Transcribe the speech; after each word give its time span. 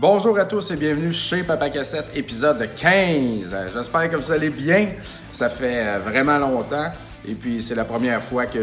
Bonjour 0.00 0.38
à 0.38 0.44
tous 0.44 0.70
et 0.70 0.76
bienvenue 0.76 1.12
chez 1.12 1.42
Papa 1.42 1.70
Cassette, 1.70 2.06
épisode 2.14 2.70
15. 2.76 3.52
J'espère 3.74 4.08
que 4.08 4.14
vous 4.14 4.30
allez 4.30 4.48
bien. 4.48 4.90
Ça 5.32 5.48
fait 5.48 5.84
euh, 5.84 5.98
vraiment 5.98 6.38
longtemps. 6.38 6.92
Et 7.26 7.34
puis, 7.34 7.60
c'est 7.60 7.74
la 7.74 7.84
première 7.84 8.22
fois 8.22 8.46
que 8.46 8.60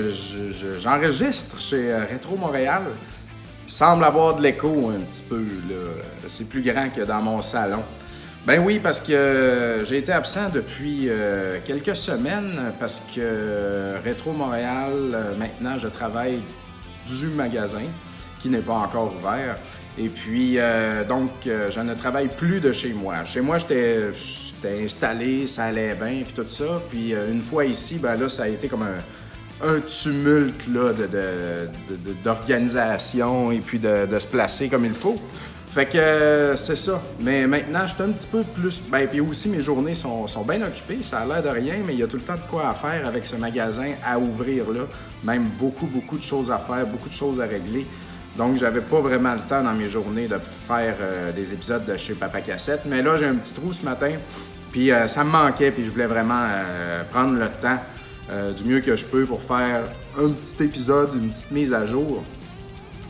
j'enregistre 0.79 1.59
chez 1.59 1.91
euh, 1.91 2.05
Rétro 2.09 2.37
Montréal. 2.37 2.83
Semble 3.67 4.05
avoir 4.05 4.37
de 4.37 4.43
l'écho 4.43 4.89
un 4.95 5.01
petit 5.01 5.23
peu. 5.23 5.43
C'est 6.29 6.47
plus 6.47 6.61
grand 6.61 6.87
que 6.87 7.01
dans 7.01 7.21
mon 7.21 7.41
salon. 7.41 7.83
Ben 8.47 8.63
oui, 8.65 8.79
parce 8.81 9.01
que 9.01 9.81
j'ai 9.83 9.97
été 9.97 10.13
absent 10.13 10.49
depuis 10.53 11.07
euh, 11.09 11.57
quelques 11.65 11.97
semaines 11.97 12.71
parce 12.79 13.03
que 13.13 14.01
Rétro 14.05 14.31
Montréal, 14.31 15.35
maintenant, 15.37 15.77
je 15.77 15.89
travaille 15.89 16.39
du 17.05 17.27
magasin 17.27 17.83
qui 18.41 18.47
n'est 18.47 18.59
pas 18.59 18.75
encore 18.75 19.11
ouvert. 19.17 19.57
Et 19.97 20.09
puis, 20.09 20.55
euh, 20.57 21.05
donc, 21.05 21.31
euh, 21.47 21.71
je 21.71 21.79
ne 21.79 21.93
travaille 21.93 22.27
plus 22.27 22.59
de 22.59 22.71
chez 22.73 22.91
moi. 22.91 23.23
Chez 23.23 23.39
moi, 23.39 23.57
j'étais 23.59 24.11
installé, 24.83 25.47
ça 25.47 25.65
allait 25.65 25.95
bien, 25.95 26.23
puis 26.25 26.33
tout 26.35 26.47
ça. 26.47 26.81
Puis, 26.89 27.13
euh, 27.13 27.31
une 27.31 27.41
fois 27.41 27.65
ici, 27.65 27.97
ben 27.97 28.15
là, 28.17 28.27
ça 28.27 28.43
a 28.43 28.47
été 28.49 28.67
comme 28.67 28.83
un, 28.83 28.97
tumulte 29.87 30.67
d'organisation 32.23 33.53
et 33.53 33.59
puis 33.59 33.79
de, 33.79 34.19
se 34.19 34.27
placer 34.27 34.67
comme 34.67 34.83
il 34.83 34.93
faut. 34.93 35.15
Fait 35.73 35.85
que 35.85 36.53
c'est 36.57 36.75
ça. 36.75 37.01
Mais 37.21 37.47
maintenant, 37.47 37.87
je 37.87 37.95
suis 37.95 38.03
un 38.03 38.09
petit 38.09 38.27
peu 38.27 38.43
plus. 38.43 38.81
Ben, 38.89 39.07
puis 39.07 39.21
aussi, 39.21 39.47
mes 39.47 39.61
journées 39.61 39.93
sont, 39.93 40.27
sont 40.27 40.43
bien 40.43 40.61
occupées. 40.61 40.99
Ça 41.01 41.19
a 41.19 41.25
l'air 41.25 41.41
de 41.41 41.49
rien, 41.49 41.75
mais 41.85 41.93
il 41.93 41.99
y 41.99 42.03
a 42.03 42.07
tout 42.07 42.17
le 42.17 42.23
temps 42.23 42.35
de 42.35 42.49
quoi 42.49 42.69
à 42.69 42.73
faire 42.73 43.07
avec 43.07 43.25
ce 43.25 43.37
magasin 43.37 43.91
à 44.05 44.19
ouvrir 44.19 44.69
là. 44.71 44.81
Même 45.23 45.45
beaucoup, 45.57 45.87
beaucoup 45.87 46.17
de 46.17 46.23
choses 46.23 46.51
à 46.51 46.59
faire, 46.59 46.85
beaucoup 46.85 47.09
de 47.09 47.13
choses 47.13 47.39
à 47.39 47.45
régler. 47.45 47.87
Donc, 48.37 48.57
j'avais 48.57 48.81
pas 48.81 48.99
vraiment 48.99 49.33
le 49.33 49.39
temps 49.39 49.63
dans 49.63 49.73
mes 49.73 49.87
journées 49.87 50.27
de 50.27 50.37
faire 50.67 50.95
euh, 50.99 51.31
des 51.31 51.53
épisodes 51.53 51.85
de 51.85 51.95
chez 51.95 52.13
Papa 52.15 52.41
Cassette. 52.41 52.81
Mais 52.85 53.01
là, 53.01 53.15
j'ai 53.17 53.25
un 53.25 53.35
petit 53.35 53.53
trou 53.53 53.71
ce 53.71 53.83
matin, 53.83 54.11
puis 54.71 54.91
euh, 54.91 55.07
ça 55.07 55.23
me 55.23 55.29
manquait, 55.29 55.71
puis 55.71 55.85
je 55.85 55.89
voulais 55.89 56.05
vraiment 56.05 56.43
euh, 56.45 57.03
prendre 57.11 57.37
le 57.39 57.47
temps 57.47 57.79
du 58.57 58.63
mieux 58.63 58.79
que 58.79 58.95
je 58.95 59.05
peux 59.05 59.23
pour 59.25 59.39
faire 59.39 59.83
un 60.19 60.29
petit 60.29 60.63
épisode, 60.63 61.11
une 61.13 61.29
petite 61.29 61.51
mise 61.51 61.71
à 61.71 61.85
jour. 61.85 62.23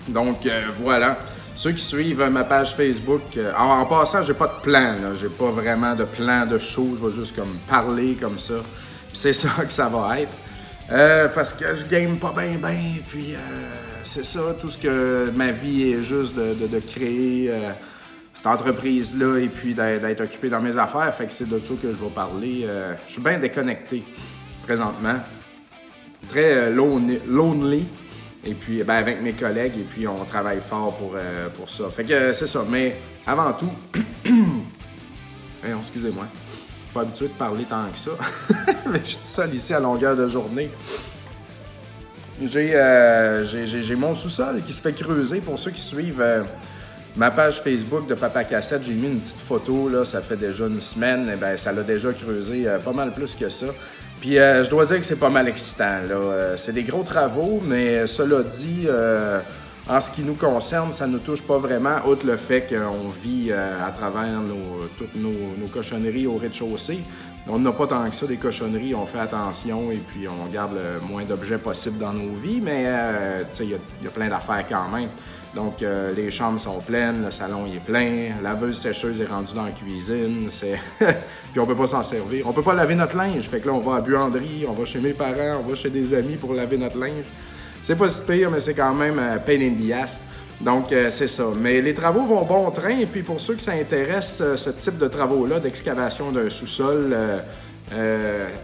Donc, 0.10 0.46
voilà. 0.84 1.18
Ceux 1.56 1.72
qui 1.72 1.82
suivent 1.82 2.30
ma 2.30 2.44
page 2.44 2.76
Facebook, 2.76 3.22
en, 3.58 3.86
passant, 3.86 4.24
j'ai 4.24 4.34
pas 4.34 4.48
de 4.48 4.62
plan, 4.62 4.96
j'ai 5.18 5.30
pas 5.30 5.52
vraiment 5.52 5.96
de 5.96 6.04
plan 6.04 6.46
de 6.46 6.58
show, 6.58 6.98
je 7.00 7.08
vais 7.08 7.16
juste 7.16 7.34
comme 7.34 7.56
parler 7.66 8.16
comme 8.16 8.38
ça. 8.38 8.56
Puis 9.08 9.18
c'est 9.18 9.32
ça 9.34 9.52
que 9.64 9.72
ça 9.72 9.88
va 9.88 10.20
être. 10.20 10.36
Parce 10.90 11.54
que 11.54 11.76
je 11.76 11.86
game 11.86 12.18
pas 12.18 12.34
bien, 12.34 12.58
bien, 12.58 13.02
puis 13.08 13.36
c'est 14.06 14.24
ça, 14.24 14.56
tout 14.60 14.70
ce 14.70 14.78
que 14.78 15.32
ma 15.36 15.52
vie 15.52 15.92
est 15.92 16.04
juste 16.04 16.36
de, 16.36 16.80
créer 16.80 17.50
euh, 17.50 17.72
cette 18.34 18.48
entreprise-là 18.48 19.40
et 19.40 19.48
puis 19.48 19.74
d'être 19.74 20.22
occupé 20.22 20.48
dans 20.48 20.62
mes 20.62 20.78
affaires. 20.78 21.14
Fait 21.14 21.26
que 21.26 21.34
c'est 21.34 21.50
de 21.50 21.60
ça 21.60 21.74
que 21.82 21.90
je 21.90 22.02
vais 22.02 22.10
parler. 22.14 22.62
Euh, 22.64 22.94
je 23.08 23.14
suis 23.14 23.22
bien 23.22 23.40
déconnecté 23.40 24.04
présentement. 24.64 25.16
Très 26.30 26.70
euh, 26.70 27.20
lonely. 27.26 27.86
Et 28.48 28.54
puis, 28.54 28.84
ben, 28.84 28.94
avec 28.94 29.22
mes 29.24 29.34
collègues, 29.34 29.74
et 29.76 29.84
puis 29.84 30.08
on 30.08 30.24
travaille 30.24 30.62
fort 30.62 30.96
pour, 30.98 31.18
pour 31.56 31.68
ça. 31.68 31.90
Fait 31.90 32.04
que 32.04 32.32
c'est 32.32 32.46
ça. 32.46 32.64
Mais 32.70 32.96
avant 33.26 33.54
tout, 33.54 33.72
excusez-moi. 35.82 36.28
Pas 36.96 37.02
habitué 37.02 37.28
de 37.28 37.34
parler 37.34 37.66
tant 37.66 37.84
que 37.92 37.98
ça. 37.98 38.12
Mais 38.90 39.02
je 39.04 39.10
suis 39.10 39.18
tout 39.18 39.24
seul 39.26 39.54
ici 39.54 39.74
à 39.74 39.82
longueur 39.82 40.16
de 40.16 40.30
journée. 40.30 40.72
Euh, 42.42 43.44
j'ai 43.44 43.96
mon 43.98 44.16
sous-sol 44.16 44.62
qui 44.66 44.72
se 44.72 44.82
fait 44.82 44.94
creuser. 44.94 45.42
Pour 45.42 45.60
ceux 45.60 45.72
qui 45.72 45.82
suivent 45.82 46.22
euh, 46.22 46.44
ma 47.18 47.32
page 47.32 47.62
Facebook 47.62 48.08
de 48.08 48.14
Papa 48.14 48.46
Cassette, 48.46 48.84
j'ai 48.84 48.94
mis 48.94 49.08
une 49.08 49.20
petite 49.20 49.42
photo, 49.42 49.90
là, 49.90 50.06
ça 50.06 50.22
fait 50.22 50.38
déjà 50.38 50.68
une 50.68 50.80
semaine. 50.80 51.28
Et 51.28 51.34
eh 51.34 51.36
ben, 51.36 51.58
ça 51.58 51.74
l'a 51.74 51.84
déjà 51.84 52.14
creusé 52.14 52.66
euh, 52.66 52.80
pas 52.80 52.94
mal 52.94 53.14
plus 53.14 53.36
que 53.36 53.50
ça. 53.50 53.68
Puis 54.22 54.36
je 54.36 54.70
dois 54.70 54.86
dire 54.86 54.98
que 54.98 55.06
c'est 55.06 55.20
pas 55.20 55.30
mal 55.30 55.50
excitant. 55.50 56.00
c'est 56.56 56.72
des 56.72 56.84
gros 56.84 57.04
travaux, 57.04 57.62
mais 57.62 58.08
cela 58.08 58.42
dit, 58.42 58.88
en 59.88 60.02
ce 60.02 60.12
qui 60.12 60.24
nous 60.24 60.34
concerne, 60.34 60.92
ça 60.92 61.08
ne 61.08 61.14
nous 61.14 61.20
touche 61.20 61.42
pas 61.42 61.58
vraiment, 61.58 61.98
outre 62.08 62.26
le 62.26 62.38
fait 62.38 62.68
qu'on 62.68 63.08
vit 63.08 63.52
à 63.52 63.92
travers 63.92 64.42
toutes 64.98 65.16
nos 65.16 65.68
cochonneries 65.72 66.28
au 66.28 66.38
rez-de-chaussée. 66.38 67.00
On 67.48 67.60
n'a 67.60 67.72
pas 67.72 67.86
tant 67.86 68.10
que 68.10 68.16
ça 68.16 68.26
des 68.26 68.38
cochonneries, 68.38 68.96
on 68.96 69.06
fait 69.06 69.20
attention 69.20 69.92
et 69.92 69.98
puis 69.98 70.28
on 70.28 70.52
garde 70.52 70.74
le 70.74 71.00
moins 71.08 71.26
d'objets 71.26 71.60
possible 71.60 72.00
dans 72.00 72.12
nos 72.12 72.34
vies, 72.42 72.60
mais 72.60 72.86
euh, 72.88 73.44
il 73.60 73.70
y, 73.70 74.08
a 74.08 74.10
plein 74.10 74.30
d'affaires 74.30 74.66
quand 74.68 74.90
même. 74.90 75.10
Donc, 75.54 75.84
euh, 75.84 76.12
les 76.14 76.32
chambres 76.32 76.60
sont 76.60 76.80
pleines, 76.80 77.24
le 77.24 77.30
salon 77.30 77.68
est 77.68 77.80
plein, 77.80 78.32
la 78.42 78.50
laveuse 78.50 78.80
sécheuse 78.80 79.22
est 79.22 79.28
rendue 79.28 79.54
dans 79.54 79.66
la 79.66 79.72
cuisine, 79.72 80.50
puis 81.52 81.60
on 81.60 81.68
peut 81.68 81.76
pas 81.76 81.86
s'en 81.86 82.04
servir. 82.04 82.48
On 82.48 82.52
peut 82.52 82.64
pas 82.64 82.74
laver 82.74 82.96
notre 82.96 83.16
linge, 83.16 83.44
fait 83.44 83.60
que 83.60 83.68
là, 83.68 83.74
on 83.74 83.80
va 83.80 83.98
à 83.98 84.02
buanderie, 84.02 84.66
on 84.68 84.74
va 84.74 84.84
chez 84.84 85.00
mes 85.00 85.14
parents, 85.14 85.62
on 85.64 85.70
va 85.70 85.76
chez 85.76 85.92
des 85.92 86.16
amis 86.16 86.38
pour 86.38 86.52
laver 86.56 86.80
notre 86.80 86.98
linge. 86.98 87.26
C'est 87.86 87.96
pas 87.96 88.10
si 88.10 88.24
pire, 88.24 88.50
mais 88.50 88.60
c'est 88.60 88.74
quand 88.74 88.96
même 88.96 89.20
euh, 89.20 89.38
pain 89.38 89.62
in 89.62 89.76
the 89.76 90.10
donc, 90.60 90.92
euh, 90.92 91.12
c'est 91.12 91.28
ça. 91.28 91.44
Mais 91.56 91.82
les 91.82 91.94
travaux 91.94 92.26
vont 92.26 92.44
bon 92.44 92.72
train. 92.72 92.98
Et 92.98 93.06
puis, 93.06 93.22
pour 93.22 93.40
ceux 93.40 93.54
qui 93.54 93.64
s'intéressent, 93.64 94.42
euh, 94.42 94.56
ce 94.56 94.72
type 94.72 94.98
de 94.98 95.08
travaux-là, 95.08 95.60
d'excavation 95.60 96.32
d'un 96.32 96.50
sous-sol, 96.50 97.16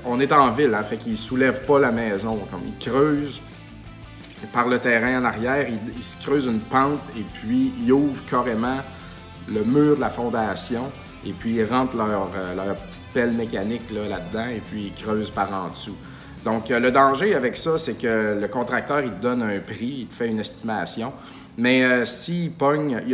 on 0.06 0.20
est 0.20 0.32
en 0.32 0.50
ville, 0.50 0.74
hein, 0.74 0.82
fait 0.82 0.98
qu'ils 0.98 1.20
soulèvent 1.20 1.64
pas 1.66 1.80
la 1.80 1.92
maison. 1.92 2.40
Comme 2.50 2.62
ils 2.66 2.84
creusent 2.84 3.42
par 4.54 4.68
le 4.68 4.80
terrain 4.80 5.22
en 5.22 5.26
arrière, 5.26 5.68
ils, 5.70 6.03
se 6.03 6.18
creusent 6.26 6.48
une 6.48 6.62
pente 6.62 7.02
et 7.16 7.26
puis 7.36 7.74
ils 7.84 7.92
ouvrent 7.92 8.26
carrément 8.26 8.80
le 9.48 9.64
mur 9.64 9.98
de 9.98 10.02
la 10.02 10.09
fondation. 10.09 10.92
Et 11.24 11.34
puis, 11.34 11.58
ils 11.58 11.66
rentrent 11.66 11.96
leur, 11.96 12.32
leur 12.56 12.76
petite 12.78 13.03
pelle 13.14 13.34
mécanique 13.34 13.84
là-dedans 13.92 14.48
et 14.48 14.62
puis 14.72 14.92
ils 14.98 15.03
creusent 15.03 15.30
par 15.30 15.53
en 15.53 15.70
dessous. 15.70 15.98
Donc, 16.44 16.69
le 16.69 16.91
danger 16.91 17.35
avec 17.35 17.56
ça, 17.56 17.78
c'est 17.78 18.02
que 18.02 18.38
le 18.40 18.47
contracteur, 18.47 19.02
il 19.02 19.12
te 19.12 19.22
donne 19.22 19.44
un 19.44 19.59
prix, 19.59 20.02
il 20.02 20.07
te 20.07 20.16
fait 20.16 20.28
une 20.28 20.40
estimation. 20.40 21.13
Mais 21.57 21.84
euh, 21.84 22.06
s'il 22.06 22.52
pogne, 22.52 23.02
il 23.06 23.12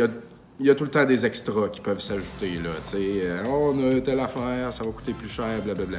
y 0.66 0.70
a, 0.70 0.74
tout 0.74 0.84
le 0.84 0.90
temps 0.90 1.04
des 1.04 1.26
extras 1.26 1.68
qui 1.68 1.80
peuvent 1.80 2.00
s'ajouter. 2.00 2.58
Là, 2.62 2.70
euh, 2.94 3.42
oh, 3.46 3.74
on 3.74 3.90
a 3.90 4.00
telle 4.00 4.20
affaire, 4.20 4.72
ça 4.72 4.84
va 4.84 4.90
coûter 4.90 5.12
plus 5.12 5.28
cher, 5.28 5.46
blablabla. 5.64 5.98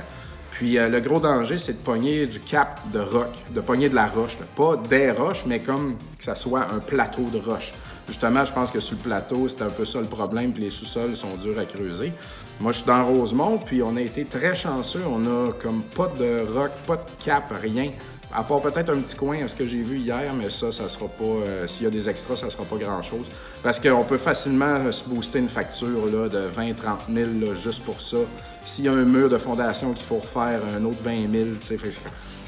Puis 0.52 0.78
euh, 0.78 0.90
le 0.90 1.00
gros 1.00 1.20
danger, 1.20 1.58
c'est 1.58 1.74
de 1.74 1.86
pogner 1.86 2.26
du 2.26 2.40
cap 2.40 2.80
de 2.92 3.00
roc, 3.00 3.28
de 3.52 3.62
pogner 3.62 3.90
de 3.90 3.96
la 3.96 4.08
roche. 4.08 4.38
Pas 4.56 4.76
des 4.90 5.12
roches, 5.12 5.44
mais 5.46 5.60
comme 5.60 5.96
que 6.18 6.24
ça 6.24 6.36
soit 6.36 6.68
un 6.74 6.80
plateau 6.80 7.30
de 7.32 7.38
roche. 7.38 7.72
Justement, 8.10 8.44
je 8.44 8.52
pense 8.52 8.72
que 8.72 8.80
sur 8.80 8.98
le 8.98 9.04
plateau, 9.04 9.48
c'est 9.48 9.62
un 9.62 9.70
peu 9.70 9.86
ça 9.86 10.00
le 10.00 10.08
problème, 10.08 10.52
puis 10.52 10.64
les 10.64 10.72
sous-sols 10.72 11.16
sont 11.16 11.38
durs 11.38 11.58
à 11.60 11.66
creuser. 11.66 12.12
Moi, 12.60 12.72
je 12.72 12.80
suis 12.80 12.88
dans 12.88 13.06
Rosemont, 13.06 13.60
puis 13.60 13.82
on 13.84 13.96
a 13.96 14.02
été 14.02 14.26
très 14.26 14.56
chanceux. 14.56 15.04
On 15.08 15.24
a 15.24 15.54
comme 15.54 15.84
pas 15.96 16.12
de 16.20 16.42
roc, 16.54 16.72
pas 16.88 16.98
de 16.98 17.24
cap, 17.24 17.54
rien. 17.62 17.92
À 18.34 18.44
part 18.44 18.62
peut-être 18.62 18.94
un 18.94 19.00
petit 19.00 19.16
coin, 19.16 19.48
ce 19.48 19.56
que 19.56 19.66
j'ai 19.66 19.82
vu 19.82 19.98
hier, 20.00 20.34
mais 20.36 20.50
ça, 20.50 20.72
ça 20.72 20.90
sera 20.90 21.08
pas. 21.08 21.24
Euh, 21.24 21.68
s'il 21.68 21.86
y 21.86 21.88
a 21.88 21.90
des 21.92 22.10
extras, 22.10 22.36
ça 22.36 22.50
sera 22.50 22.64
pas 22.64 22.78
grand-chose. 22.78 23.28
Parce 23.64 23.80
qu'on 23.80 24.04
peut 24.04 24.18
facilement 24.18 24.92
se 24.92 25.08
booster 25.08 25.40
une 25.40 25.50
facture 25.50 26.08
de 26.30 26.50
20-30 26.50 27.14
000 27.42 27.56
juste 27.56 27.84
pour 27.84 28.02
ça. 28.02 28.18
S'il 28.66 28.86
y 28.86 28.88
a 28.88 28.94
un 28.94 29.06
mur 29.06 29.30
de 29.30 29.38
fondation 29.38 29.94
qu'il 29.94 30.06
faut 30.06 30.18
refaire, 30.18 30.62
un 30.76 30.84
autre 30.84 31.00
20 31.04 31.32
000, 31.32 31.50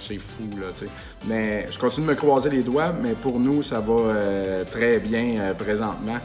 c'est 0.01 0.17
fou, 0.19 0.49
là, 0.59 0.67
tu 0.73 0.85
sais. 0.85 0.91
Mais 1.27 1.67
je 1.71 1.77
continue 1.79 2.07
de 2.07 2.11
me 2.11 2.15
croiser 2.15 2.49
les 2.49 2.63
doigts, 2.63 2.93
mais 3.01 3.11
pour 3.13 3.39
nous, 3.39 3.61
ça 3.63 3.79
va 3.79 3.93
euh, 3.93 4.63
très 4.65 4.99
bien 4.99 5.37
euh, 5.39 5.53
présentement. 5.53 6.17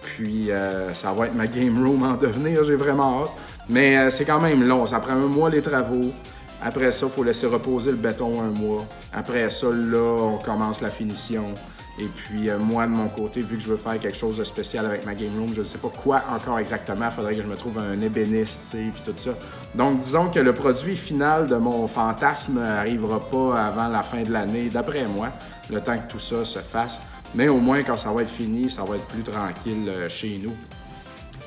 Puis 0.00 0.48
ça 0.94 1.12
va 1.12 1.26
être 1.26 1.34
ma 1.34 1.46
game 1.46 1.86
room 1.86 2.02
en 2.02 2.14
devenir, 2.14 2.64
j'ai 2.64 2.74
vraiment 2.74 3.22
hâte. 3.22 3.30
Mais 3.68 4.10
c'est 4.10 4.24
quand 4.24 4.40
même 4.40 4.64
long, 4.64 4.84
ça 4.84 4.98
prend 4.98 5.12
un 5.12 5.28
mois 5.28 5.48
les 5.48 5.62
travaux. 5.62 6.12
Après 6.60 6.90
ça, 6.90 7.06
il 7.06 7.12
faut 7.12 7.22
laisser 7.22 7.46
reposer 7.46 7.92
le 7.92 7.98
béton 7.98 8.40
un 8.42 8.50
mois. 8.50 8.84
Après 9.12 9.48
ça, 9.48 9.68
là, 9.70 10.16
on 10.18 10.38
commence 10.38 10.80
la 10.80 10.90
finition. 10.90 11.54
Et 12.00 12.06
puis, 12.06 12.48
euh, 12.48 12.58
moi, 12.58 12.86
de 12.86 12.92
mon 12.92 13.08
côté, 13.08 13.40
vu 13.40 13.56
que 13.56 13.62
je 13.62 13.68
veux 13.68 13.76
faire 13.76 13.98
quelque 13.98 14.16
chose 14.16 14.36
de 14.38 14.44
spécial 14.44 14.86
avec 14.86 15.04
ma 15.04 15.14
game 15.14 15.36
room, 15.36 15.52
je 15.52 15.60
ne 15.62 15.66
sais 15.66 15.78
pas 15.78 15.88
quoi 15.88 16.22
encore 16.32 16.58
exactement. 16.60 17.06
Il 17.06 17.10
faudrait 17.10 17.34
que 17.34 17.42
je 17.42 17.46
me 17.48 17.56
trouve 17.56 17.78
un 17.78 18.00
ébéniste, 18.00 18.66
sais, 18.66 18.84
puis 18.94 19.02
tout 19.04 19.14
ça. 19.16 19.30
Donc, 19.74 20.00
disons 20.00 20.28
que 20.28 20.38
le 20.38 20.52
produit 20.52 20.96
final 20.96 21.48
de 21.48 21.56
mon 21.56 21.88
fantasme 21.88 22.60
n'arrivera 22.60 23.18
pas 23.18 23.66
avant 23.66 23.88
la 23.88 24.02
fin 24.02 24.22
de 24.22 24.32
l'année, 24.32 24.70
d'après 24.72 25.06
moi, 25.06 25.30
le 25.70 25.80
temps 25.80 25.98
que 25.98 26.08
tout 26.08 26.20
ça 26.20 26.44
se 26.44 26.60
fasse. 26.60 27.00
Mais 27.34 27.48
au 27.48 27.58
moins, 27.58 27.82
quand 27.82 27.96
ça 27.96 28.12
va 28.12 28.22
être 28.22 28.30
fini, 28.30 28.70
ça 28.70 28.84
va 28.84 28.94
être 28.94 29.06
plus 29.06 29.22
tranquille 29.22 29.88
euh, 29.88 30.08
chez 30.08 30.40
nous. 30.42 30.54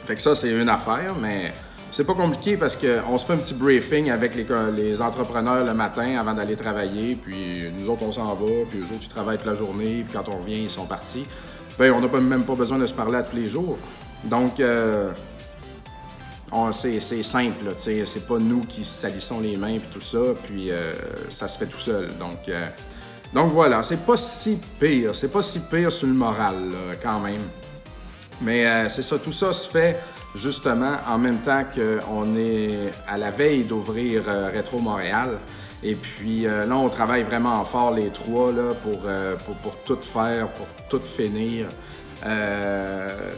Fait 0.06 0.16
que 0.16 0.22
ça, 0.22 0.36
c'est 0.36 0.52
une 0.52 0.70
affaire, 0.70 1.16
mais 1.20 1.54
c'est 1.92 2.06
pas 2.06 2.14
compliqué 2.14 2.56
parce 2.56 2.78
qu'on 2.78 3.18
se 3.18 3.26
fait 3.26 3.34
un 3.34 3.38
petit 3.38 3.54
briefing 3.54 4.10
avec 4.10 4.34
les, 4.36 5.02
entrepreneurs 5.02 5.66
le 5.66 5.74
matin 5.74 6.18
avant 6.18 6.34
d'aller 6.34 6.56
travailler, 6.56 7.16
puis 7.16 7.70
nous 7.78 7.90
autres, 7.90 8.04
on 8.04 8.12
s'en 8.14 8.34
va, 8.34 8.46
puis 8.70 8.80
eux 8.80 8.84
autres, 8.84 9.04
ils 9.04 9.10
travaillent 9.10 9.38
toute 9.38 9.48
la 9.48 9.56
journée, 9.56 10.06
puis 10.08 10.14
quand 10.14 10.30
on 10.30 10.38
revient, 10.38 10.64
ils 10.64 10.70
sont 10.70 10.86
partis. 10.86 11.26
Bien, 11.78 11.94
on 11.94 12.00
n'a 12.00 12.20
même 12.20 12.44
pas 12.44 12.56
besoin 12.56 12.78
de 12.78 12.86
se 12.86 12.94
parler 12.94 13.18
à 13.18 13.24
tous 13.24 13.36
les 13.36 13.50
jours. 13.50 13.78
Donc, 14.24 14.60
euh, 14.62 15.12
c'est 16.72 17.24
simple, 17.24 17.74
c'est 17.76 18.28
pas 18.28 18.38
nous 18.38 18.62
qui 18.62 18.86
salissons 18.86 19.42
les 19.42 19.58
mains, 19.58 19.78
puis 19.78 19.90
tout 19.92 20.02
ça, 20.02 20.20
puis 20.46 20.72
euh, 20.72 20.94
ça 21.28 21.50
se 21.50 21.58
fait 21.58 21.66
tout 21.66 21.80
seul. 21.80 22.08
Donc, 22.18 22.48
euh, 22.48 22.68
donc 23.34 23.52
voilà, 23.52 23.84
c'est 23.84 24.06
pas 24.06 24.16
si 24.16 24.60
pire, 24.80 25.14
c'est 25.14 25.32
pas 25.32 25.42
si 25.42 25.60
pire 25.60 25.92
sur 25.92 26.08
le 26.08 26.14
moral, 26.14 26.72
quand 27.04 27.20
même. 27.20 27.42
Mais 28.42 28.90
c'est 28.90 29.04
ça, 29.04 29.20
tout 29.20 29.32
ça 29.32 29.54
se 29.54 29.68
fait 29.68 29.98
justement 30.36 30.96
en 31.08 31.18
même 31.18 31.40
temps 31.40 31.64
qu'on 31.76 32.36
est 32.38 32.92
à 33.08 33.18
la 33.18 33.32
veille 33.32 33.64
d'ouvrir 33.64 34.24
Rétro 34.54 34.80
Montréal. 34.80 35.38
Et 35.84 35.96
puis 35.96 36.44
là, 36.44 36.76
on 36.76 36.90
travaille 36.90 37.24
vraiment 37.24 37.64
fort 37.66 37.92
les 37.92 38.10
trois 38.10 38.52
là, 38.52 38.74
pour, 38.84 39.00
pour, 39.46 39.56
pour, 39.56 39.76
tout 39.84 39.98
faire, 40.02 40.48
pour 40.50 40.68
tout 40.90 41.02
finir. 41.06 41.68
Euh, 42.26 43.32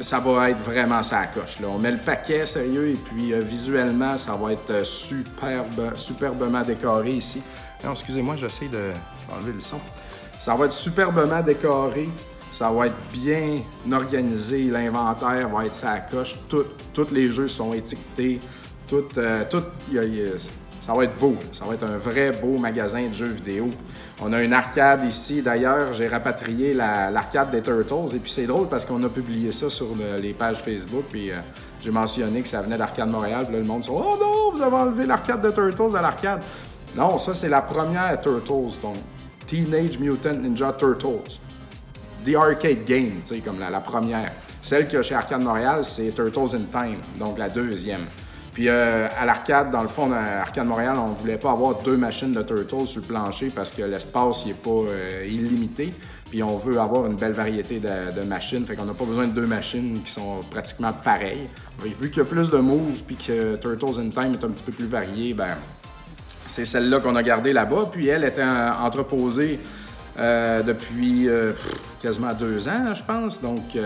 ça 0.00 0.20
va 0.20 0.50
être 0.50 0.62
vraiment 0.62 1.02
sa 1.02 1.26
coche. 1.26 1.60
Là. 1.60 1.68
On 1.68 1.78
met 1.78 1.90
le 1.90 1.98
paquet 1.98 2.46
sérieux 2.46 2.90
et 2.90 2.94
puis 2.96 3.32
euh, 3.32 3.40
visuellement, 3.40 4.16
ça 4.16 4.34
va 4.34 4.52
être 4.52 4.70
euh, 4.70 4.84
superbe, 4.84 5.92
superbement 5.94 6.62
décoré 6.62 7.10
ici. 7.10 7.42
Non, 7.84 7.92
excusez-moi, 7.92 8.36
j'essaie 8.36 8.68
de 8.68 8.92
enlever 9.34 9.52
le 9.52 9.60
son. 9.60 9.80
Ça 10.40 10.54
va 10.54 10.66
être 10.66 10.72
superbement 10.72 11.42
décoré. 11.42 12.08
Ça 12.52 12.70
va 12.70 12.86
être 12.86 12.96
bien 13.12 13.58
organisé. 13.92 14.64
L'inventaire 14.64 15.48
va 15.48 15.64
être 15.64 15.74
sa 15.74 15.98
coche. 16.00 16.38
tous 16.48 17.10
les 17.12 17.30
jeux 17.30 17.48
sont 17.48 17.72
étiquetés. 17.74 18.40
Tout, 18.88 19.04
tout, 19.50 19.62
ça 20.88 20.94
va 20.94 21.04
être 21.04 21.18
beau. 21.18 21.36
Ça 21.52 21.66
va 21.66 21.74
être 21.74 21.84
un 21.84 21.98
vrai 21.98 22.32
beau 22.32 22.56
magasin 22.56 23.06
de 23.06 23.12
jeux 23.12 23.26
vidéo. 23.26 23.68
On 24.22 24.32
a 24.32 24.42
une 24.42 24.54
arcade 24.54 25.04
ici. 25.04 25.42
D'ailleurs, 25.42 25.92
j'ai 25.92 26.08
rapatrié 26.08 26.72
l'arcade 26.72 27.50
des 27.50 27.60
Turtles. 27.60 28.16
Et 28.16 28.18
puis 28.18 28.30
c'est 28.30 28.46
drôle 28.46 28.68
parce 28.68 28.86
qu'on 28.86 29.02
a 29.04 29.08
publié 29.10 29.52
ça 29.52 29.68
sur 29.68 29.88
les 30.18 30.32
pages 30.32 30.62
Facebook. 30.62 31.04
Puis 31.10 31.30
euh, 31.30 31.34
j'ai 31.84 31.90
mentionné 31.90 32.40
que 32.40 32.48
ça 32.48 32.62
venait 32.62 32.78
d'Arcade 32.78 33.10
Montréal. 33.10 33.44
Puis 33.44 33.52
là, 33.52 33.60
le 33.60 33.66
monde 33.66 33.82
dit 33.82 33.90
Oh 33.92 34.16
non, 34.18 34.56
vous 34.56 34.62
avez 34.62 34.76
enlevé 34.76 35.04
l'arcade 35.04 35.42
de 35.42 35.50
Turtles 35.50 35.94
à 35.94 36.00
l'arcade. 36.00 36.40
Non, 36.96 37.18
ça, 37.18 37.34
c'est 37.34 37.50
la 37.50 37.60
première 37.60 38.18
Turtles. 38.22 38.78
Donc, 38.82 38.96
Teenage 39.46 39.98
Mutant 39.98 40.32
Ninja 40.32 40.72
Turtles. 40.72 41.38
The 42.24 42.34
Arcade 42.34 42.84
Game, 42.86 43.20
tu 43.26 43.34
sais, 43.34 43.40
comme 43.40 43.60
la, 43.60 43.70
la 43.70 43.80
première. 43.80 44.32
Celle 44.62 44.86
qu'il 44.86 44.96
y 44.96 44.98
a 44.98 45.02
chez 45.02 45.14
Arcade 45.14 45.40
Montréal, 45.40 45.84
c'est 45.84 46.10
Turtles 46.14 46.56
in 46.56 46.80
Time, 46.80 46.98
donc 47.18 47.38
la 47.38 47.48
deuxième. 47.48 48.06
Puis 48.58 48.68
euh, 48.68 49.06
à 49.16 49.24
l'arcade, 49.24 49.70
dans 49.70 49.82
le 49.82 49.88
fond, 49.88 50.10
à 50.10 50.40
Arcade 50.40 50.66
Montréal, 50.66 50.96
on 50.98 51.12
voulait 51.12 51.38
pas 51.38 51.52
avoir 51.52 51.80
deux 51.82 51.96
machines 51.96 52.32
de 52.32 52.42
Turtles 52.42 52.88
sur 52.88 53.00
le 53.00 53.06
plancher 53.06 53.52
parce 53.54 53.70
que 53.70 53.82
l'espace 53.82 54.44
n'est 54.46 54.52
pas 54.52 54.70
euh, 54.70 55.24
illimité. 55.30 55.94
Puis 56.28 56.42
on 56.42 56.56
veut 56.56 56.80
avoir 56.80 57.06
une 57.06 57.14
belle 57.14 57.34
variété 57.34 57.78
de, 57.78 58.20
machines. 58.24 58.66
Fait 58.66 58.74
qu'on 58.74 58.84
n'a 58.84 58.94
pas 58.94 59.04
besoin 59.04 59.28
de 59.28 59.32
deux 59.32 59.46
machines 59.46 60.02
qui 60.04 60.10
sont 60.10 60.40
pratiquement 60.50 60.92
pareilles. 60.92 61.46
Vu 62.00 62.10
qu'il 62.10 62.18
y 62.18 62.20
a 62.20 62.24
plus 62.24 62.50
de 62.50 62.58
moves 62.58 63.00
puis 63.06 63.14
que 63.14 63.54
Turtles 63.54 64.00
in 64.00 64.08
Time 64.08 64.32
est 64.32 64.44
un 64.44 64.48
petit 64.48 64.64
peu 64.64 64.72
plus 64.72 64.88
varié, 64.88 65.34
ben 65.34 65.54
c'est 66.48 66.64
celle-là 66.64 66.98
qu'on 66.98 67.14
a 67.14 67.22
gardée 67.22 67.52
là-bas. 67.52 67.90
Puis 67.92 68.08
elle 68.08 68.24
était 68.24 68.42
entreposée 68.42 69.60
euh, 70.18 70.64
depuis 70.64 71.28
quasiment 72.02 72.32
deux 72.32 72.68
ans, 72.68 72.94
je 72.94 73.02
pense. 73.02 73.40
Donc 73.40 73.76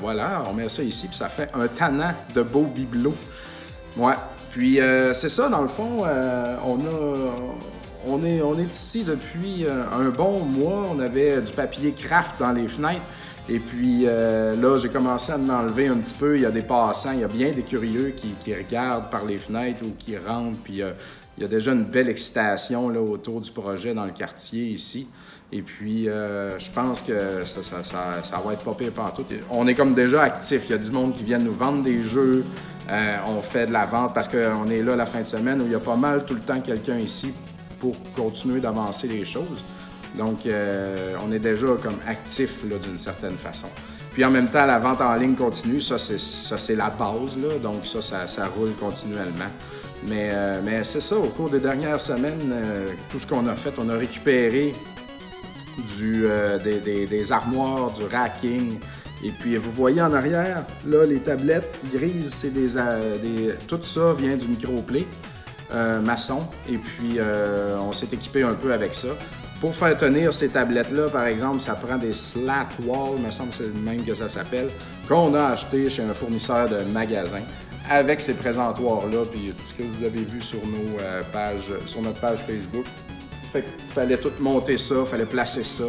voilà, 0.00 0.44
on 0.50 0.54
met 0.54 0.68
ça 0.68 0.82
ici, 0.82 1.08
puis 1.08 1.16
ça 1.16 1.28
fait 1.28 1.50
un 1.54 1.66
tannant 1.68 2.12
de 2.34 2.42
beau 2.42 2.62
bibelot. 2.62 3.14
Ouais. 3.96 4.14
Puis 4.50 4.80
euh, 4.80 5.12
c'est 5.12 5.28
ça, 5.28 5.48
dans 5.48 5.62
le 5.62 5.68
fond, 5.68 6.04
euh, 6.06 6.56
on 8.06 8.24
est, 8.24 8.64
ici 8.64 9.04
depuis 9.04 9.64
euh, 9.64 9.84
un 9.92 10.08
bon 10.08 10.44
mois. 10.44 10.84
On 10.92 11.00
avait 11.00 11.40
du 11.40 11.52
papier 11.52 11.92
craft 11.92 12.36
dans 12.38 12.52
les 12.52 12.68
fenêtres. 12.68 13.02
Et 13.50 13.60
puis 13.60 14.04
là, 14.04 14.76
j'ai 14.76 14.90
commencé 14.90 15.32
à 15.32 15.38
m'enlever 15.38 15.86
un 15.86 15.96
petit 15.96 16.12
peu. 16.12 16.36
Il 16.36 16.42
y 16.42 16.46
a 16.46 16.50
des 16.50 16.60
passants, 16.60 17.12
il 17.12 17.20
y 17.20 17.24
a 17.24 17.28
bien 17.28 17.50
des 17.50 17.62
curieux 17.62 18.14
qui, 18.14 18.54
regardent 18.54 19.08
par 19.08 19.24
les 19.24 19.38
fenêtres 19.38 19.82
ou 19.84 19.94
qui 19.98 20.18
rentrent. 20.18 20.58
Puis 20.62 20.82
il 21.38 21.42
y 21.42 21.44
a 21.44 21.48
déjà 21.48 21.72
une 21.72 21.84
belle 21.84 22.10
excitation 22.10 22.90
là, 22.90 23.00
autour 23.00 23.40
du 23.40 23.50
projet 23.50 23.94
dans 23.94 24.04
le 24.04 24.12
quartier 24.12 24.64
ici. 24.64 25.08
Et 25.50 25.62
puis, 25.62 26.04
je 26.04 26.70
pense 26.72 27.00
que 27.00 27.44
ça, 27.44 28.42
va 28.44 28.52
être 28.52 28.64
pas 28.64 28.74
pire 28.74 28.92
partout. 28.92 29.24
On 29.50 29.66
est 29.66 29.74
comme 29.74 29.94
déjà 29.94 30.22
actif. 30.22 30.62
Il 30.66 30.70
y 30.72 30.74
a 30.74 30.78
du 30.78 30.90
monde 30.90 31.16
qui 31.16 31.24
vient 31.24 31.38
nous 31.38 31.52
vendre 31.52 31.82
des 31.82 32.02
jeux. 32.02 32.44
Euh, 32.90 33.16
on 33.26 33.42
fait 33.42 33.66
de 33.66 33.72
la 33.72 33.84
vente 33.84 34.14
parce 34.14 34.28
qu'on 34.28 34.66
est 34.66 34.82
là 34.82 34.96
la 34.96 35.04
fin 35.04 35.20
de 35.20 35.26
semaine 35.26 35.60
où 35.60 35.66
il 35.66 35.72
y 35.72 35.74
a 35.74 35.80
pas 35.80 35.96
mal 35.96 36.24
tout 36.24 36.34
le 36.34 36.40
temps 36.40 36.60
quelqu'un 36.60 36.96
ici 36.96 37.34
pour 37.80 37.94
continuer 38.14 38.60
d'avancer 38.60 39.08
les 39.08 39.24
choses. 39.24 39.64
Donc, 40.16 40.46
euh, 40.46 41.14
on 41.26 41.30
est 41.30 41.38
déjà 41.38 41.66
comme 41.82 41.98
actif 42.06 42.64
d'une 42.64 42.98
certaine 42.98 43.36
façon. 43.36 43.68
Puis 44.12 44.24
en 44.24 44.30
même 44.30 44.48
temps, 44.48 44.66
la 44.66 44.78
vente 44.78 45.00
en 45.00 45.14
ligne 45.14 45.34
continue, 45.34 45.80
ça 45.80 45.98
c'est 45.98 46.74
la 46.74 46.90
base, 46.90 47.36
donc 47.62 47.84
ça, 47.84 48.26
ça, 48.26 48.46
roule 48.46 48.72
continuellement. 48.80 49.50
Euh, 50.10 50.60
mais 50.64 50.82
c'est 50.82 51.00
ça, 51.00 51.16
au 51.16 51.28
cours 51.28 51.50
des 51.50 51.60
dernières 51.60 52.00
semaines, 52.00 52.52
tout 53.10 53.20
ce 53.20 53.26
qu'on 53.26 53.46
a 53.46 53.54
fait, 53.54 53.74
on 53.78 53.88
a 53.90 53.94
récupéré 53.94 54.72
du, 55.98 56.26
des, 56.64 57.06
des, 57.06 57.32
armoires, 57.32 57.92
du 57.92 58.04
racking, 58.04 58.78
et 59.24 59.30
puis, 59.30 59.56
vous 59.56 59.72
voyez 59.72 60.00
en 60.00 60.12
arrière, 60.12 60.64
là, 60.86 61.04
les 61.04 61.18
tablettes 61.18 61.74
grises, 61.92 62.32
c'est 62.32 62.52
euh, 62.56 63.18
des, 63.18 63.54
Tout 63.66 63.82
ça 63.82 64.14
vient 64.16 64.36
du 64.36 64.46
microplay 64.46 65.06
euh, 65.72 66.00
maçon. 66.00 66.46
Et 66.68 66.76
puis, 66.76 67.16
euh, 67.18 67.76
on 67.80 67.92
s'est 67.92 68.08
équipé 68.12 68.42
un 68.42 68.54
peu 68.54 68.72
avec 68.72 68.94
ça. 68.94 69.08
Pour 69.60 69.74
faire 69.74 69.96
tenir 69.96 70.32
ces 70.32 70.50
tablettes-là, 70.50 71.08
par 71.08 71.26
exemple, 71.26 71.58
ça 71.58 71.74
prend 71.74 71.98
des 71.98 72.12
slat 72.12 72.68
walls, 72.84 73.18
me 73.18 73.30
semble 73.30 73.48
que 73.48 73.56
c'est 73.56 73.64
le 73.64 73.72
même 73.72 74.04
que 74.04 74.14
ça 74.14 74.28
s'appelle, 74.28 74.68
qu'on 75.08 75.34
a 75.34 75.46
acheté 75.46 75.90
chez 75.90 76.02
un 76.02 76.14
fournisseur 76.14 76.68
de 76.68 76.84
magasin 76.92 77.42
avec 77.90 78.20
ces 78.20 78.34
présentoirs-là, 78.34 79.24
puis 79.32 79.52
tout 79.58 79.66
ce 79.66 79.74
que 79.74 79.82
vous 79.82 80.04
avez 80.04 80.22
vu 80.22 80.40
sur 80.40 80.60
nos 80.64 80.98
pages, 81.32 81.72
sur 81.86 82.02
notre 82.02 82.20
page 82.20 82.38
Facebook. 82.46 82.84
Fait 83.52 83.64
fallait 83.94 84.18
tout 84.18 84.32
monter 84.40 84.76
ça, 84.76 85.04
fallait 85.06 85.24
placer 85.24 85.64
ça. 85.64 85.84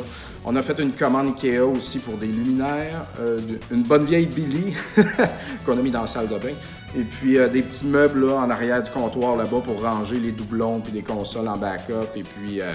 On 0.45 0.55
a 0.55 0.61
fait 0.61 0.79
une 0.79 0.93
commande 0.93 1.35
Ikea 1.35 1.59
aussi 1.59 1.99
pour 1.99 2.17
des 2.17 2.27
luminaires, 2.27 3.05
euh, 3.19 3.39
une 3.71 3.83
bonne 3.83 4.05
vieille 4.05 4.25
Billy 4.25 4.73
qu'on 5.65 5.77
a 5.77 5.81
mis 5.81 5.91
dans 5.91 6.01
la 6.01 6.07
salle 6.07 6.29
de 6.29 6.37
bain, 6.37 6.53
et 6.97 7.01
puis 7.03 7.37
euh, 7.37 7.49
des 7.49 7.61
petits 7.61 7.85
meubles 7.85 8.25
là, 8.25 8.35
en 8.35 8.49
arrière 8.49 8.81
du 8.81 8.89
comptoir 8.89 9.35
là-bas 9.35 9.59
pour 9.63 9.81
ranger 9.81 10.17
les 10.17 10.31
doublons 10.31 10.79
puis 10.79 10.93
des 10.93 11.01
consoles 11.01 11.47
en 11.49 11.57
backup, 11.57 12.15
et 12.15 12.23
puis 12.23 12.61
euh, 12.61 12.71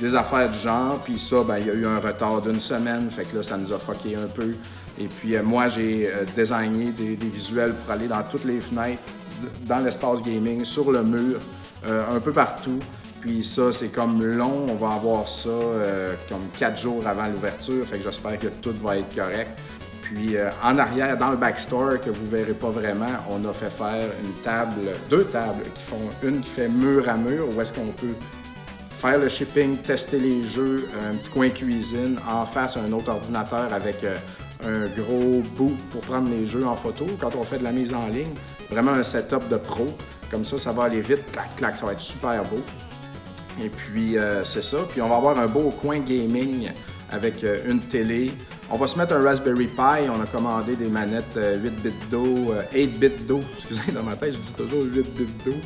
des 0.00 0.14
affaires 0.14 0.48
du 0.48 0.58
genre. 0.58 1.00
Puis 1.04 1.18
ça, 1.18 1.42
ben, 1.42 1.58
il 1.58 1.66
y 1.66 1.70
a 1.70 1.74
eu 1.74 1.86
un 1.86 1.98
retard 1.98 2.40
d'une 2.40 2.60
semaine, 2.60 3.10
fait 3.10 3.24
que 3.24 3.36
là, 3.36 3.42
ça 3.42 3.56
nous 3.56 3.72
a 3.72 3.78
fucké 3.78 4.14
un 4.14 4.28
peu. 4.28 4.54
Et 5.00 5.06
puis 5.06 5.36
moi, 5.44 5.68
j'ai 5.68 6.10
designé 6.36 6.90
des, 6.90 7.14
des, 7.14 7.28
visuels 7.28 7.72
pour 7.72 7.92
aller 7.92 8.08
dans 8.08 8.22
toutes 8.22 8.44
les 8.44 8.60
fenêtres, 8.60 9.02
dans 9.64 9.78
l'espace 9.78 10.22
gaming, 10.22 10.64
sur 10.64 10.90
le 10.90 11.04
mur, 11.04 11.38
un 11.86 12.18
peu 12.18 12.32
partout. 12.32 12.80
Puis 13.20 13.42
ça, 13.42 13.72
c'est 13.72 13.88
comme 13.88 14.24
long. 14.24 14.66
On 14.68 14.74
va 14.74 14.94
avoir 14.94 15.28
ça 15.28 15.48
euh, 15.48 16.14
comme 16.28 16.46
quatre 16.58 16.78
jours 16.78 17.06
avant 17.06 17.26
l'ouverture. 17.26 17.84
Fait 17.86 17.98
que 17.98 18.04
j'espère 18.04 18.38
que 18.38 18.48
tout 18.62 18.74
va 18.82 18.98
être 18.98 19.14
correct. 19.14 19.60
Puis 20.02 20.36
euh, 20.36 20.48
en 20.64 20.78
arrière, 20.78 21.18
dans 21.18 21.30
le 21.30 21.36
backstore, 21.36 22.00
que 22.00 22.10
vous 22.10 22.26
verrez 22.30 22.54
pas 22.54 22.70
vraiment, 22.70 23.06
on 23.30 23.46
a 23.48 23.52
fait 23.52 23.70
faire 23.70 24.08
une 24.24 24.32
table, 24.42 24.88
deux 25.10 25.24
tables 25.24 25.64
qui 25.74 25.82
font 25.82 26.08
une 26.22 26.40
qui 26.40 26.50
fait 26.50 26.68
mur 26.68 27.06
à 27.08 27.14
mur, 27.14 27.46
où 27.54 27.60
est-ce 27.60 27.74
qu'on 27.74 27.88
peut 27.88 28.14
faire 28.98 29.18
le 29.18 29.28
shipping, 29.28 29.76
tester 29.76 30.18
les 30.18 30.44
jeux, 30.44 30.88
un 31.06 31.14
petit 31.14 31.28
coin 31.28 31.50
cuisine, 31.50 32.18
en 32.28 32.46
face 32.46 32.78
un 32.78 32.90
autre 32.92 33.10
ordinateur 33.10 33.72
avec 33.72 34.02
euh, 34.02 34.16
un 34.64 34.88
gros 35.00 35.42
bout 35.56 35.76
pour 35.90 36.00
prendre 36.00 36.30
les 36.30 36.46
jeux 36.46 36.66
en 36.66 36.74
photo 36.74 37.06
quand 37.20 37.36
on 37.36 37.44
fait 37.44 37.58
de 37.58 37.64
la 37.64 37.72
mise 37.72 37.92
en 37.92 38.06
ligne. 38.08 38.34
Vraiment 38.70 38.92
un 38.92 39.04
setup 39.04 39.48
de 39.50 39.56
pro. 39.56 39.86
Comme 40.30 40.44
ça, 40.44 40.58
ça 40.58 40.72
va 40.72 40.84
aller 40.84 41.00
vite, 41.00 41.30
clac, 41.32 41.54
clac, 41.56 41.76
ça 41.76 41.86
va 41.86 41.92
être 41.92 42.00
super 42.00 42.42
beau. 42.44 42.62
Et 43.62 43.68
puis, 43.68 44.16
euh, 44.16 44.44
c'est 44.44 44.62
ça. 44.62 44.78
Puis, 44.88 45.02
on 45.02 45.08
va 45.08 45.16
avoir 45.16 45.38
un 45.38 45.46
beau 45.46 45.70
coin 45.70 45.98
gaming 45.98 46.70
avec 47.10 47.42
euh, 47.42 47.58
une 47.68 47.80
télé. 47.80 48.32
On 48.70 48.76
va 48.76 48.86
se 48.86 48.98
mettre 48.98 49.14
un 49.14 49.22
Raspberry 49.22 49.66
Pi. 49.66 50.08
On 50.08 50.20
a 50.22 50.26
commandé 50.26 50.76
des 50.76 50.88
manettes 50.88 51.34
8 51.34 51.38
euh, 51.38 51.68
bits 51.82 51.92
d'eau, 52.10 52.54
8 52.74 52.86
bits 52.98 53.24
d'eau. 53.26 53.40
Excusez, 53.56 53.92
dans 53.92 54.02
ma 54.02 54.14
tête, 54.14 54.34
je 54.34 54.38
dis 54.38 54.52
toujours 54.52 54.82
8 54.82 55.14
bits 55.14 55.26
d'eau. 55.44 55.56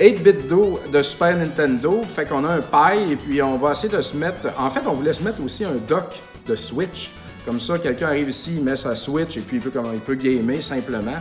8 0.00 0.22
bits 0.22 0.48
d'eau 0.48 0.80
de 0.92 1.02
Super 1.02 1.36
Nintendo. 1.36 2.02
Fait 2.08 2.26
qu'on 2.26 2.44
a 2.44 2.54
un 2.54 2.60
Pi 2.60 3.12
et 3.12 3.16
puis 3.16 3.42
on 3.42 3.56
va 3.56 3.72
essayer 3.72 3.94
de 3.94 4.00
se 4.00 4.16
mettre. 4.16 4.48
En 4.58 4.70
fait, 4.70 4.82
on 4.86 4.92
voulait 4.92 5.14
se 5.14 5.22
mettre 5.22 5.42
aussi 5.42 5.64
un 5.64 5.74
dock 5.88 6.20
de 6.46 6.54
Switch. 6.54 7.10
Comme 7.44 7.60
ça, 7.60 7.78
quelqu'un 7.78 8.08
arrive 8.08 8.28
ici, 8.28 8.56
il 8.58 8.64
met 8.64 8.76
sa 8.76 8.94
Switch 8.94 9.36
et 9.38 9.40
puis 9.40 9.56
il 9.56 9.62
peut, 9.62 9.72
il 9.94 10.00
peut 10.00 10.14
gamer 10.14 10.62
simplement 10.62 11.16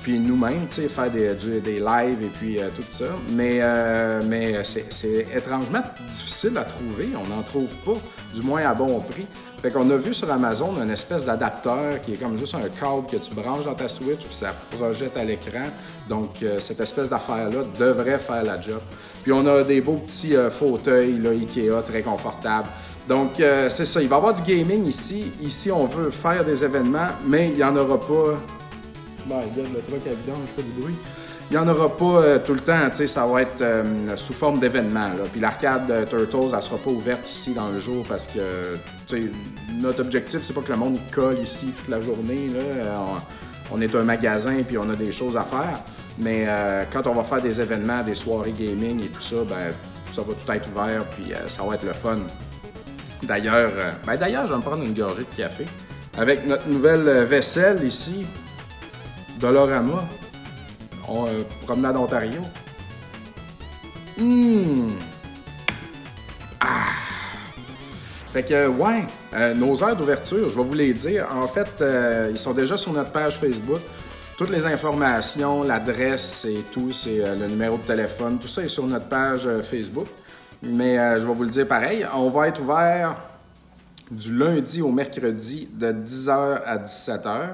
puis 0.00 0.18
nous-mêmes, 0.18 0.66
tu 0.68 0.82
sais, 0.82 0.88
faire 0.88 1.10
des, 1.10 1.34
des, 1.60 1.80
lives 1.80 2.22
et 2.22 2.30
puis 2.32 2.58
euh, 2.58 2.68
tout 2.74 2.84
ça. 2.88 3.06
Mais, 3.30 3.58
euh, 3.60 4.22
mais 4.26 4.62
c'est 4.62 5.26
étrangement 5.34 5.82
difficile 6.08 6.56
à 6.56 6.62
trouver. 6.62 7.08
On 7.14 7.26
n'en 7.34 7.42
trouve 7.42 7.74
pas, 7.84 7.98
du 8.34 8.42
moins 8.42 8.62
à 8.62 8.74
bon 8.74 9.00
prix. 9.00 9.26
Fait 9.60 9.72
qu'on 9.72 9.90
a 9.90 9.96
vu 9.96 10.14
sur 10.14 10.30
Amazon 10.30 10.80
une 10.80 10.90
espèce 10.90 11.24
d'adapteur 11.24 12.00
qui 12.02 12.12
est 12.12 12.16
comme 12.16 12.38
juste 12.38 12.54
un 12.54 12.60
câble 12.60 13.06
que 13.10 13.16
tu 13.16 13.34
branches 13.34 13.64
dans 13.64 13.74
ta 13.74 13.88
Switch 13.88 14.24
puis 14.24 14.34
ça 14.34 14.54
projette 14.78 15.16
à 15.16 15.24
l'écran. 15.24 15.66
Donc, 16.08 16.42
euh, 16.42 16.60
cette 16.60 16.80
espèce 16.80 17.08
d'affaire-là 17.08 17.64
devrait 17.78 18.20
faire 18.20 18.44
la 18.44 18.60
job. 18.60 18.80
Puis 19.24 19.32
on 19.32 19.44
a 19.46 19.64
des 19.64 19.80
beaux 19.80 19.96
petits 19.96 20.34
fauteuils 20.50 21.18
là, 21.18 21.30
Ikea 21.30 21.82
très 21.82 22.02
confortables. 22.02 22.68
Donc, 23.08 23.32
c'est 23.36 23.86
ça. 23.86 24.02
Il 24.02 24.08
va 24.08 24.16
y 24.16 24.18
avoir 24.18 24.34
du 24.34 24.42
gaming 24.42 24.86
ici. 24.86 25.32
Ici, 25.42 25.70
on 25.72 25.86
veut 25.86 26.10
faire 26.10 26.44
des 26.44 26.62
événements, 26.62 27.08
mais 27.26 27.48
il 27.48 27.54
n'y 27.54 27.64
en 27.64 27.74
aura 27.74 27.98
pas 27.98 28.36
God, 29.28 29.68
le 29.74 29.80
truc 29.80 30.06
à 30.06 30.14
vidange, 30.14 30.48
du 30.56 30.80
bruit. 30.80 30.94
il 31.50 31.52
n'y 31.52 31.58
en 31.58 31.68
aura 31.68 31.94
pas 31.94 32.04
euh, 32.04 32.38
tout 32.44 32.54
le 32.54 32.60
temps, 32.60 32.88
ça 32.92 33.26
va 33.26 33.42
être 33.42 33.60
euh, 33.60 34.16
sous 34.16 34.32
forme 34.32 34.58
d'événement. 34.58 35.10
Puis 35.32 35.40
l'arcade 35.40 35.90
euh, 35.90 36.06
Turtles, 36.06 36.54
elle 36.54 36.62
sera 36.62 36.78
pas 36.78 36.90
ouverte 36.90 37.28
ici 37.28 37.52
dans 37.52 37.68
le 37.68 37.78
jour 37.78 38.04
parce 38.08 38.26
que, 38.26 38.76
notre 39.80 40.00
objectif, 40.00 40.40
c'est 40.42 40.52
pas 40.52 40.62
que 40.62 40.72
le 40.72 40.78
monde 40.78 40.98
colle 41.12 41.38
ici 41.42 41.72
toute 41.76 41.88
la 41.88 42.00
journée. 42.00 42.48
Là. 42.48 43.16
On, 43.70 43.80
est 43.80 43.94
un 43.94 44.02
magasin 44.02 44.56
puis 44.66 44.78
on 44.78 44.88
a 44.90 44.96
des 44.96 45.12
choses 45.12 45.36
à 45.36 45.42
faire. 45.42 45.80
Mais 46.18 46.46
quand 46.92 47.06
on 47.06 47.14
va 47.14 47.22
faire 47.22 47.40
des 47.40 47.60
événements, 47.60 48.02
des 48.02 48.14
soirées 48.14 48.52
gaming 48.52 49.04
et 49.04 49.08
tout 49.08 49.22
ça, 49.22 49.36
ben, 49.48 49.72
ça 50.12 50.22
va 50.22 50.34
tout 50.34 50.52
être 50.52 50.68
ouvert 50.70 51.04
puis 51.06 51.32
ça 51.46 51.62
va 51.62 51.74
être 51.74 51.84
le 51.84 51.92
fun. 51.92 52.18
D'ailleurs, 53.22 53.70
ben, 54.06 54.16
d'ailleurs, 54.16 54.46
je 54.46 54.52
vais 54.52 54.58
me 54.58 54.64
prendre 54.64 54.82
une 54.82 54.94
gorgée 54.94 55.22
de 55.22 55.36
café 55.36 55.64
avec 56.18 56.46
notre 56.46 56.68
nouvelle 56.68 57.24
vaisselle 57.24 57.84
ici, 57.84 58.26
Dolorama. 59.38 60.04
On, 61.08 61.26
euh, 61.26 61.42
promenade 61.64 61.96
Ontario. 61.96 62.40
Hum. 64.18 64.90
Ah. 66.60 66.66
Fait 68.32 68.42
que, 68.42 68.68
ouais, 68.68 69.04
euh, 69.34 69.54
nos 69.54 69.82
heures 69.82 69.96
d'ouverture, 69.96 70.48
je 70.48 70.56
vais 70.56 70.64
vous 70.64 70.74
les 70.74 70.92
dire. 70.92 71.26
En 71.34 71.46
fait, 71.46 71.68
euh, 71.80 72.28
ils 72.30 72.38
sont 72.38 72.52
déjà 72.52 72.76
sur 72.76 72.92
notre 72.92 73.10
page 73.10 73.38
Facebook. 73.38 73.80
Toutes 74.36 74.50
les 74.50 74.66
informations, 74.66 75.62
l'adresse 75.62 76.44
et 76.44 76.64
tout, 76.72 76.92
c'est 76.92 77.18
le 77.18 77.46
numéro 77.48 77.76
de 77.76 77.82
téléphone, 77.82 78.38
tout 78.38 78.46
ça 78.46 78.62
est 78.62 78.68
sur 78.68 78.86
notre 78.86 79.06
page 79.06 79.48
Facebook. 79.68 80.06
Mais 80.62 80.96
je 81.18 81.26
vais 81.26 81.34
vous 81.34 81.42
le 81.42 81.50
dire 81.50 81.66
pareil, 81.66 82.06
on 82.14 82.30
va 82.30 82.46
être 82.46 82.60
ouvert 82.62 83.16
du 84.12 84.38
lundi 84.38 84.80
au 84.80 84.92
mercredi 84.92 85.68
de 85.72 85.90
10h 85.92 86.62
à 86.64 86.78
17h. 86.78 87.48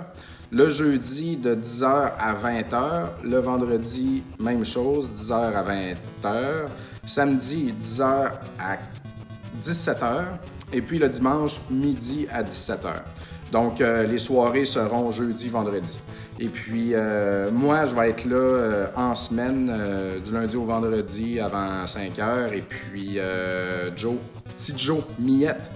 Le 0.50 0.68
jeudi, 0.68 1.36
de 1.36 1.54
10h 1.54 2.12
à 2.18 2.34
20h. 2.34 3.24
Le 3.24 3.38
vendredi, 3.38 4.22
même 4.38 4.64
chose, 4.64 5.10
10h 5.16 5.32
à 5.32 5.62
20h. 5.62 6.68
Samedi, 7.06 7.74
10h 7.82 8.30
à 8.58 8.78
17h. 9.62 10.24
Et 10.72 10.80
puis 10.80 10.98
le 10.98 11.08
dimanche, 11.08 11.60
midi 11.70 12.26
à 12.32 12.42
17h. 12.42 12.94
Donc, 13.52 13.80
euh, 13.80 14.04
les 14.04 14.18
soirées 14.18 14.64
seront 14.64 15.12
jeudi, 15.12 15.48
vendredi. 15.48 16.00
Et 16.40 16.48
puis, 16.48 16.90
euh, 16.92 17.50
moi, 17.52 17.84
je 17.86 17.94
vais 17.94 18.10
être 18.10 18.24
là 18.24 18.36
euh, 18.36 18.86
en 18.96 19.14
semaine, 19.14 19.72
du 20.24 20.32
lundi 20.32 20.56
au 20.56 20.64
vendredi 20.64 21.38
avant 21.38 21.86
5 21.86 22.18
h. 22.18 22.52
Et 22.52 22.62
puis, 22.62 23.18
Joe, 23.96 24.16
petit 24.56 24.76
Joe 24.76 25.04
Miette, 25.18 25.70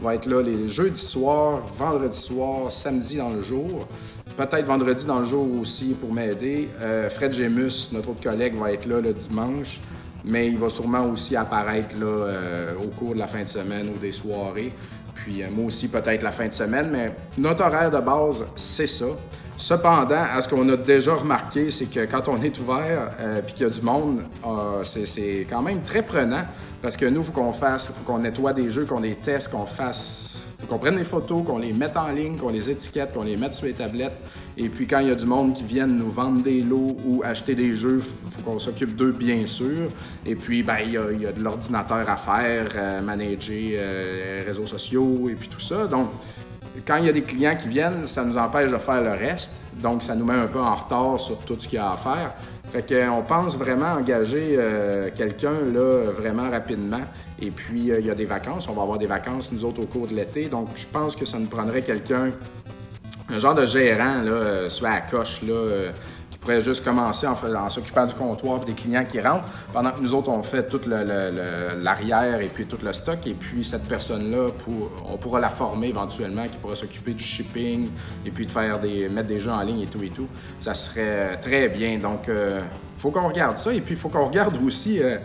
va 0.00 0.14
être 0.14 0.26
là 0.26 0.42
les 0.42 0.68
jeudis 0.68 1.00
soirs, 1.00 1.62
vendredi 1.78 2.16
soir, 2.16 2.70
samedi 2.70 3.16
dans 3.16 3.30
le 3.30 3.42
jour. 3.42 3.88
Peut-être 4.36 4.66
vendredi 4.66 5.06
dans 5.06 5.20
le 5.20 5.26
jour 5.26 5.46
aussi 5.60 5.94
pour 5.94 6.12
m'aider. 6.12 6.68
Euh, 6.82 7.08
Fred 7.08 7.32
Gemus, 7.32 7.90
notre 7.92 8.10
autre 8.10 8.22
collègue, 8.22 8.54
va 8.56 8.72
être 8.72 8.84
là 8.86 9.00
le 9.00 9.12
dimanche, 9.12 9.80
mais 10.24 10.48
il 10.48 10.58
va 10.58 10.68
sûrement 10.68 11.06
aussi 11.06 11.36
apparaître 11.36 11.94
là, 11.96 12.06
euh, 12.06 12.72
au 12.82 12.88
cours 12.88 13.14
de 13.14 13.20
la 13.20 13.28
fin 13.28 13.44
de 13.44 13.48
semaine 13.48 13.88
ou 13.94 13.98
des 13.98 14.10
soirées. 14.10 14.72
Puis 15.14 15.42
euh, 15.42 15.46
moi 15.54 15.66
aussi 15.66 15.88
peut-être 15.88 16.22
la 16.22 16.32
fin 16.32 16.48
de 16.48 16.54
semaine, 16.54 16.88
mais 16.90 17.14
notre 17.38 17.64
horaire 17.64 17.92
de 17.92 18.00
base, 18.00 18.44
c'est 18.56 18.88
ça. 18.88 19.06
Cependant, 19.56 20.24
à 20.34 20.40
ce 20.40 20.48
qu'on 20.48 20.68
a 20.68 20.76
déjà 20.76 21.14
remarqué, 21.14 21.70
c'est 21.70 21.86
que 21.86 22.04
quand 22.06 22.28
on 22.28 22.42
est 22.42 22.58
ouvert 22.58 23.12
et 23.20 23.52
qu'il 23.52 23.64
y 23.64 23.70
a 23.70 23.70
du 23.70 23.82
monde, 23.82 24.22
c'est 24.82 25.46
quand 25.48 25.62
même 25.62 25.80
très 25.82 26.02
prenant 26.02 26.42
parce 26.82 26.96
que 26.96 27.06
nous, 27.06 27.20
il 27.20 27.24
faut 27.24 27.32
qu'on 27.32 27.52
fasse, 27.52 27.92
faut 27.92 28.02
qu'on 28.04 28.18
nettoie 28.18 28.52
des 28.52 28.68
jeux, 28.68 28.84
qu'on 28.84 28.98
les 28.98 29.14
teste, 29.14 29.52
qu'on 29.52 29.64
fasse 29.64 30.33
qu'on 30.66 30.78
prenne 30.78 30.96
des 30.96 31.04
photos, 31.04 31.42
qu'on 31.44 31.58
les 31.58 31.72
mette 31.72 31.96
en 31.96 32.08
ligne, 32.08 32.36
qu'on 32.36 32.50
les 32.50 32.70
étiquette, 32.70 33.12
qu'on 33.12 33.22
les 33.22 33.36
mette 33.36 33.54
sur 33.54 33.66
les 33.66 33.72
tablettes. 33.72 34.16
Et 34.56 34.68
puis 34.68 34.86
quand 34.86 35.00
il 35.00 35.08
y 35.08 35.10
a 35.10 35.14
du 35.14 35.26
monde 35.26 35.54
qui 35.54 35.64
vient 35.64 35.86
nous 35.86 36.10
vendre 36.10 36.42
des 36.42 36.60
lots 36.60 36.96
ou 37.04 37.22
acheter 37.24 37.54
des 37.54 37.74
jeux, 37.74 38.02
il 38.26 38.30
faut 38.30 38.42
qu'on 38.42 38.58
s'occupe 38.58 38.94
d'eux 38.94 39.12
bien 39.12 39.46
sûr. 39.46 39.88
Et 40.24 40.36
puis 40.36 40.62
ben, 40.62 40.78
il, 40.84 40.92
y 40.92 41.26
a, 41.26 41.32
de 41.32 41.42
l'ordinateur 41.42 42.08
à 42.08 42.16
faire, 42.16 42.68
euh, 42.76 43.00
manager 43.00 43.78
euh, 43.78 44.40
les 44.40 44.44
réseaux 44.44 44.66
sociaux 44.66 45.28
et 45.28 45.34
puis 45.34 45.48
tout 45.48 45.60
ça. 45.60 45.86
Donc 45.86 46.08
quand 46.86 46.96
il 46.96 47.06
y 47.06 47.08
a 47.08 47.12
des 47.12 47.22
clients 47.22 47.56
qui 47.56 47.68
viennent, 47.68 48.06
ça 48.06 48.24
nous 48.24 48.36
empêche 48.36 48.70
de 48.70 48.78
faire 48.78 49.00
le 49.00 49.12
reste. 49.12 49.52
Donc 49.80 50.02
ça 50.02 50.14
nous 50.14 50.24
met 50.24 50.34
un 50.34 50.46
peu 50.46 50.60
en 50.60 50.74
retard 50.74 51.20
sur 51.20 51.38
tout 51.38 51.56
ce 51.58 51.68
qu'il 51.68 51.78
y 51.78 51.82
a 51.82 51.92
à 51.92 51.96
faire. 51.96 52.34
Fait 52.74 52.92
qu'on 52.92 53.22
pense 53.22 53.56
vraiment 53.56 53.92
engager 53.92 54.56
euh, 54.58 55.08
quelqu'un 55.14 55.52
là 55.72 56.10
vraiment 56.10 56.50
rapidement. 56.50 57.02
Et 57.40 57.52
puis 57.52 57.92
euh, 57.92 58.00
il 58.00 58.06
y 58.06 58.10
a 58.10 58.16
des 58.16 58.24
vacances, 58.24 58.68
on 58.68 58.72
va 58.72 58.82
avoir 58.82 58.98
des 58.98 59.06
vacances 59.06 59.52
nous 59.52 59.64
autres 59.64 59.82
au 59.82 59.86
cours 59.86 60.08
de 60.08 60.14
l'été. 60.16 60.48
Donc 60.48 60.70
je 60.74 60.86
pense 60.92 61.14
que 61.14 61.24
ça 61.24 61.38
nous 61.38 61.46
prendrait 61.46 61.82
quelqu'un, 61.82 62.30
un 63.32 63.38
genre 63.38 63.54
de 63.54 63.64
gérant 63.64 64.22
là, 64.22 64.32
euh, 64.32 64.68
soit 64.68 64.90
à 64.90 65.00
coche 65.02 65.42
là 65.42 65.92
pourrait 66.44 66.60
juste 66.60 66.84
commencer 66.84 67.26
en, 67.26 67.68
s'occupant 67.70 68.04
du 68.06 68.14
comptoir 68.14 68.60
et 68.62 68.66
des 68.66 68.72
clients 68.74 69.04
qui 69.04 69.20
rentrent, 69.20 69.48
pendant 69.72 69.90
que 69.92 70.00
nous 70.00 70.14
autres, 70.14 70.28
on 70.28 70.42
fait 70.42 70.68
tout 70.68 70.80
l'arrière 70.86 72.40
et 72.40 72.48
puis 72.48 72.66
tout 72.66 72.78
le 72.82 72.92
stock. 72.92 73.26
Et 73.26 73.32
puis, 73.32 73.64
cette 73.64 73.88
personne-là, 73.88 74.48
on 75.08 75.16
pourra 75.16 75.40
la 75.40 75.48
former 75.48 75.88
éventuellement, 75.88 76.44
qui 76.44 76.56
pourra 76.58 76.76
s'occuper 76.76 77.14
du 77.14 77.24
shipping 77.24 77.88
et 78.26 78.30
puis 78.30 78.44
de 78.44 78.50
faire 78.50 78.78
des, 78.78 79.08
mettre 79.08 79.28
des 79.28 79.40
jeux 79.40 79.50
en 79.50 79.62
ligne 79.62 79.80
et 79.80 79.86
tout 79.86 80.02
et 80.02 80.10
tout. 80.10 80.28
Ça 80.60 80.74
serait 80.74 81.38
très 81.38 81.68
bien. 81.68 81.98
Donc, 81.98 82.28
euh, 82.28 82.60
faut 82.98 83.10
qu'on 83.10 83.28
regarde 83.28 83.56
ça. 83.56 83.72
Et 83.72 83.80
puis, 83.80 83.94
il 83.94 83.98
faut 83.98 84.10
qu'on 84.10 84.26
regarde 84.26 84.58
aussi... 84.64 85.02
Euh, 85.02 85.16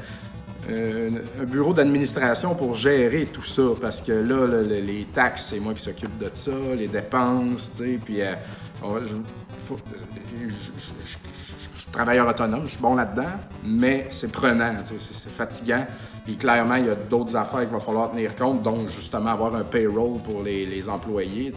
euh, 0.69 1.09
un 1.41 1.45
bureau 1.45 1.73
d'administration 1.73 2.53
pour 2.53 2.75
gérer 2.75 3.25
tout 3.25 3.45
ça, 3.45 3.63
parce 3.81 4.01
que 4.01 4.11
là, 4.11 4.61
les 4.61 5.07
taxes, 5.11 5.47
c'est 5.49 5.59
moi 5.59 5.73
qui 5.73 5.81
s'occupe 5.81 6.15
de 6.19 6.29
ça, 6.31 6.51
les 6.77 6.87
dépenses, 6.87 7.71
tu 7.75 7.77
sais, 7.77 7.99
puis 8.03 8.19
je, 8.19 9.15
suis 9.77 11.17
travailleur 11.91 12.27
autonome, 12.27 12.61
je 12.65 12.71
suis 12.71 12.81
bon 12.81 12.95
là-dedans, 12.95 13.31
mais 13.63 14.07
c'est 14.09 14.31
prenant, 14.31 14.73
c'est 14.83 15.31
fatigant. 15.31 15.85
Puis 16.25 16.37
clairement, 16.37 16.75
il 16.75 16.85
y 16.85 16.89
a 16.89 16.95
d'autres 16.95 17.35
affaires 17.35 17.61
qu'il 17.61 17.69
va 17.69 17.79
falloir 17.79 18.11
tenir 18.11 18.35
compte, 18.35 18.61
dont 18.61 18.87
justement 18.87 19.31
avoir 19.31 19.55
un 19.55 19.63
payroll 19.63 20.19
pour 20.21 20.43
les, 20.43 20.89
employés. 20.89 21.53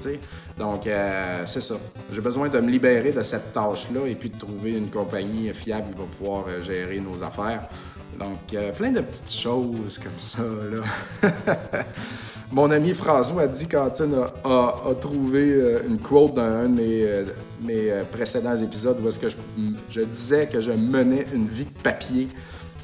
Donc, 0.59 0.87
euh, 0.87 1.43
c'est 1.47 1.61
ça. 1.61 1.75
J'ai 2.13 2.21
besoin 2.21 2.49
de 2.49 2.61
me 2.61 2.71
libérer 2.71 3.13
de 3.13 3.23
cette 3.23 3.53
tâche-là 3.53 4.07
et 4.07 4.15
puis 4.15 4.31
de 4.31 4.39
trouver 4.39 4.77
une 4.77 4.91
compagnie 4.91 5.53
fiable 5.53 5.93
qui 5.93 5.99
va 5.99 6.05
pouvoir 6.05 6.45
euh, 6.49 6.63
gérer 6.63 7.01
nos 7.01 7.23
affaires. 7.23 7.69
Donc, 8.19 8.55
euh, 8.55 8.73
plein 8.73 8.91
de 8.91 9.01
petites 9.01 9.33
choses 9.33 9.99
comme 9.99 10.19
ça. 10.19 10.43
Là. 10.43 11.31
Mon 12.53 12.71
ami 12.71 12.93
François 12.93 13.43
a 13.43 13.47
dit 13.47 13.67
Cantine 13.67 14.15
a, 14.45 14.75
trouvé 15.01 15.53
euh, 15.53 15.79
une 15.89 15.99
quote 15.99 16.35
dans 16.35 16.43
un 16.43 16.69
de 16.69 16.81
mes, 16.81 17.25
euh, 17.69 18.01
euh, 18.01 18.05
précédents 18.05 18.57
épisodes 18.57 18.99
où 19.03 19.09
est-ce 19.09 19.19
que 19.19 19.29
je, 19.29 20.01
disais 20.03 20.47
que 20.47 20.61
je 20.61 20.73
menais 20.73 21.27
une 21.33 21.47
vie 21.47 21.65
de 21.65 21.83
papier. 21.83 22.29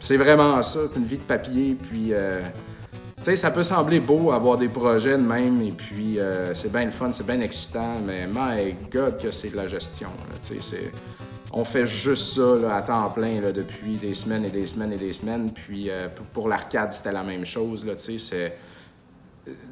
C'est 0.00 0.16
vraiment 0.16 0.62
ça, 0.62 0.80
c'est 0.92 0.98
une 0.98 1.06
vie 1.06 1.16
de 1.16 1.22
papier. 1.22 1.76
Puis, 1.90 2.12
tu 2.12 3.24
sais, 3.24 3.36
ça 3.36 3.50
peut 3.50 3.64
sembler 3.64 4.00
beau 4.00 4.30
avoir 4.30 4.56
des 4.56 4.68
projets 4.68 5.18
de 5.18 5.22
même, 5.22 5.60
et 5.60 5.72
puis 5.72 6.18
c'est 6.54 6.70
bien 6.70 6.84
le 6.84 6.92
fun, 6.92 7.10
c'est 7.12 7.26
bien 7.26 7.40
excitant, 7.40 7.96
mais 8.06 8.28
my 8.28 8.76
God 8.92 9.18
que 9.18 9.32
c'est 9.32 9.50
de 9.50 9.56
la 9.56 9.66
gestion. 9.66 10.10
Tu 10.46 10.60
sais, 10.60 10.92
on 11.52 11.64
fait 11.64 11.86
juste 11.86 12.36
ça 12.36 12.76
à 12.76 12.82
temps 12.82 13.10
plein 13.10 13.40
depuis 13.52 13.96
des 13.96 14.14
semaines 14.14 14.44
et 14.44 14.50
des 14.50 14.66
semaines 14.66 14.92
et 14.92 14.98
des 14.98 15.12
semaines. 15.12 15.50
Puis 15.50 15.90
pour 16.32 16.48
l'arcade, 16.48 16.92
c'était 16.92 17.12
la 17.12 17.24
même 17.24 17.44
chose. 17.44 17.84
Là, 17.84 17.94
c'est 17.96 18.52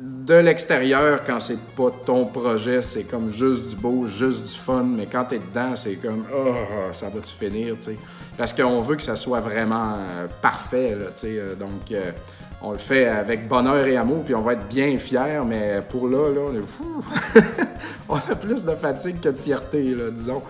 de 0.01 0.35
l'extérieur, 0.35 1.21
quand 1.25 1.41
c'est 1.41 1.75
pas 1.75 1.91
ton 2.05 2.27
projet, 2.27 2.83
c'est 2.83 3.05
comme 3.05 3.31
juste 3.31 3.69
du 3.69 3.77
beau, 3.77 4.07
juste 4.07 4.43
du 4.43 4.59
fun, 4.59 4.83
mais 4.83 5.07
quand 5.07 5.25
t'es 5.25 5.39
dedans, 5.39 5.77
c'est 5.77 5.97
comme 5.97 6.25
oh, 6.35 6.55
ça 6.93 7.09
va-tu 7.09 7.33
finir, 7.33 7.77
tu 7.77 7.83
sais? 7.83 7.97
Parce 8.37 8.53
qu'on 8.53 8.81
veut 8.83 8.97
que 8.97 9.03
ça 9.03 9.17
soit 9.17 9.41
vraiment 9.41 9.95
euh, 9.95 10.27
parfait, 10.43 10.91
là, 10.91 11.07
tu 11.15 11.21
sais. 11.21 11.39
Euh, 11.39 11.55
donc, 11.55 11.91
euh, 11.93 12.11
on 12.61 12.73
le 12.73 12.79
fait 12.79 13.07
avec 13.07 13.49
bonheur 13.49 13.87
et 13.87 13.97
amour, 13.97 14.25
puis 14.25 14.35
on 14.35 14.41
va 14.41 14.55
être 14.55 14.67
bien 14.69 14.99
fiers, 14.99 15.43
mais 15.47 15.81
pour 15.89 16.09
là, 16.09 16.33
là, 16.33 16.41
on, 16.49 16.55
est, 16.55 17.43
on 18.09 18.17
a 18.17 18.35
plus 18.35 18.65
de 18.65 18.73
fatigue 18.73 19.21
que 19.21 19.29
de 19.29 19.39
fierté, 19.39 19.95
disons. 20.13 20.43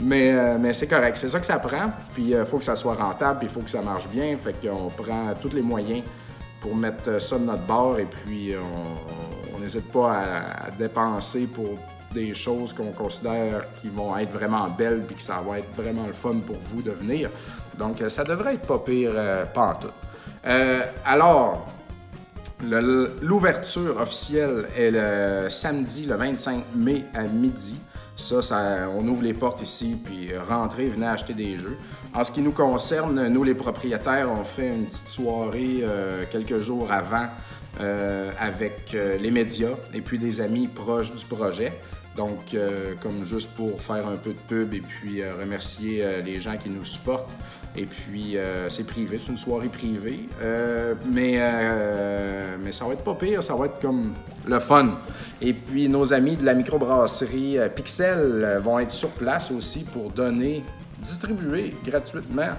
Mais, 0.00 0.58
mais 0.58 0.72
c'est 0.72 0.88
correct, 0.88 1.16
c'est 1.16 1.28
ça 1.28 1.38
que 1.38 1.46
ça 1.46 1.58
prend, 1.60 1.92
puis 2.12 2.34
il 2.36 2.44
faut 2.44 2.58
que 2.58 2.64
ça 2.64 2.74
soit 2.74 2.94
rentable, 2.94 3.38
puis 3.38 3.48
il 3.48 3.54
faut 3.54 3.60
que 3.60 3.70
ça 3.70 3.80
marche 3.80 4.08
bien, 4.08 4.36
fait 4.36 4.54
qu'on 4.60 4.90
prend 4.90 5.32
tous 5.40 5.54
les 5.54 5.62
moyens 5.62 6.02
pour 6.64 6.74
mettre 6.74 7.20
ça 7.20 7.38
de 7.38 7.44
notre 7.44 7.64
bord 7.64 7.98
et 7.98 8.06
puis 8.06 8.54
on 9.54 9.58
n'hésite 9.58 9.92
pas 9.92 10.12
à, 10.12 10.70
dépenser 10.70 11.46
pour 11.46 11.76
des 12.14 12.32
choses 12.32 12.72
qu'on 12.72 12.92
considère 12.92 13.66
qui 13.74 13.90
vont 13.90 14.16
être 14.16 14.32
vraiment 14.32 14.68
belles 14.70 15.02
puis 15.06 15.16
que 15.16 15.20
ça 15.20 15.42
va 15.46 15.58
être 15.58 15.68
vraiment 15.76 16.06
le 16.06 16.14
fun 16.14 16.36
pour 16.46 16.56
vous 16.56 16.80
de 16.80 16.92
venir. 16.92 17.28
Donc 17.78 18.02
ça 18.08 18.24
devrait 18.24 18.54
être 18.54 18.66
pas 18.66 18.78
pire, 18.78 19.10
euh, 19.14 19.44
pas 19.44 19.66
en 19.66 19.74
tout. 19.74 19.88
Euh, 20.46 20.80
alors, 21.04 21.68
l'ouverture 22.62 24.00
officielle 24.00 24.64
est 24.74 24.90
le 24.90 25.50
samedi, 25.50 26.06
le 26.06 26.14
25 26.14 26.64
mai 26.76 27.04
à 27.12 27.24
midi. 27.24 27.76
Ça, 28.16 28.42
ça, 28.42 28.88
on 28.94 29.06
ouvre 29.08 29.22
les 29.22 29.34
portes 29.34 29.60
ici, 29.62 29.96
puis 30.02 30.30
rentrez, 30.36 30.86
venez 30.86 31.06
acheter 31.06 31.34
des 31.34 31.56
jeux. 31.56 31.76
En 32.14 32.22
ce 32.22 32.30
qui 32.30 32.42
nous 32.42 32.52
concerne, 32.52 33.28
nous 33.28 33.42
les 33.42 33.54
propriétaires, 33.54 34.30
on 34.30 34.44
fait 34.44 34.68
une 34.68 34.86
petite 34.86 35.08
soirée 35.08 35.80
euh, 35.82 36.24
quelques 36.30 36.60
jours 36.60 36.92
avant 36.92 37.26
avec 38.38 38.96
les 39.20 39.32
médias 39.32 39.74
et 39.92 40.00
puis 40.00 40.16
des 40.16 40.40
amis 40.40 40.68
proches 40.68 41.12
du 41.12 41.24
projet. 41.24 41.72
Donc, 42.16 42.56
comme 43.02 43.24
juste 43.24 43.50
pour 43.56 43.82
faire 43.82 44.06
un 44.06 44.14
peu 44.14 44.30
de 44.30 44.38
pub 44.48 44.74
et 44.74 44.80
puis 44.80 45.24
remercier 45.28 46.22
les 46.24 46.38
gens 46.38 46.56
qui 46.56 46.70
nous 46.70 46.84
supportent. 46.84 47.32
Et 47.76 47.86
puis, 47.86 48.38
euh, 48.38 48.70
c'est 48.70 48.86
privé, 48.86 49.18
c'est 49.20 49.32
une 49.32 49.36
soirée 49.36 49.68
privée. 49.68 50.28
Euh, 50.42 50.94
mais, 51.06 51.34
euh, 51.38 52.56
mais 52.62 52.70
ça 52.70 52.84
va 52.84 52.92
être 52.92 53.02
pas 53.02 53.14
pire, 53.14 53.42
ça 53.42 53.54
va 53.56 53.66
être 53.66 53.80
comme 53.80 54.12
le 54.46 54.60
fun. 54.60 54.90
Et 55.40 55.52
puis, 55.52 55.88
nos 55.88 56.12
amis 56.12 56.36
de 56.36 56.44
la 56.44 56.54
microbrasserie 56.54 57.58
Pixel 57.74 58.60
vont 58.62 58.78
être 58.78 58.92
sur 58.92 59.10
place 59.10 59.50
aussi 59.50 59.84
pour 59.84 60.10
donner, 60.10 60.62
distribuer 61.00 61.74
gratuitement 61.84 62.52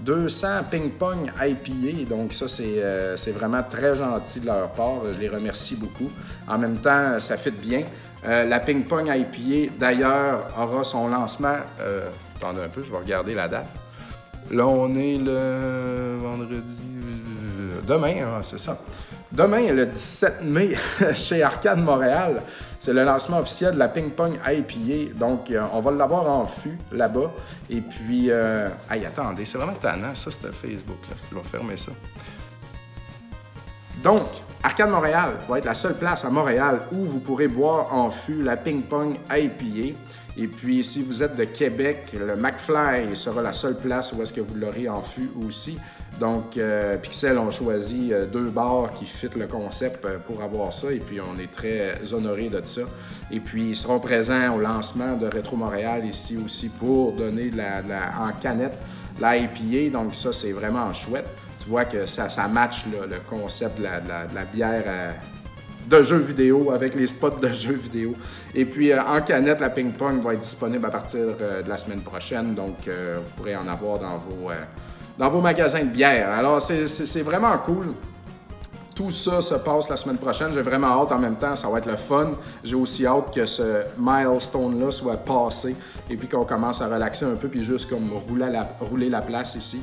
200 0.00 0.48
ping-pong 0.70 1.32
IPA. 1.42 2.08
Donc, 2.08 2.32
ça, 2.32 2.46
c'est 2.46 3.32
vraiment 3.32 3.64
très 3.64 3.96
gentil 3.96 4.40
de 4.40 4.46
leur 4.46 4.70
part. 4.70 5.00
Je 5.12 5.18
les 5.18 5.28
remercie 5.28 5.76
beaucoup. 5.76 6.10
En 6.48 6.58
même 6.58 6.78
temps, 6.78 7.18
ça 7.18 7.36
fait 7.36 7.50
bien. 7.50 7.82
la 8.24 8.60
ping-pong 8.60 9.08
IPA, 9.08 9.72
d'ailleurs, 9.78 10.46
aura 10.56 10.84
son 10.84 11.08
lancement. 11.08 11.56
attendez 12.36 12.62
un 12.62 12.68
peu, 12.68 12.84
je 12.84 12.90
vais 12.90 12.98
regarder 12.98 13.34
la 13.34 13.48
date. 13.48 13.66
Là, 14.50 14.66
on 14.66 14.94
est 14.96 15.18
le 15.18 16.16
vendredi. 16.20 16.82
Demain, 17.86 18.16
hein, 18.22 18.40
c'est 18.42 18.58
ça. 18.58 18.78
Demain, 19.30 19.72
le 19.72 19.86
17 19.86 20.42
mai, 20.42 20.74
chez 21.14 21.42
Arcade 21.42 21.78
Montréal, 21.78 22.42
c'est 22.80 22.92
le 22.92 23.04
lancement 23.04 23.38
officiel 23.38 23.74
de 23.74 23.78
la 23.78 23.88
Ping 23.88 24.10
Pong 24.10 24.38
IPA. 24.44 25.14
Donc, 25.14 25.50
euh, 25.50 25.62
on 25.72 25.80
va 25.80 25.92
l'avoir 25.92 26.28
en 26.28 26.46
fût 26.46 26.78
là-bas. 26.90 27.30
Et 27.68 27.80
puis, 27.80 28.26
euh... 28.30 28.68
attendez, 28.90 29.44
c'est 29.44 29.56
vraiment 29.56 29.74
tannant, 29.74 30.14
ça, 30.16 30.30
c'était 30.32 30.52
Facebook. 30.52 30.98
Là. 31.08 31.16
Je 31.30 31.36
vais 31.36 31.44
fermer 31.44 31.76
ça. 31.76 31.92
Donc, 34.02 34.22
Arcade 34.62 34.90
Montréal 34.90 35.34
va 35.48 35.58
être 35.58 35.64
la 35.64 35.74
seule 35.74 35.94
place 35.94 36.24
à 36.24 36.30
Montréal 36.30 36.80
où 36.90 37.04
vous 37.04 37.20
pourrez 37.20 37.48
boire 37.48 37.94
en 37.94 38.10
fût 38.10 38.42
la 38.42 38.56
Ping 38.56 38.82
Pong 38.82 39.14
IPA. 39.30 39.96
Et 40.42 40.46
puis, 40.46 40.82
si 40.82 41.02
vous 41.02 41.22
êtes 41.22 41.36
de 41.36 41.44
Québec, 41.44 42.14
le 42.18 42.34
McFly 42.34 43.14
sera 43.14 43.42
la 43.42 43.52
seule 43.52 43.76
place 43.76 44.14
où 44.14 44.22
est-ce 44.22 44.32
que 44.32 44.40
vous 44.40 44.54
l'aurez 44.54 44.88
en 44.88 45.02
fût 45.02 45.30
aussi. 45.46 45.76
Donc, 46.18 46.56
euh, 46.56 46.96
Pixel 46.96 47.36
ont 47.36 47.50
choisi 47.50 48.08
euh, 48.10 48.24
deux 48.24 48.48
bars 48.48 48.90
qui 48.94 49.04
fitent 49.04 49.36
le 49.36 49.46
concept 49.46 50.02
euh, 50.06 50.16
pour 50.26 50.42
avoir 50.42 50.72
ça. 50.72 50.90
Et 50.92 50.98
puis, 50.98 51.20
on 51.20 51.38
est 51.38 51.52
très 51.52 52.00
honorés 52.14 52.48
de 52.48 52.62
ça. 52.64 52.80
Et 53.30 53.38
puis, 53.38 53.68
ils 53.70 53.76
seront 53.76 54.00
présents 54.00 54.56
au 54.56 54.58
lancement 54.58 55.14
de 55.14 55.26
Retro 55.26 55.56
Montréal 55.56 56.06
ici 56.06 56.38
aussi 56.42 56.70
pour 56.70 57.12
donner 57.12 57.50
la, 57.50 57.82
en 58.18 58.32
canette 58.32 58.78
la. 59.20 59.38
Donc, 59.92 60.14
ça, 60.14 60.32
c'est 60.32 60.52
vraiment 60.52 60.90
chouette. 60.94 61.28
Tu 61.62 61.68
vois 61.68 61.84
que 61.84 62.06
ça, 62.06 62.30
ça 62.30 62.48
match 62.48 62.86
le 62.86 63.18
concept 63.28 63.76
de 63.78 63.84
la, 63.84 64.44
bière 64.44 64.84
de 65.90 66.02
jeux 66.02 66.18
vidéo 66.18 66.70
avec 66.70 66.94
les 66.94 67.06
spots 67.06 67.38
de 67.42 67.48
jeux 67.48 67.74
vidéo. 67.74 68.14
Et 68.54 68.64
puis 68.64 68.92
euh, 68.92 69.02
en 69.02 69.20
canette, 69.20 69.60
la 69.60 69.70
ping 69.70 69.92
pong 69.92 70.20
va 70.22 70.34
être 70.34 70.40
disponible 70.40 70.86
à 70.86 70.90
partir 70.90 71.20
euh, 71.40 71.62
de 71.62 71.68
la 71.68 71.76
semaine 71.76 72.00
prochaine, 72.00 72.54
donc 72.54 72.88
euh, 72.88 73.18
vous 73.18 73.36
pourrez 73.36 73.56
en 73.56 73.68
avoir 73.68 73.98
dans 73.98 74.18
vos, 74.18 74.50
dans 75.18 75.28
vos 75.28 75.40
magasins 75.40 75.84
de 75.84 75.90
bière. 75.90 76.30
Alors 76.30 76.60
c'est 76.60 77.22
vraiment 77.22 77.56
cool. 77.58 77.92
Tout 78.94 79.10
ça 79.10 79.40
se 79.40 79.54
passe 79.54 79.88
la 79.88 79.96
semaine 79.96 80.18
prochaine. 80.18 80.52
J'ai 80.52 80.60
vraiment 80.60 81.00
hâte 81.00 81.12
en 81.12 81.18
même 81.18 81.36
temps. 81.36 81.56
Ça 81.56 81.70
va 81.70 81.78
être 81.78 81.86
le 81.86 81.96
fun. 81.96 82.32
J'ai 82.62 82.74
aussi 82.74 83.06
hâte 83.06 83.32
que 83.34 83.46
ce 83.46 83.84
milestone-là 83.96 84.90
soit 84.90 85.16
passé 85.16 85.74
et 86.10 86.16
puis 86.16 86.28
qu'on 86.28 86.44
commence 86.44 86.82
à 86.82 86.88
relaxer 86.88 87.24
un 87.24 87.36
peu 87.36 87.48
puis 87.48 87.64
juste 87.64 87.88
comme 87.88 88.10
rouler 88.12 89.08
la, 89.08 89.22
place 89.22 89.54
ici. 89.54 89.82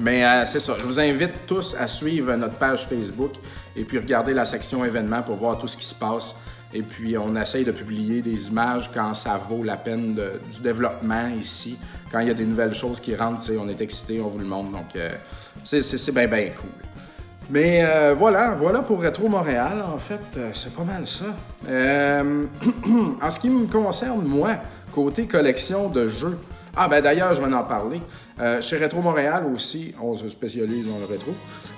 Mais 0.00 0.44
c'est 0.46 0.58
ça. 0.58 0.74
Je 0.76 0.84
vous 0.84 0.98
invite 0.98 1.46
tous 1.46 1.76
à 1.78 1.86
suivre 1.86 2.34
notre 2.34 2.56
page 2.56 2.88
Facebook 2.88 3.34
et 3.76 3.84
puis 3.84 3.98
regarder 3.98 4.34
la 4.34 4.44
section 4.44 4.84
événements 4.84 5.22
pour 5.22 5.36
voir 5.36 5.56
tout 5.56 5.68
ce 5.68 5.76
qui 5.76 5.84
se 5.84 5.94
passe. 5.94 6.34
Et 6.74 6.82
puis, 6.82 7.16
on 7.16 7.36
essaye 7.36 7.64
de 7.64 7.70
publier 7.70 8.20
des 8.20 8.48
images 8.48 8.90
quand 8.92 9.14
ça 9.14 9.38
vaut 9.48 9.62
la 9.62 9.76
peine 9.76 10.14
du 10.14 10.60
développement 10.60 11.28
ici. 11.28 11.78
Quand 12.10 12.18
il 12.18 12.28
y 12.28 12.30
a 12.30 12.34
des 12.34 12.44
nouvelles 12.44 12.74
choses 12.74 12.98
qui 12.98 13.14
rentrent, 13.14 13.48
on 13.58 13.68
est 13.68 13.80
excité, 13.80 14.20
on 14.20 14.28
vous 14.28 14.38
le 14.38 14.44
montre. 14.44 14.72
Donc, 14.72 14.96
euh, 14.96 15.10
c'est 15.62 16.12
bien, 16.12 16.26
bien 16.26 16.50
cool. 16.50 16.70
Mais 17.50 17.84
euh, 17.84 18.14
voilà, 18.16 18.56
voilà 18.58 18.80
pour 18.80 19.02
Retro 19.02 19.28
Montréal, 19.28 19.84
en 19.94 19.98
fait, 19.98 20.38
c'est 20.54 20.74
pas 20.74 20.84
mal 20.84 21.06
ça. 21.06 21.26
en 23.22 23.30
ce 23.30 23.38
qui 23.38 23.50
me 23.50 23.66
concerne, 23.66 24.24
moi, 24.24 24.56
côté 24.92 25.26
collection 25.26 25.88
de 25.88 26.08
jeux, 26.08 26.38
ah, 26.76 26.88
ben 26.88 27.00
d'ailleurs, 27.00 27.32
je 27.34 27.40
vais 27.40 27.54
en 27.54 27.62
parler. 27.62 28.00
Euh, 28.40 28.60
chez 28.60 28.78
Retro 28.78 29.00
Montréal 29.00 29.44
aussi, 29.52 29.94
on 30.02 30.16
se 30.16 30.28
spécialise 30.28 30.86
dans 30.88 30.98
le 30.98 31.04
rétro, 31.04 31.32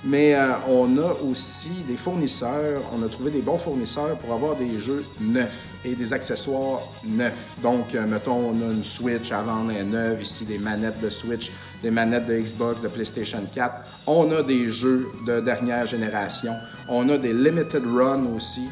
mais 0.05 0.35
euh, 0.35 0.53
on 0.71 0.97
a 0.97 1.13
aussi 1.29 1.85
des 1.87 1.99
fournisseurs. 1.99 2.81
On 2.95 3.05
a 3.05 3.09
trouvé 3.09 3.31
des 3.31 3.43
bons 3.43 3.59
fournisseurs 3.59 4.17
pour 4.17 4.33
avoir 4.33 4.57
des 4.57 4.81
jeux 4.81 5.05
neufs 5.21 5.75
et 5.85 5.95
des 5.95 6.15
accessoires 6.15 6.81
neufs. 7.05 7.57
Donc, 7.63 7.95
euh, 7.95 8.07
mettons, 8.07 8.55
on 8.55 8.69
a 8.69 8.73
une 8.73 8.85
Switch 8.85 9.33
à 9.33 9.43
vendre 9.43 9.73
neuve, 9.73 10.23
ici 10.23 10.47
des 10.47 10.59
manettes 10.59 11.01
de 11.03 11.11
Switch, 11.11 11.53
des 11.83 11.91
manettes 11.91 12.27
de 12.27 12.39
Xbox, 12.39 12.81
de 12.81 12.89
PlayStation 12.89 13.43
4. 13.55 13.75
On 14.07 14.33
a 14.33 14.43
des 14.43 14.71
jeux 14.71 15.09
de 15.27 15.41
dernière 15.41 15.85
génération. 15.85 16.55
On 16.89 17.07
a 17.11 17.19
des 17.19 17.35
limited 17.35 17.83
run 17.85 18.25
aussi. 18.35 18.69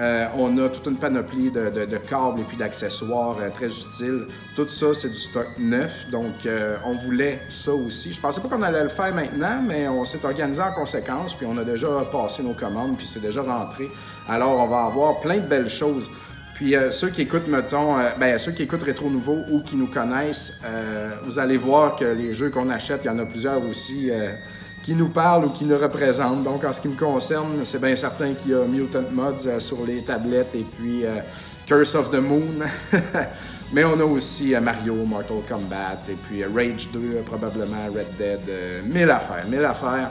Euh, 0.00 0.26
on 0.36 0.56
a 0.58 0.68
toute 0.68 0.86
une 0.86 0.96
panoplie 0.96 1.50
de, 1.50 1.96
câbles 2.08 2.40
et 2.40 2.44
puis 2.44 2.56
d'accessoires 2.56 3.36
euh, 3.40 3.50
très 3.50 3.66
utiles. 3.66 4.26
Tout 4.54 4.68
ça, 4.68 4.94
c'est 4.94 5.08
du 5.08 5.18
stock 5.18 5.46
neuf. 5.58 6.08
Donc, 6.10 6.46
euh, 6.46 6.76
on 6.84 6.94
voulait 6.94 7.40
ça 7.48 7.72
aussi. 7.72 8.12
Je 8.12 8.20
pensais 8.20 8.40
pas 8.40 8.48
qu'on 8.48 8.62
allait 8.62 8.84
le 8.84 8.90
faire 8.90 9.12
maintenant, 9.12 9.60
mais 9.66 9.88
on 9.88 10.04
s'est 10.04 10.24
organisé 10.24 10.62
en 10.62 10.72
conséquence. 10.72 11.34
Puis, 11.34 11.46
on 11.50 11.58
a 11.58 11.64
déjà 11.64 11.88
passé 12.12 12.44
nos 12.44 12.54
commandes, 12.54 12.96
puis 12.96 13.08
c'est 13.08 13.22
déjà 13.22 13.42
rentré. 13.42 13.88
Alors, 14.28 14.60
on 14.60 14.68
va 14.68 14.84
avoir 14.84 15.20
plein 15.20 15.38
de 15.38 15.46
belles 15.46 15.70
choses. 15.70 16.04
Puis 16.54 16.74
ceux 16.90 17.10
qui 17.10 17.22
écoutent, 17.22 17.46
mettons, 17.46 17.98
ben, 18.18 18.36
ceux 18.36 18.50
qui 18.50 18.64
écoutent 18.64 18.82
Rétro 18.82 19.08
Nouveau 19.08 19.44
ou 19.48 19.60
qui 19.60 19.76
nous 19.76 19.86
connaissent, 19.86 20.60
vous 21.22 21.38
allez 21.38 21.56
voir 21.56 21.94
que 21.94 22.04
les 22.04 22.34
jeux 22.34 22.50
qu'on 22.50 22.68
achète, 22.68 23.02
il 23.04 23.06
y 23.06 23.10
en 23.10 23.18
a 23.20 23.26
plusieurs 23.26 23.64
aussi 23.64 24.10
qui 24.88 24.94
nous 24.94 25.10
parle 25.10 25.44
ou 25.44 25.50
qui 25.50 25.66
nous 25.66 25.76
représente. 25.76 26.44
Donc, 26.44 26.64
en 26.64 26.72
ce 26.72 26.80
qui 26.80 26.88
me 26.88 26.96
concerne, 26.98 27.62
c'est 27.64 27.78
bien 27.78 27.94
certain 27.94 28.32
qu'il 28.32 28.52
y 28.52 28.54
a 28.54 28.64
Mutant 28.64 29.04
Mods 29.12 29.46
euh, 29.46 29.60
sur 29.60 29.84
les 29.84 30.00
tablettes 30.00 30.54
et 30.54 30.64
puis 30.64 31.04
euh, 31.04 31.18
Curse 31.66 31.94
of 31.94 32.10
the 32.10 32.14
Moon. 32.14 32.64
Mais 33.74 33.84
on 33.84 34.00
a 34.00 34.04
aussi 34.04 34.54
euh, 34.54 34.62
Mario, 34.62 34.94
Mortal 35.04 35.42
Kombat 35.46 35.98
et 36.08 36.14
puis 36.14 36.42
Rage 36.42 36.88
2, 36.90 37.22
probablement 37.26 37.84
Red 37.94 38.16
Dead. 38.16 38.40
mille 38.86 39.10
affaires, 39.10 39.44
mille 39.46 39.62
affaires. 39.62 40.08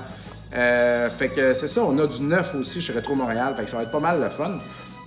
fait 1.18 1.30
que 1.30 1.56
c'est 1.56 1.68
ça, 1.68 1.84
on 1.84 1.98
a 1.98 2.06
du 2.06 2.22
neuf 2.22 2.54
aussi 2.54 2.80
chez 2.80 2.94
Retro 2.94 3.16
Montréal, 3.16 3.56
fait 3.58 3.64
que 3.64 3.72
ça 3.72 3.78
va 3.78 3.84
être 3.84 3.92
pas 3.92 4.00
mal 4.00 4.22
le 4.22 4.30
fun. 4.30 4.60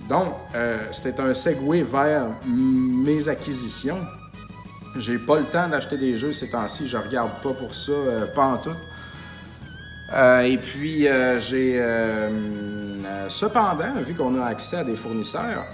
Donc, 0.09 0.33
c'était 0.91 1.17
un 1.21 1.33
segue 1.33 1.85
vers 1.89 2.25
mes 2.45 3.29
acquisitions. 3.29 3.99
J'ai 4.97 5.17
pas 5.17 5.39
le 5.39 5.45
temps 5.45 5.69
d'acheter 5.69 5.95
des 5.95 6.17
jeux 6.17 6.33
ces 6.33 6.49
temps-ci, 6.49 6.89
je 6.89 6.97
regarde 6.97 7.31
pas 7.41 7.53
pour 7.53 7.73
ça, 7.73 7.93
pas 8.35 8.47
en 8.47 8.57
tout. 8.57 8.75
Euh, 10.13 10.41
et 10.41 10.57
puis, 10.57 11.07
euh, 11.07 11.39
j'ai 11.39 11.79
euh, 11.79 12.29
cependant, 13.29 13.93
vu 14.05 14.13
qu'on 14.13 14.39
a 14.41 14.45
accès 14.45 14.77
à 14.77 14.83
des 14.83 14.95
fournisseurs, 14.95 15.65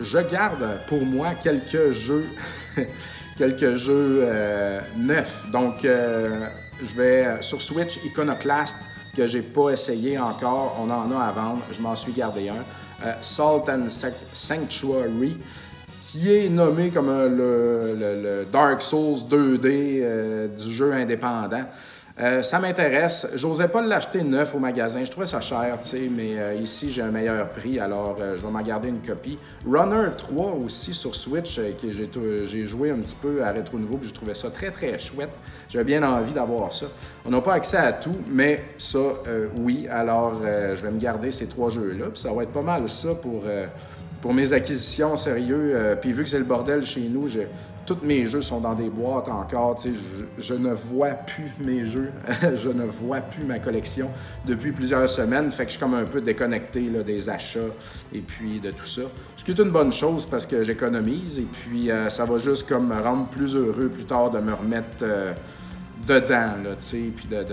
je 0.00 0.18
garde 0.18 0.64
pour 0.86 1.04
moi 1.04 1.34
quelques 1.42 1.90
jeux, 1.90 2.26
quelques 3.36 3.74
jeux 3.74 4.26
neufs. 4.96 5.44
Donc, 5.52 5.80
je 5.82 6.94
vais 6.96 7.42
sur 7.42 7.60
Switch 7.60 7.98
Iconoclast 8.04 8.78
que 9.14 9.26
j'ai 9.26 9.42
pas 9.42 9.70
essayé 9.70 10.18
encore. 10.18 10.78
On 10.80 10.90
en 10.90 11.10
a 11.18 11.24
à 11.24 11.32
vendre. 11.32 11.62
Je 11.72 11.82
m'en 11.82 11.94
suis 11.94 12.12
gardé 12.12 12.48
un. 12.48 12.64
Salt 13.20 13.68
and 13.68 13.88
Sanctuary 14.32 15.36
qui 16.10 16.34
est 16.34 16.48
nommé 16.48 16.88
comme 16.88 17.08
le, 17.08 18.46
Dark 18.50 18.80
Souls 18.80 19.18
2D 19.28 20.56
du 20.56 20.72
jeu 20.72 20.92
indépendant. 20.94 21.64
Euh, 22.20 22.42
ça 22.42 22.58
m'intéresse. 22.58 23.30
J'osais 23.36 23.68
pas 23.68 23.80
l'acheter 23.80 24.22
neuf 24.24 24.52
au 24.52 24.58
magasin. 24.58 25.04
Je 25.04 25.10
trouvais 25.10 25.26
ça 25.26 25.40
cher, 25.40 25.78
tu 25.80 25.88
sais, 25.88 26.10
mais 26.10 26.36
euh, 26.36 26.54
ici, 26.54 26.90
j'ai 26.90 27.02
un 27.02 27.12
meilleur 27.12 27.48
prix, 27.48 27.78
alors 27.78 28.16
euh, 28.20 28.36
je 28.36 28.42
vais 28.42 28.50
m'en 28.50 28.60
garder 28.60 28.88
une 28.88 29.00
copie. 29.00 29.38
Runner 29.64 30.08
3 30.16 30.54
aussi 30.64 30.94
sur 30.94 31.14
Switch, 31.14 31.60
que 31.80 31.92
j'ai 31.92 32.66
joué 32.66 32.90
un 32.90 32.98
petit 32.98 33.14
peu 33.14 33.44
à 33.44 33.52
Retro 33.52 33.78
Nouveau, 33.78 33.98
puis 33.98 34.08
je 34.08 34.14
trouvais 34.14 34.34
ça 34.34 34.50
très, 34.50 34.72
très 34.72 34.98
chouette. 34.98 35.30
J'avais 35.68 35.84
bien 35.84 36.02
envie 36.02 36.32
d'avoir 36.32 36.72
ça. 36.72 36.86
On 37.24 37.30
n'a 37.30 37.40
pas 37.40 37.54
accès 37.54 37.76
à 37.76 37.92
tout, 37.92 38.16
mais 38.28 38.64
ça, 38.78 38.98
oui. 39.60 39.86
Alors, 39.90 40.40
je 40.42 40.82
vais 40.82 40.90
me 40.90 40.98
garder 40.98 41.30
ces 41.30 41.46
trois 41.46 41.70
jeux-là, 41.70 42.06
puis 42.06 42.20
ça 42.20 42.32
va 42.32 42.42
être 42.42 42.52
pas 42.52 42.62
mal 42.62 42.88
ça 42.88 43.14
pour, 43.14 43.42
pour 44.22 44.32
mes 44.32 44.52
acquisitions 44.52 45.16
sérieux. 45.16 45.96
puis 46.00 46.12
vu 46.12 46.24
que 46.24 46.28
c'est 46.28 46.38
le 46.38 46.44
bordel 46.44 46.84
chez 46.86 47.02
nous, 47.02 47.28
je 47.28 47.40
tous 47.88 48.04
mes 48.04 48.26
jeux 48.26 48.42
sont 48.42 48.60
dans 48.60 48.74
des 48.74 48.90
boîtes 48.90 49.28
encore. 49.28 49.78
Je, 49.82 49.90
je, 50.36 50.54
ne 50.54 50.74
vois 50.74 51.14
plus 51.14 51.50
mes 51.64 51.86
jeux, 51.86 52.12
je 52.54 52.68
ne 52.68 52.84
vois 52.84 53.20
plus 53.22 53.44
ma 53.46 53.58
collection 53.58 54.10
depuis 54.46 54.72
plusieurs 54.72 55.08
semaines. 55.08 55.50
Fait 55.50 55.62
que 55.64 55.70
je 55.70 55.76
suis 55.76 55.80
comme 55.80 55.94
un 55.94 56.04
peu 56.04 56.20
déconnecté 56.20 56.82
là, 56.90 57.02
des 57.02 57.30
achats 57.30 57.72
et 58.12 58.20
puis 58.20 58.60
de 58.60 58.70
tout 58.72 58.86
ça. 58.86 59.02
Ce 59.36 59.44
qui 59.44 59.52
est 59.52 59.58
une 59.58 59.70
bonne 59.70 59.90
chose 59.90 60.26
parce 60.26 60.44
que 60.44 60.64
j'économise 60.64 61.38
et 61.38 61.46
puis 61.50 61.90
euh, 61.90 62.10
ça 62.10 62.26
va 62.26 62.36
juste 62.36 62.68
comme 62.68 62.88
me 62.88 63.02
rendre 63.02 63.26
plus 63.28 63.54
heureux 63.54 63.88
plus 63.88 64.04
tard 64.04 64.30
de 64.30 64.38
me 64.38 64.52
remettre 64.52 64.98
euh, 65.02 65.32
dedans, 66.06 66.52
puis 67.16 67.28
de, 67.30 67.44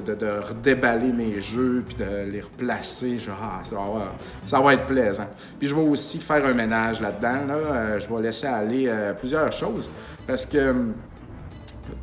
redéballer 0.00 1.12
mes 1.12 1.40
jeux 1.40 1.84
puis 1.86 1.96
de 1.96 2.30
les 2.30 2.40
replacer. 2.40 3.18
Genre, 3.18 3.36
ah, 3.40 3.62
ça, 4.44 4.60
va, 4.60 4.74
être 4.74 4.86
plaisant. 4.86 5.26
Puis 5.58 5.68
je 5.68 5.74
vais 5.74 5.82
aussi 5.82 6.18
faire 6.18 6.44
un 6.44 6.54
ménage 6.54 7.00
là-dedans. 7.00 7.46
Là. 7.46 7.98
je 7.98 8.12
vais 8.12 8.22
laisser 8.22 8.46
aller 8.46 8.90
plusieurs 9.18 9.52
choses 9.52 9.90
parce 10.26 10.46
que 10.46 10.74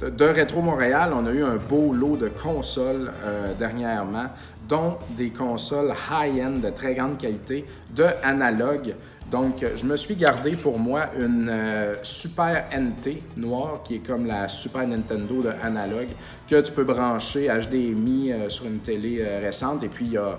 de 0.01 0.25
Rétro 0.25 0.61
Montréal, 0.61 1.11
on 1.13 1.25
a 1.25 1.31
eu 1.31 1.43
un 1.43 1.57
beau 1.57 1.93
lot 1.93 2.15
de 2.15 2.29
consoles 2.29 3.11
dernièrement, 3.59 4.27
dont 4.67 4.97
des 5.17 5.29
consoles 5.29 5.93
high-end 6.09 6.59
de 6.63 6.69
très 6.69 6.93
grande 6.93 7.17
qualité, 7.17 7.65
de 7.95 8.05
analogue. 8.23 8.95
Donc, 9.33 9.65
je 9.75 9.83
me 9.87 9.97
suis 9.97 10.13
gardé 10.13 10.51
pour 10.51 10.77
moi 10.77 11.07
une 11.19 11.49
euh, 11.49 11.95
Super 12.03 12.67
NT 12.71 13.17
noire, 13.35 13.81
qui 13.83 13.95
est 13.95 14.05
comme 14.05 14.27
la 14.27 14.47
Super 14.47 14.87
Nintendo 14.87 15.41
de 15.41 15.49
analogue, 15.63 16.09
que 16.47 16.61
tu 16.61 16.71
peux 16.71 16.83
brancher 16.83 17.47
HDMI 17.47 18.31
euh, 18.31 18.49
sur 18.49 18.67
une 18.67 18.77
télé 18.77 19.17
euh, 19.21 19.39
récente. 19.41 19.81
Et 19.81 19.87
puis, 19.87 20.05
il 20.05 20.11
y 20.11 20.17
a 20.17 20.37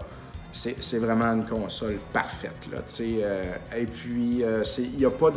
c'est 0.55 0.99
vraiment 0.99 1.33
une 1.33 1.45
console 1.45 1.99
parfaite. 2.13 2.69
Là, 2.73 2.79
euh, 3.01 3.43
et 3.77 3.87
puis, 3.87 4.37
il 4.37 4.45
euh, 4.45 4.63
n'y 4.97 5.05
a, 5.05 5.11
pas 5.11 5.31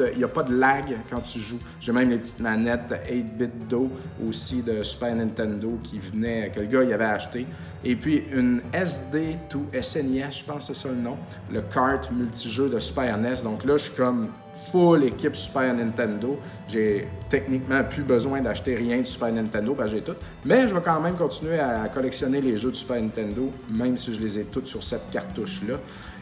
de, 0.43 0.53
lag 0.53 0.95
quand 1.09 1.21
tu 1.21 1.39
joues. 1.39 1.59
J'ai 1.79 1.91
même 1.91 2.09
les 2.09 2.17
petites 2.17 2.39
manettes 2.39 2.93
8-bit 3.09 3.67
Do 3.67 3.89
aussi 4.27 4.61
de 4.61 4.83
Super 4.83 5.15
Nintendo 5.15 5.79
qui 5.83 5.99
venait, 5.99 6.51
que 6.53 6.59
le 6.59 6.67
gars 6.67 6.83
il 6.83 6.93
avait 6.93 7.05
acheté. 7.05 7.47
Et 7.83 7.95
puis 7.95 8.23
une 8.35 8.61
SD 8.73 9.37
to 9.49 9.65
SNES, 9.73 10.31
je 10.31 10.45
pense 10.45 10.67
que 10.67 10.73
c'est 10.73 10.87
ça 10.87 10.89
le 10.89 11.01
nom, 11.01 11.17
le 11.51 11.61
kart 11.61 12.11
multijeu 12.11 12.69
de 12.69 12.79
Super 12.79 13.17
NES. 13.17 13.43
Donc 13.43 13.65
là, 13.65 13.77
je 13.77 13.85
suis 13.85 13.95
comme 13.95 14.29
full 14.71 15.03
équipe 15.03 15.35
Super 15.35 15.73
Nintendo. 15.73 16.39
J'ai 16.67 17.07
techniquement 17.29 17.83
plus 17.83 18.03
besoin 18.03 18.41
d'acheter 18.41 18.75
rien 18.75 18.99
de 18.99 19.05
Super 19.05 19.31
Nintendo, 19.31 19.73
parce 19.73 19.91
que 19.91 19.97
j'ai 19.97 20.03
tout. 20.03 20.15
Mais 20.45 20.67
je 20.67 20.73
vais 20.73 20.81
quand 20.81 20.99
même 20.99 21.15
continuer 21.15 21.59
à 21.59 21.87
collectionner 21.93 22.41
les 22.41 22.57
jeux 22.57 22.71
de 22.71 22.75
Super 22.75 23.01
Nintendo, 23.01 23.51
même 23.69 23.97
si 23.97 24.13
je 24.13 24.21
les 24.21 24.39
ai 24.39 24.43
toutes 24.43 24.67
sur 24.67 24.83
cette 24.83 25.09
cartouche-là. 25.11 25.75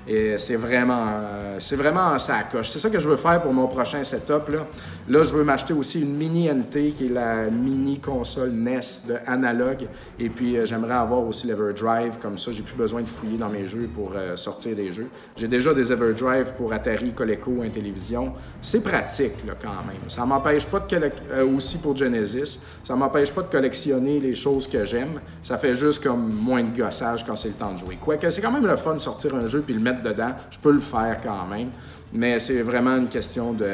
Et 0.08 0.38
c'est 0.38 0.55
vraiment, 0.55 1.05
euh, 1.10 1.55
c'est 1.60 1.75
vraiment 1.75 2.17
ça 2.19 2.43
coche. 2.51 2.69
C'est 2.69 2.77
ça 2.77 2.89
que 2.89 2.99
je 2.99 3.10
veux 3.10 3.17
faire 3.17 3.41
pour 3.41 3.51
mon 3.51 3.67
prochain 3.67 4.03
setup. 4.03 4.49
Là, 4.49 4.67
là 5.08 5.24
je 5.24 5.34
veux 5.34 5.44
m'acheter 5.44 5.74
aussi 5.74 6.02
une 6.02 6.15
mini 6.15 6.50
NT, 6.50 6.94
qui 6.96 7.06
est 7.08 7.13
la 7.13 7.50
mini 7.50 8.00
console 8.00 8.52
NES 8.52 8.80
de 9.08 9.15
analogue. 9.28 9.88
Et 10.20 10.30
puis, 10.30 10.58
euh, 10.58 10.65
j'aimerais 10.65 10.94
avoir 10.94 11.22
aussi 11.22 11.48
l'Everdrive. 11.48 12.18
Comme 12.22 12.38
ça, 12.38 12.52
j'ai 12.52 12.62
plus 12.62 12.76
besoin 12.76 13.02
de 13.02 13.08
fouiller 13.08 13.38
dans 13.38 13.50
mes 13.50 13.68
jeux 13.68 13.89
pour 13.94 14.12
euh, 14.15 14.36
sortir 14.36 14.76
des 14.76 14.91
jeux. 14.91 15.08
J'ai 15.36 15.48
déjà 15.48 15.74
des 15.74 15.91
Everdrive 15.91 16.54
pour 16.58 16.74
Atari, 16.74 17.12
Coleco, 17.12 17.62
Intellivision. 17.62 18.34
C'est 18.62 18.84
pratique, 18.84 19.46
là, 19.46 19.54
quand 19.62 19.86
même. 19.88 20.08
Ça 20.08 20.26
m'empêche 20.26 20.65
pas 20.65 20.80
de 20.80 21.46
aussi 21.56 21.78
pour 21.80 21.96
Genesis. 21.96 22.60
Ça 22.84 22.96
m'empêche 22.96 23.32
pas 23.32 23.41
de 23.41 23.48
collectionner 23.48 24.20
les 24.20 24.36
choses 24.36 24.68
que 24.68 24.86
j'aime. 24.86 25.20
Ça 25.44 25.58
fait 25.58 25.76
juste 25.76 26.04
comme 26.04 26.34
moins 26.34 26.63
de 26.63 26.76
gossage 26.76 27.26
quand 27.26 27.36
c'est 27.36 27.50
le 27.50 27.56
temps 27.56 27.74
de 27.74 27.80
jouer. 27.80 27.98
Quoique, 28.02 28.30
c'est 28.30 28.41
quand 28.41 28.52
même 28.52 28.65
le 28.65 28.76
fun 28.76 28.94
de 28.94 29.00
sortir 29.00 29.36
un 29.36 29.46
jeu 29.46 29.62
puis 29.62 29.74
le 29.74 29.80
mettre 29.80 30.02
dedans. 30.02 30.32
Je 30.52 30.60
peux 30.60 30.72
le 30.72 30.80
faire 30.80 31.20
quand 31.24 31.46
même. 31.48 31.70
Mais 32.13 32.39
c'est 32.39 32.62
vraiment 32.62 32.98
une 32.98 33.10
question 33.10 33.54
de, 33.54 33.65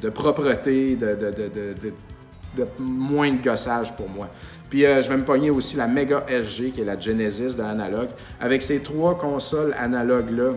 de, 0.00 0.08
propreté, 0.08 0.96
de, 0.96 2.66
moins 2.78 3.30
de 3.30 3.42
gossage 3.42 3.94
pour 3.94 4.08
moi. 4.08 4.28
Puis 4.70 4.86
euh, 4.86 5.02
je 5.02 5.08
vais 5.08 5.16
me 5.16 5.24
pogner 5.24 5.50
aussi 5.50 5.76
la 5.76 5.86
Mega 5.86 6.24
SG, 6.28 6.70
qui 6.70 6.80
est 6.80 6.84
la 6.84 6.98
Genesis 6.98 7.56
de 7.56 7.62
l'analogue. 7.62 8.08
Avec 8.40 8.62
ces 8.62 8.80
trois 8.80 9.18
consoles 9.18 9.74
analogues-là, 9.78 10.52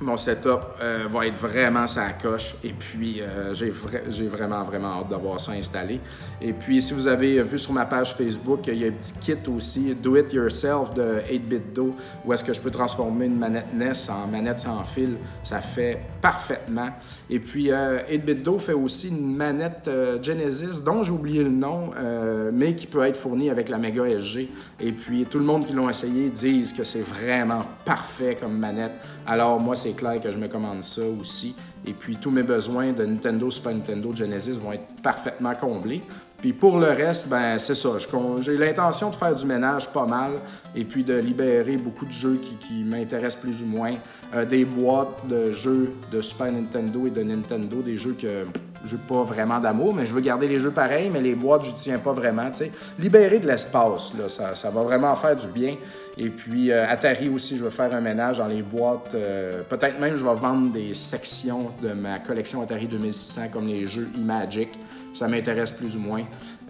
mon 0.00 0.16
setup 0.16 0.60
euh, 0.80 1.06
va 1.08 1.26
être 1.26 1.36
vraiment 1.36 1.86
sa 1.86 2.10
coche 2.10 2.54
et 2.62 2.72
puis 2.72 3.20
euh, 3.20 3.54
j'ai, 3.54 3.70
vraiment 4.28 4.62
vraiment 4.62 5.00
hâte 5.00 5.08
d'avoir 5.08 5.40
ça 5.40 5.52
installé. 5.52 6.00
Et 6.40 6.52
puis 6.52 6.82
si 6.82 6.92
vous 6.92 7.06
avez 7.06 7.42
vu 7.42 7.58
sur 7.58 7.72
ma 7.72 7.86
page 7.86 8.14
Facebook, 8.14 8.66
il 8.66 8.74
y 8.74 8.84
a 8.84 8.88
un 8.88 8.92
petit 8.92 9.14
kit 9.20 9.50
aussi, 9.50 9.94
Do 9.94 10.16
It 10.16 10.32
Yourself 10.32 10.94
de 10.94 11.20
8-bit 11.30 11.72
Do, 11.72 11.94
où 12.24 12.32
est-ce 12.32 12.44
que 12.44 12.52
je 12.52 12.60
peux 12.60 12.70
transformer 12.70 13.26
une 13.26 13.38
manette 13.38 13.72
NES 13.72 13.92
en 14.10 14.26
manette 14.26 14.58
sans 14.58 14.84
fil. 14.84 15.16
Ça 15.42 15.60
fait 15.60 16.00
parfaitement. 16.20 16.90
Et 17.30 17.38
puis 17.38 17.68
8-bit 17.68 18.38
euh, 18.38 18.44
Do 18.44 18.58
fait 18.58 18.74
aussi 18.74 19.08
une 19.08 19.34
manette 19.34 19.90
Genesis 20.22 20.82
dont 20.84 21.02
j'ai 21.02 21.12
oublié 21.12 21.42
le 21.42 21.50
nom, 21.50 21.90
mais 22.52 22.74
qui 22.74 22.86
peut 22.86 23.04
être 23.04 23.16
fournie 23.16 23.50
avec 23.50 23.68
la 23.68 23.78
Mega 23.78 24.04
SG. 24.06 24.50
Et 24.80 24.92
puis 24.92 25.24
tout 25.24 25.38
le 25.38 25.44
monde 25.44 25.66
qui 25.66 25.72
l'ont 25.72 25.88
essayé 25.88 26.28
disent 26.28 26.72
que 26.72 26.84
c'est 26.84 27.06
vraiment 27.06 27.62
parfait 27.84 28.36
comme 28.40 28.58
manette. 28.58 28.92
Alors 29.26 29.58
moi, 29.58 29.74
c'est 29.74 29.92
clair 29.92 30.20
que 30.20 30.30
je 30.30 30.38
me 30.38 30.46
commande 30.46 30.82
ça 30.82 31.02
aussi. 31.20 31.56
Et 31.86 31.92
puis 31.92 32.16
tous 32.16 32.30
mes 32.30 32.42
besoins 32.42 32.92
de 32.92 33.04
Nintendo, 33.04 33.50
Super 33.50 33.72
Nintendo, 33.72 34.14
Genesis 34.14 34.58
vont 34.60 34.72
être 34.72 34.86
parfaitement 35.02 35.54
comblés. 35.54 36.02
Puis 36.38 36.52
pour 36.52 36.78
le 36.78 36.88
reste, 36.88 37.28
ben 37.28 37.58
c'est 37.58 37.74
ça. 37.74 37.90
J'ai 38.40 38.56
l'intention 38.56 39.10
de 39.10 39.16
faire 39.16 39.34
du 39.34 39.46
ménage 39.46 39.90
pas 39.92 40.04
mal 40.04 40.32
et 40.74 40.84
puis 40.84 41.02
de 41.02 41.14
libérer 41.14 41.76
beaucoup 41.76 42.04
de 42.04 42.12
jeux 42.12 42.38
qui, 42.60 42.84
m'intéressent 42.84 43.42
plus 43.42 43.62
ou 43.62 43.66
moins. 43.66 43.94
Euh, 44.34 44.44
des 44.44 44.64
boîtes 44.64 45.26
de 45.28 45.52
jeux 45.52 45.92
de 46.12 46.20
Super 46.20 46.52
Nintendo 46.52 47.06
et 47.06 47.10
de 47.10 47.22
Nintendo, 47.22 47.80
des 47.80 47.96
jeux 47.96 48.16
que 48.20 48.44
j'ai 48.84 48.96
pas 48.96 49.22
vraiment 49.22 49.58
d'amour, 49.58 49.94
mais 49.94 50.06
je 50.06 50.14
veux 50.14 50.20
garder 50.20 50.48
les 50.48 50.60
jeux 50.60 50.70
pareils, 50.70 51.10
mais 51.12 51.20
les 51.20 51.34
boîtes, 51.34 51.64
je 51.64 51.70
tiens 51.80 51.98
pas 51.98 52.12
vraiment. 52.12 52.50
Libérer 52.98 53.38
de 53.38 53.46
l'espace, 53.46 54.12
ça, 54.28 54.70
va 54.70 54.82
vraiment 54.82 55.14
faire 55.16 55.36
du 55.36 55.48
bien. 55.48 55.76
Et 56.18 56.30
puis 56.30 56.70
euh, 56.70 56.88
Atari 56.88 57.28
aussi, 57.28 57.58
je 57.58 57.64
veux 57.64 57.70
faire 57.70 57.92
un 57.92 58.00
ménage 58.00 58.38
dans 58.38 58.46
les 58.46 58.62
boîtes. 58.62 59.14
Euh, 59.14 59.62
peut-être 59.68 60.00
même 60.00 60.16
je 60.16 60.24
vais 60.24 60.34
vendre 60.34 60.72
des 60.72 60.94
sections 60.94 61.72
de 61.82 61.92
ma 61.92 62.18
collection 62.18 62.62
Atari 62.62 62.86
2600 62.86 63.48
comme 63.52 63.66
les 63.66 63.86
jeux 63.86 64.08
e-Magic. 64.16 64.70
Ça 65.12 65.28
m'intéresse 65.28 65.72
plus 65.72 65.94
ou 65.94 65.98
moins. 65.98 66.22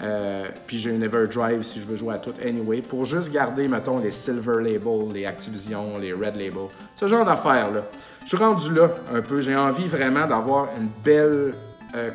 Euh, 0.03 0.49
puis 0.67 0.79
j'ai 0.79 0.91
une 0.91 1.03
Everdrive 1.03 1.63
si 1.63 1.81
je 1.81 1.87
veux 1.87 1.97
jouer 1.97 2.15
à 2.15 2.19
tout 2.19 2.35
anyway, 2.45 2.83
pour 2.83 3.05
juste 3.05 3.33
garder, 3.33 3.67
mettons, 3.67 3.99
les 3.99 4.11
Silver 4.11 4.63
Label, 4.63 5.13
les 5.15 5.25
Activision, 5.27 5.99
les 5.99 6.13
Red 6.13 6.37
Label, 6.37 6.69
ce 6.97 7.09
genre 7.09 7.25
d'affaires-là. 7.25 7.83
Je 8.23 8.29
suis 8.29 8.37
rendu 8.37 8.75
là 8.75 8.91
un 9.15 9.23
peu. 9.23 9.41
J'ai 9.41 9.57
envie 9.57 9.87
vraiment 9.87 10.27
d'avoir 10.27 10.69
une 10.77 10.89
belle 11.05 11.55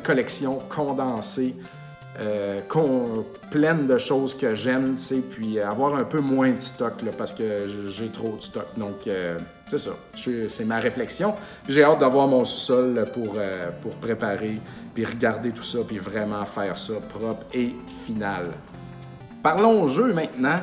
collection 0.02 0.60
condensée 0.68 1.54
euh, 2.20 2.60
pleine 3.50 3.86
de 3.86 3.96
choses 3.96 4.36
que 4.36 4.54
j'aime, 4.54 4.96
puis 5.30 5.58
avoir 5.60 5.94
un 5.94 6.04
peu 6.04 6.20
moins 6.20 6.50
de 6.50 6.60
stock, 6.60 7.00
là, 7.02 7.10
parce 7.16 7.32
que 7.32 7.66
j'ai 7.88 8.08
trop 8.08 8.36
de 8.36 8.42
stock. 8.42 8.66
Donc, 8.76 9.06
euh, 9.06 9.38
c'est 9.68 9.78
ça. 9.78 9.92
C'est 10.14 10.64
ma 10.66 10.78
réflexion. 10.78 11.34
J'ai 11.68 11.82
hâte 11.82 12.00
d'avoir 12.00 12.28
mon 12.28 12.44
sous-sol 12.44 13.06
pour, 13.14 13.34
euh, 13.38 13.70
pour 13.80 13.92
préparer, 13.92 14.58
puis 14.92 15.06
regarder 15.06 15.50
tout 15.50 15.62
ça, 15.62 15.78
puis 15.86 15.98
vraiment 15.98 16.44
faire 16.44 16.76
ça 16.78 16.94
propre 17.08 17.46
et 17.54 17.74
final. 18.06 18.48
Parlons 19.42 19.88
jeu 19.88 20.12
maintenant. 20.12 20.60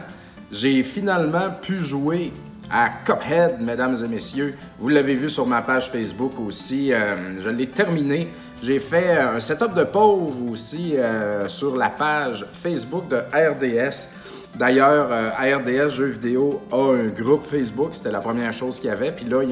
J'ai 0.52 0.84
finalement 0.84 1.50
pu 1.62 1.80
jouer 1.80 2.32
à 2.72 2.89
Cuphead, 3.04 3.60
mesdames 3.60 3.98
et 4.04 4.08
messieurs. 4.08 4.56
Vous 4.78 4.89
l'avez 4.89 5.15
vu 5.15 5.30
sur 5.30 5.48
ma 5.48 5.63
page 5.63 5.91
Facebook 5.91 6.39
aussi. 6.39 6.91
je 7.39 7.50
l'ai 7.50 7.67
terminé. 7.67 8.28
J'ai 8.62 8.80
fait 8.80 9.12
un 9.12 9.39
setup 9.39 9.74
de 9.74 9.86
pauvre 9.86 10.52
aussi 10.52 10.98
euh, 10.98 11.48
sur 11.48 11.78
la 11.78 11.89
page 11.89 12.45
Facebook 12.52 13.08
de 13.08 13.17
RDS. 13.34 14.10
D'ailleurs, 14.56 15.08
euh, 15.12 15.30
RDS 15.30 15.89
Jeux 15.89 16.08
vidéo 16.08 16.62
a 16.72 16.93
un 16.95 17.08
groupe 17.08 17.43
Facebook, 17.43 17.91
c'était 17.93 18.12
la 18.12 18.19
première 18.19 18.52
chose 18.52 18.80
qu'il 18.80 18.89
y 18.89 18.93
avait. 18.93 19.12
Puis 19.12 19.26
là, 19.26 19.43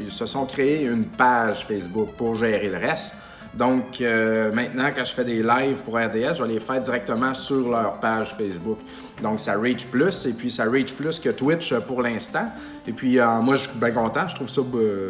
ils 0.00 0.10
se 0.10 0.26
sont 0.26 0.46
créés 0.46 0.84
une 0.84 1.04
page 1.04 1.64
Facebook 1.66 2.08
pour 2.16 2.34
gérer 2.34 2.68
le 2.68 2.78
reste. 2.78 3.14
Donc 3.54 4.00
euh, 4.00 4.52
maintenant, 4.52 4.90
quand 4.94 5.04
je 5.04 5.12
fais 5.12 5.24
des 5.24 5.42
lives 5.42 5.82
pour 5.82 5.94
RDS, 5.94 6.34
je 6.34 6.42
vais 6.44 6.54
les 6.54 6.60
faire 6.60 6.80
directement 6.80 7.34
sur 7.34 7.70
leur 7.70 7.94
page 7.94 8.34
Facebook. 8.36 8.78
Donc 9.22 9.40
ça 9.40 9.54
reach 9.58 9.86
plus 9.86 10.26
et 10.26 10.32
puis 10.32 10.50
ça 10.50 10.64
reach 10.64 10.94
plus 10.94 11.18
que 11.18 11.30
Twitch 11.30 11.74
pour 11.80 12.00
l'instant. 12.00 12.46
Et 12.86 12.92
puis 12.92 13.18
euh, 13.18 13.26
moi, 13.40 13.56
je 13.56 13.68
suis 13.68 13.78
bien 13.78 13.90
content. 13.90 14.28
Je 14.28 14.36
trouve 14.36 14.48
ça 14.48 14.62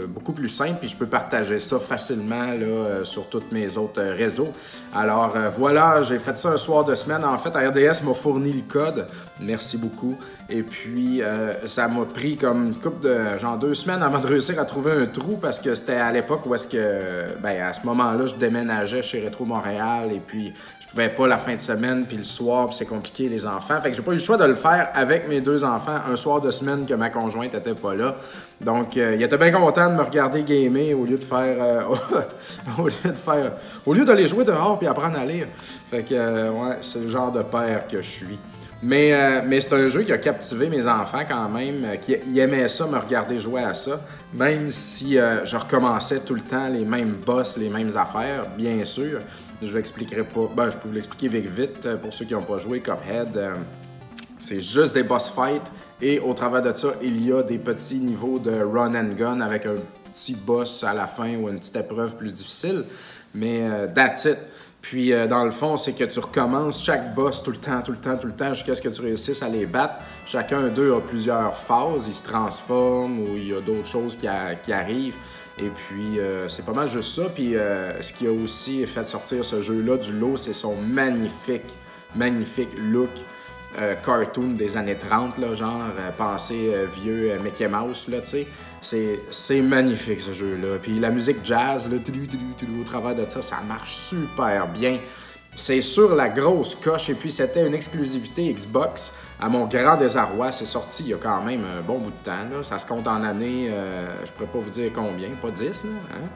beaucoup 0.09 0.33
plus 0.33 0.49
simple 0.49 0.79
puis 0.81 0.89
je 0.89 0.97
peux 0.97 1.07
partager 1.07 1.61
ça 1.61 1.79
facilement 1.79 2.47
euh, 2.49 3.05
sur 3.05 3.29
tous 3.29 3.45
mes 3.53 3.77
autres 3.77 4.03
réseaux. 4.03 4.53
Alors 4.95 5.35
voilà, 5.59 6.03
j'ai 6.03 6.19
fait 6.19 6.37
ça 6.39 6.51
un 6.51 6.57
soir 6.57 6.85
de 6.85 6.95
semaine. 6.95 7.25
En 7.25 7.37
fait, 7.37 7.51
RDS 7.51 8.05
m'a 8.05 8.15
fourni 8.15 8.53
le 8.53 8.63
code. 8.63 9.07
Merci 9.39 9.77
beaucoup. 9.77 10.17
Et 10.51 10.63
puis 10.63 11.23
ça 11.67 11.89
m'a 11.89 12.05
pris 12.05 12.37
comme 12.37 12.67
une 12.67 12.75
couple 12.75 13.07
de 13.07 13.39
genre 13.39 13.57
deux 13.57 13.75
semaines 13.75 14.03
avant 14.03 14.19
de 14.19 14.27
réussir 14.27 14.59
à 14.61 14.65
trouver 14.65 14.93
un 14.93 15.07
trou 15.07 15.39
parce 15.41 15.61
que 15.61 15.75
c'était 15.75 15.95
à 15.95 16.11
l'époque 16.11 16.41
où 16.47 16.55
est-ce 16.55 16.67
que, 16.67 17.39
ben 17.41 17.63
à 17.63 17.73
ce 17.73 17.87
moment-là, 17.87 18.27
je 18.27 18.35
déménageais 18.35 19.03
chez 19.03 19.21
Rétro 19.21 19.45
Montréal 19.45 20.09
et 20.13 20.21
puis 20.21 20.53
je 20.91 20.97
pouvais 20.97 21.09
pas 21.09 21.29
la 21.29 21.39
fin 21.39 21.55
de 21.55 21.61
semaine 21.61 22.05
puis 22.05 22.17
le 22.17 22.25
soir, 22.25 22.67
puis 22.67 22.77
c'est 22.77 22.87
compliqué 22.87 23.29
les 23.29 23.47
enfants. 23.47 23.81
Fait 23.81 23.91
que 23.91 23.97
j'ai 23.97 24.03
pas 24.03 24.11
eu 24.11 24.17
le 24.17 24.21
choix 24.21 24.37
de 24.37 24.45
le 24.45 24.57
faire 24.57 24.91
avec 24.95 25.29
mes 25.29 25.41
deux 25.41 25.63
enfants 25.63 25.99
un 26.11 26.17
soir 26.17 26.41
de 26.41 26.51
semaine 26.51 26.85
que 26.85 26.95
ma 26.95 27.11
conjointe 27.11 27.55
était 27.55 27.77
pas 27.77 27.95
là. 27.95 28.17
Donc 28.61 28.97
euh, 28.97 29.15
il 29.15 29.23
était 29.23 29.39
bien 29.39 29.53
content 29.53 29.89
de 29.89 29.95
me 29.95 30.03
regarder 30.03 30.43
gamer 30.43 30.95
au 30.95 31.05
lieu 31.05 31.17
de 31.17 31.23
faire 31.23 31.63
euh, 31.63 31.83
au 32.79 32.87
lieu 32.89 32.93
de 33.05 33.13
faire 33.13 33.53
au 33.87 33.95
lieu 33.95 34.05
d'aller 34.05 34.27
jouer 34.27 34.45
dehors 34.45 34.81
puis 34.81 34.89
apprendre 34.89 35.17
à 35.17 35.25
lire. 35.25 35.47
Fait 35.89 36.03
que 36.03 36.13
euh, 36.13 36.51
ouais, 36.51 36.79
c'est 36.81 37.03
le 37.03 37.09
genre 37.09 37.31
de 37.31 37.43
père 37.43 37.87
que 37.87 38.03
je 38.03 38.11
suis. 38.11 38.39
Mais, 38.83 39.43
mais 39.47 39.61
c'est 39.61 39.75
un 39.75 39.89
jeu 39.89 40.03
qui 40.05 40.13
a 40.13 40.19
captivé 40.19 40.69
mes 40.69 40.87
enfants 40.87 41.23
quand 41.29 41.49
même, 41.51 41.99
qui 42.01 42.39
aimaient 42.39 42.69
ça, 42.69 42.87
me 42.87 42.97
regarder 42.97 43.39
jouer 43.39 43.63
à 43.63 43.75
ça 43.75 44.01
même 44.33 44.71
si 44.71 45.19
euh, 45.19 45.45
je 45.45 45.57
recommençais 45.57 46.21
tout 46.21 46.35
le 46.35 46.41
temps 46.41 46.69
les 46.69 46.85
mêmes 46.85 47.17
boss, 47.27 47.57
les 47.57 47.69
mêmes 47.69 47.97
affaires, 47.97 48.49
bien 48.57 48.85
sûr. 48.85 49.21
Je 49.63 49.77
l'expliquerai 49.77 50.25
pas. 50.25 50.49
Ben, 50.55 50.71
je 50.71 50.77
peux 50.77 50.89
vous 50.89 50.95
l'expliquer 50.95 51.29
vite, 51.29 51.51
vite 51.51 51.87
euh, 51.87 51.97
pour 51.97 52.13
ceux 52.13 52.25
qui 52.25 52.33
n'ont 52.33 52.43
pas 52.43 52.59
joué 52.59 52.81
Cuphead. 52.81 53.37
Euh, 53.37 53.55
C'est 54.39 54.63
juste 54.63 54.95
des 54.95 55.03
boss 55.03 55.29
fights. 55.29 55.71
Et 56.01 56.19
au 56.19 56.33
travers 56.33 56.63
de 56.63 56.73
ça, 56.73 56.95
il 57.03 57.27
y 57.27 57.33
a 57.33 57.43
des 57.43 57.59
petits 57.59 57.99
niveaux 57.99 58.39
de 58.39 58.63
run 58.63 58.95
and 58.95 59.15
gun 59.17 59.41
avec 59.41 59.67
un 59.67 59.77
petit 60.13 60.35
boss 60.35 60.83
à 60.83 60.95
la 60.95 61.07
fin 61.07 61.37
ou 61.37 61.49
une 61.49 61.59
petite 61.59 61.77
épreuve 61.77 62.17
plus 62.17 62.31
difficile. 62.31 62.85
Mais 63.35 63.61
euh, 63.63 63.87
that's 63.93 64.25
it. 64.25 64.39
Puis 64.83 65.13
euh, 65.13 65.27
dans 65.27 65.45
le 65.45 65.51
fond, 65.51 65.77
c'est 65.77 65.93
que 65.93 66.05
tu 66.05 66.19
recommences 66.19 66.83
chaque 66.83 67.15
boss 67.15 67.43
tout 67.43 67.51
le 67.51 67.59
temps, 67.59 67.83
tout 67.83 67.93
le 67.93 67.99
temps, 67.99 68.17
tout 68.17 68.27
le 68.27 68.33
temps, 68.33 68.55
jusqu'à 68.55 68.75
ce 68.75 68.83
que 68.83 68.89
tu 68.89 69.01
réussisses 69.03 69.43
à 69.43 69.49
les 69.49 69.67
battre. 69.67 69.97
Chacun 70.27 70.69
d'eux 70.69 70.95
a 70.95 71.01
plusieurs 71.01 71.57
phases, 71.57 72.09
ils 72.09 72.15
se 72.15 72.25
transforment 72.25 73.21
ou 73.21 73.37
il 73.37 73.49
y 73.49 73.55
a 73.55 73.61
d'autres 73.61 73.87
choses 73.87 74.17
qui, 74.17 74.27
arrivent. 74.27 75.17
Et 75.59 75.69
puis 75.69 76.19
euh, 76.19 76.49
c'est 76.49 76.65
pas 76.65 76.73
mal 76.73 76.89
juste 76.89 77.15
ça. 77.15 77.29
Puis 77.29 77.55
ce 78.01 78.13
qui 78.13 78.27
a 78.27 78.33
aussi 78.33 78.87
fait 78.87 79.07
sortir 79.07 79.45
ce 79.45 79.61
jeu-là 79.61 79.99
du 79.99 80.13
lot, 80.13 80.37
c'est 80.37 80.55
son 80.55 80.77
magnifique, 80.77 81.75
magnifique 82.15 82.71
look. 82.79 83.11
Cartoon 84.05 84.55
des 84.55 84.77
années 84.77 84.97
30, 84.97 85.39
là, 85.39 85.55
genre 85.55 85.83
pensé 86.19 86.75
vieux 87.03 87.33
Mickey 87.43 87.69
Mouse, 87.69 88.09
là, 88.09 88.19
tu 88.21 88.45
sais. 88.83 89.21
C'est 89.31 89.61
magnifique 89.61 90.21
ce 90.21 90.33
jeu-là. 90.33 90.79
Puis 90.83 90.99
la 90.99 91.11
musique 91.11 91.39
jazz, 91.45 91.91
là, 91.91 91.97
au 91.99 92.85
travers 92.85 93.15
de 93.15 93.29
ça, 93.29 93.43
ça 93.43 93.61
marche 93.67 93.95
super 93.95 94.67
bien. 94.69 94.99
C'est 95.55 95.81
sur 95.81 96.15
la 96.15 96.29
grosse 96.29 96.77
coche 96.77 97.11
et 97.11 97.15
puis 97.15 97.31
c'était 97.31 97.67
une 97.67 97.75
exclusivité 97.75 98.53
Xbox. 98.53 99.13
À 99.41 99.49
mon 99.49 99.67
grand 99.67 99.97
désarroi, 99.97 100.53
c'est 100.53 100.65
sorti 100.65 101.03
il 101.05 101.09
y 101.11 101.15
a 101.15 101.17
quand 101.17 101.43
même 101.43 101.65
un 101.65 101.81
bon 101.81 101.99
bout 101.99 102.11
de 102.11 102.25
temps. 102.25 102.63
Ça 102.63 102.79
se 102.79 102.87
compte 102.87 103.09
en 103.09 103.23
années, 103.25 103.69
euh, 103.71 104.25
je 104.25 104.31
pourrais 104.33 104.47
pas 104.47 104.59
vous 104.59 104.71
dire 104.71 104.93
combien, 104.95 105.29
pas 105.43 105.51
10, 105.51 105.85
là, 105.85 105.91
hein? 106.13 106.29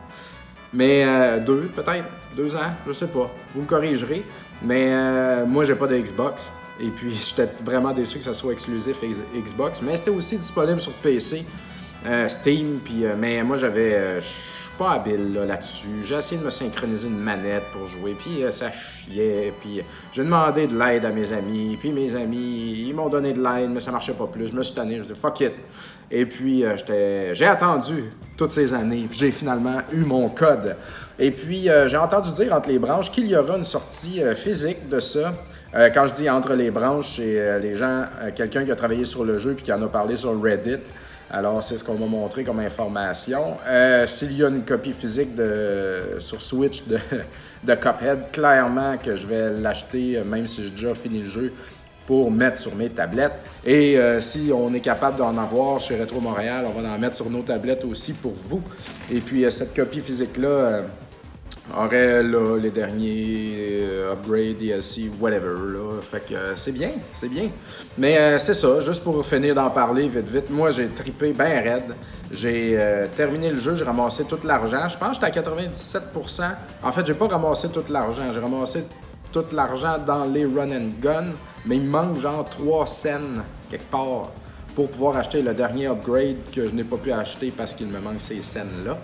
mais 0.72 1.04
euh, 1.04 1.38
deux 1.38 1.70
peut-être, 1.74 2.06
deux 2.36 2.56
ans, 2.56 2.72
je 2.86 2.92
sais 2.92 3.06
pas. 3.06 3.30
Vous 3.54 3.62
me 3.62 3.66
corrigerez. 3.66 4.24
Mais 4.62 4.88
euh, 4.90 5.46
moi, 5.46 5.64
j'ai 5.64 5.74
pas 5.74 5.86
de 5.86 5.96
Xbox. 5.96 6.50
Et 6.80 6.88
puis, 6.88 7.14
j'étais 7.14 7.48
vraiment 7.64 7.92
déçu 7.92 8.18
que 8.18 8.24
ça 8.24 8.34
soit 8.34 8.52
exclusif 8.52 8.96
Xbox. 9.34 9.80
Mais 9.82 9.96
c'était 9.96 10.10
aussi 10.10 10.37
disponible 10.37 10.80
sur 10.80 10.92
PC. 10.94 11.44
Euh, 12.06 12.28
Steam, 12.28 12.80
puis, 12.84 13.06
euh, 13.06 13.14
mais 13.18 13.42
moi 13.42 13.56
j'avais. 13.56 14.20
Euh, 14.74 14.78
pas 14.78 14.92
habile 14.92 15.34
là-dessus. 15.34 16.04
j'ai 16.04 16.16
essayé 16.16 16.40
de 16.40 16.44
me 16.44 16.50
synchroniser 16.50 17.08
une 17.08 17.18
manette 17.18 17.64
pour 17.72 17.87
jouer, 17.87 18.16
puis 18.18 18.44
ça 18.50 18.70
chiait. 18.70 19.52
Puis 19.60 19.82
j'ai 20.12 20.24
demandé 20.24 20.66
de 20.66 20.78
l'aide 20.78 21.04
à 21.04 21.10
mes 21.10 21.32
amis, 21.32 21.76
puis 21.78 21.90
mes 21.90 22.14
amis, 22.16 22.87
ils 22.87 22.94
m'ont 22.94 23.08
donné 23.08 23.32
de 23.32 23.42
l'aide, 23.42 23.70
mais 23.70 23.80
ça 23.80 23.92
marchait 23.92 24.14
pas 24.14 24.26
plus. 24.26 24.48
Je 24.48 24.54
me 24.54 24.62
suis 24.62 24.74
tanné, 24.74 24.96
je 24.96 25.00
me 25.00 25.04
suis 25.04 25.14
dit 25.14 25.20
fuck 25.20 25.40
it. 25.40 25.52
Et 26.10 26.26
puis 26.26 26.64
j'ai 27.32 27.46
attendu 27.46 28.04
toutes 28.37 28.50
ces 28.50 28.74
années, 28.74 29.06
puis 29.08 29.18
j'ai 29.18 29.30
finalement 29.30 29.80
eu 29.92 30.04
mon 30.04 30.28
code. 30.28 30.76
Et 31.18 31.30
puis 31.30 31.68
j'ai 31.87 31.96
entendu 31.96 32.32
dire 32.32 32.52
entre 32.52 32.68
les 32.68 32.78
branches 32.78 33.10
qu'il 33.10 33.26
y 33.26 33.37
aura 33.37 33.56
une 33.56 33.64
sortie 33.64 34.20
physique 34.34 34.88
de 34.88 35.00
ça. 35.00 35.32
quand 35.72 36.06
je 36.06 36.14
dis 36.14 36.30
entre 36.30 36.54
les 36.54 36.70
branches, 36.70 37.16
c'est 37.16 37.58
les 37.60 37.74
gens, 37.74 38.04
quelqu'un 38.37 38.64
qui 38.64 38.70
a 38.70 38.76
travaillé 38.76 39.04
sur 39.04 39.24
le 39.24 39.38
jeu 39.38 39.54
puis 39.54 39.64
qui 39.64 39.72
en 39.72 39.82
a 39.82 39.88
parlé 39.88 40.16
sur 40.16 40.40
Reddit. 40.40 40.82
Alors, 41.36 41.60
c'est 41.64 41.76
ce 41.76 41.82
qu'on 41.82 41.98
m'a 41.98 42.06
montré 42.06 42.44
comme 42.44 42.60
information. 42.60 43.56
Euh, 43.66 44.06
s'il 44.06 44.38
y 44.38 44.44
a 44.44 44.48
une 44.48 44.64
copie 44.64 44.92
physique 44.92 45.34
de, 45.34 46.14
sur 46.20 46.40
Switch 46.40 46.84
de, 46.86 46.96
de 47.64 47.76
clairement 48.30 48.96
que 48.98 49.16
je 49.16 49.26
vais 49.26 49.50
l'acheter, 49.50 50.18
euh, 50.18 50.24
même 50.24 50.46
si 50.46 50.62
j'ai 50.62 50.70
déjà 50.70 50.94
fini 50.94 51.22
le 51.22 51.28
jeu, 51.28 51.52
pour 52.06 52.30
mettre 52.30 52.58
sur 52.58 52.76
mes 52.76 52.88
tablettes. 52.88 53.32
Et 53.66 53.98
euh, 53.98 54.20
si 54.20 54.52
on 54.54 54.72
est 54.74 54.80
capable 54.80 55.16
d'en 55.16 55.36
avoir 55.36 55.80
chez 55.80 56.00
Retro 56.00 56.20
Montréal, 56.20 56.66
on 56.68 56.80
va 56.80 56.88
en 56.88 56.98
mettre 57.00 57.16
sur 57.16 57.28
nos 57.28 57.42
tablettes 57.42 57.84
aussi 57.84 58.12
pour 58.12 58.34
vous. 58.48 58.62
Et 59.10 59.18
puis, 59.18 59.44
cette 59.50 59.74
copie 59.74 60.00
physique-là 60.00 60.82
aurait 61.72 62.22
là, 62.22 62.57
les 62.59 62.70
derniers 62.70 63.79
euh, 63.81 64.12
upgrades, 64.12 64.59
DLC, 64.59 65.11
whatever. 65.20 65.55
Là. 65.72 66.00
Fait 66.03 66.27
que 66.27 66.35
euh, 66.35 66.57
c'est 66.57 66.72
bien, 66.72 66.90
c'est 67.14 67.29
bien. 67.29 67.48
Mais 67.96 68.18
euh, 68.18 68.38
c'est 68.38 68.55
ça, 68.55 68.81
juste 68.81 69.03
pour 69.03 69.24
finir 69.24 69.55
d'en 69.55 69.70
parler 69.70 70.09
vite 70.09 70.29
vite, 70.29 70.50
moi 70.50 70.70
j'ai 70.70 70.88
tripé 70.88 71.33
bien 71.33 71.61
raide. 71.61 71.94
J'ai 72.31 72.77
terminé 73.14 73.50
le 73.50 73.59
jeu, 73.59 73.77
j'ai 73.77 73.85
ramassé 73.85 74.24
tout 74.24 74.38
l'argent. 74.44 74.88
Je 74.88 74.98
pense 74.98 75.18
que 75.18 75.27
j'étais 75.27 75.38
à 75.38 75.42
97%. 75.42 76.42
En 76.83 76.90
fait, 76.90 77.07
j'ai 77.07 77.14
pas 77.14 77.29
ramassé 77.29 77.68
tout 77.68 77.85
l'argent, 77.88 78.33
j'ai 78.33 78.40
ramassé 78.40 78.85
tout 79.31 79.44
l'argent 79.53 79.98
dans 80.05 80.24
les 80.24 80.44
run 80.44 80.70
and 80.70 80.90
gun, 81.00 81.27
mais 81.64 81.77
il 81.77 81.83
me 81.83 81.90
manque 81.90 82.18
genre 82.18 82.44
3 82.48 82.87
scènes 82.88 83.42
quelque 83.70 83.88
part 83.88 84.31
pour 84.74 84.88
pouvoir 84.88 85.16
acheter 85.16 85.42
le 85.42 85.55
dernier 85.55 85.87
upgrade 85.87 86.37
que 86.53 86.66
je 86.66 86.74
n'ai 86.74 86.83
pas 86.83 86.96
pu 86.96 87.12
acheter 87.12 87.53
parce 87.57 87.74
qu'il 87.74 87.87
me 87.87 88.00
manque 88.00 88.20
ces 88.20 88.42
scènes-là. 88.42 88.98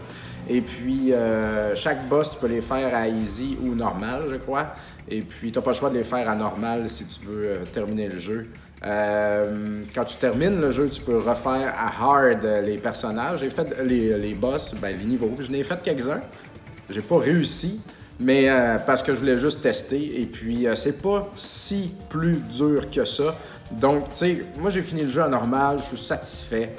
Et 0.48 0.60
puis, 0.60 1.12
euh, 1.12 1.74
chaque 1.74 2.08
boss, 2.08 2.32
tu 2.32 2.38
peux 2.38 2.48
les 2.48 2.60
faire 2.60 2.94
à 2.94 3.08
easy 3.08 3.58
ou 3.62 3.74
normal, 3.74 4.24
je 4.28 4.36
crois. 4.36 4.74
Et 5.08 5.22
puis, 5.22 5.52
tu 5.52 5.58
n'as 5.58 5.62
pas 5.62 5.70
le 5.70 5.76
choix 5.76 5.90
de 5.90 5.98
les 5.98 6.04
faire 6.04 6.28
à 6.28 6.34
normal 6.34 6.88
si 6.88 7.04
tu 7.04 7.26
veux 7.26 7.46
euh, 7.46 7.64
terminer 7.72 8.08
le 8.08 8.18
jeu. 8.18 8.48
Euh, 8.82 9.82
quand 9.94 10.04
tu 10.04 10.16
termines 10.16 10.60
le 10.60 10.70
jeu, 10.70 10.88
tu 10.88 11.02
peux 11.02 11.18
refaire 11.18 11.74
à 11.78 11.88
hard 11.88 12.44
les 12.64 12.78
personnages. 12.78 13.40
J'ai 13.40 13.50
fait 13.50 13.76
les, 13.84 14.34
boss, 14.34 14.74
ben, 14.80 14.96
les 14.98 15.04
niveaux. 15.04 15.34
Je 15.38 15.50
n'ai 15.50 15.62
fait 15.62 15.80
quelques-uns. 15.82 16.22
J'ai 16.88 17.02
pas 17.02 17.18
réussi, 17.18 17.80
mais 18.18 18.48
parce 18.86 19.02
que 19.02 19.14
je 19.14 19.20
voulais 19.20 19.36
juste 19.36 19.62
tester. 19.62 20.20
Et 20.20 20.26
puis, 20.26 20.66
c'est 20.74 21.02
pas 21.02 21.28
si 21.36 21.94
plus 22.08 22.40
dur 22.50 22.90
que 22.90 23.04
ça. 23.04 23.36
Donc, 23.70 24.10
tu 24.10 24.16
sais, 24.16 24.44
moi 24.56 24.70
j'ai 24.70 24.82
fini 24.82 25.02
le 25.02 25.08
jeu 25.08 25.22
à 25.22 25.28
normal, 25.28 25.78
je 25.78 25.96
suis 25.96 26.06
satisfait. 26.06 26.74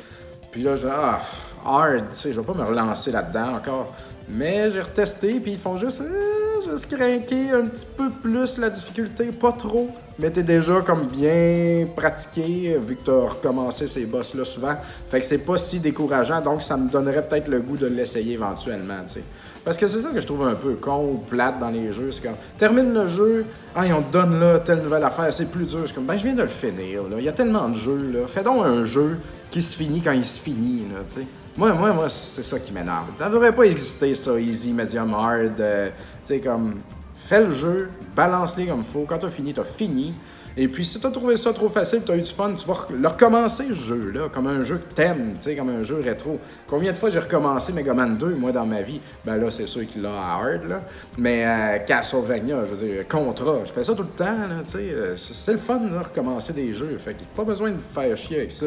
Puis 0.52 0.64
là, 0.64 0.76
je 0.76 0.88
ah, 0.88 1.22
hard, 1.66 2.10
tu 2.12 2.18
sais, 2.18 2.34
je 2.34 2.40
vais 2.40 2.46
pas 2.46 2.54
me 2.54 2.64
relancer 2.64 3.12
là-dedans 3.12 3.54
encore. 3.56 3.94
Mais 4.30 4.70
j'ai 4.72 4.82
retesté, 4.82 5.40
puis 5.40 5.54
ils 5.54 5.60
font 5.60 5.78
juste, 5.78 6.02
euh, 6.02 6.72
juste 6.72 6.96
craquer 6.96 7.52
un 7.52 7.66
petit 7.66 7.86
peu 7.98 8.10
plus 8.10 8.58
la 8.58 8.70
difficulté, 8.70 9.26
pas 9.32 9.52
trop. 9.52 9.90
Mais 10.20 10.30
t'es 10.30 10.44
déjà 10.44 10.82
comme 10.82 11.08
bien 11.08 11.88
pratiqué, 11.96 12.78
vu 12.86 12.96
que 12.96 13.06
t'as 13.06 13.30
recommencé 13.30 13.88
ces 13.88 14.06
boss-là 14.06 14.46
souvent. 14.46 14.76
Fait 15.10 15.20
que 15.20 15.26
c'est 15.26 15.40
pas 15.40 15.58
si 15.58 15.80
décourageant, 15.80 16.42
donc 16.42 16.62
ça 16.62 16.78
me 16.78 16.90
donnerait 16.90 17.28
peut-être 17.28 17.48
le 17.48 17.60
goût 17.60 17.76
de 17.76 17.88
l'essayer 17.88 18.34
éventuellement, 18.34 19.00
tu 19.08 19.16
sais. 19.16 19.24
Parce 19.64 19.78
que 19.78 19.86
c'est 19.86 20.02
ça 20.02 20.10
que 20.10 20.20
je 20.20 20.26
trouve 20.26 20.44
un 20.48 20.56
peu 20.56 20.74
con 20.74 21.06
ou 21.14 21.18
plate 21.18 21.60
dans 21.60 21.70
les 21.70 21.92
jeux. 21.92 22.12
C'est 22.12 22.24
comme, 22.24 22.36
termine 22.58 22.94
le 22.94 23.08
jeu, 23.08 23.46
ah, 23.76 23.84
on 23.96 24.02
te 24.02 24.12
donne 24.12 24.40
là 24.40 24.60
telle 24.60 24.82
nouvelle 24.82 25.04
affaire, 25.04 25.32
c'est 25.32 25.52
plus 25.52 25.66
dur. 25.66 25.86
Je 25.86 25.94
comme, 25.94 26.06
ben, 26.06 26.18
je 26.18 26.24
viens 26.24 26.34
de 26.34 26.42
le 26.42 26.48
finir, 26.48 27.04
là. 27.04 27.18
Il 27.20 27.24
y 27.24 27.30
a 27.30 27.32
tellement 27.32 27.70
de 27.70 27.76
jeux, 27.76 28.12
là. 28.12 28.28
Fais 28.28 28.44
donc 28.44 28.66
un 28.66 28.86
jeu 28.86 29.18
qui 29.52 29.62
se 29.62 29.76
finit 29.76 30.02
quand 30.02 30.14
il 30.14 30.26
se 30.26 30.42
finit, 30.42 30.84
là, 30.90 31.00
tu 31.08 31.22
sais. 31.22 31.28
Moi, 31.58 31.74
moi, 31.74 31.92
moi, 31.92 32.10
c'est 32.10 32.44
ça 32.44 32.60
qui 32.60 32.72
m'énerve. 32.72 33.08
Ça 33.20 33.30
devrait 33.30 33.54
pas 33.54 33.64
exister, 33.64 34.16
ça, 34.16 34.40
easy, 34.40 34.72
medium, 34.72 35.14
hard. 35.14 35.60
Euh, 35.60 35.90
tu 36.26 36.36
sais, 36.36 36.40
comme, 36.40 36.76
fais 37.16 37.42
le 37.42 37.54
jeu, 37.54 37.90
balance-les 38.16 38.68
comme 38.68 38.84
faut. 38.84 39.06
Quand 39.08 39.18
t'as 39.18 39.30
fini, 39.30 39.54
t'as 39.54 39.66
fini. 39.66 40.14
Et 40.56 40.68
puis, 40.68 40.86
si 40.86 41.00
tu 41.00 41.06
as 41.06 41.12
trouvé 41.12 41.36
ça 41.36 41.52
trop 41.52 41.68
facile, 41.70 42.02
tu 42.06 42.12
as 42.12 42.18
eu 42.18 42.22
du 42.22 42.32
fun, 42.32 42.54
tu 42.54 42.66
vas 42.66 42.88
le 42.90 43.08
recommencer, 43.08 43.68
ce 43.70 43.74
jeu-là, 43.74 44.30
comme 44.30 44.48
un 44.48 44.64
jeu 44.64 44.78
que 44.78 44.94
t'aimes, 44.94 45.36
tu 45.36 45.44
sais, 45.44 45.56
comme 45.56 45.70
un 45.70 45.84
jeu 45.84 46.02
rétro. 46.02 46.40
Combien 46.68 46.94
de 46.94 46.98
fois 46.98 47.10
j'ai 47.10 47.20
recommencé 47.20 47.74
Mega 47.74 47.94
Man 47.94 48.18
2, 48.18 48.36
moi, 48.36 48.54
dans 48.54 48.66
ma 48.66 48.82
vie? 48.82 49.02
Ben 49.26 49.36
là, 49.38 49.52
c'est 49.52 49.68
sûr 49.68 49.86
qu'il 49.88 50.02
l'a 50.02 50.12
à 50.12 50.36
hard, 50.36 50.66
là. 50.70 50.82
Mais 51.18 51.46
euh, 51.46 51.80
Castlevania, 51.86 52.66
je 52.66 52.76
veux 52.76 52.88
dire, 52.88 53.08
Contra, 53.08 53.66
je 53.66 53.72
fais 53.72 53.84
ça 53.84 53.94
tout 53.94 54.04
le 54.04 54.10
temps, 54.10 54.26
là, 54.26 54.62
tu 54.66 54.72
sais. 54.72 54.90
Euh, 54.92 55.16
c'est 55.18 55.54
le 55.54 55.58
fun, 55.58 55.80
de 55.80 55.98
recommencer 55.98 56.54
des 56.54 56.74
jeux. 56.74 56.98
Fait 56.98 57.14
qu'il 57.14 57.28
a 57.28 57.36
pas 57.36 57.46
besoin 57.46 57.72
de 57.72 57.80
faire 57.94 58.16
chier 58.16 58.38
avec 58.38 58.52
ça, 58.52 58.66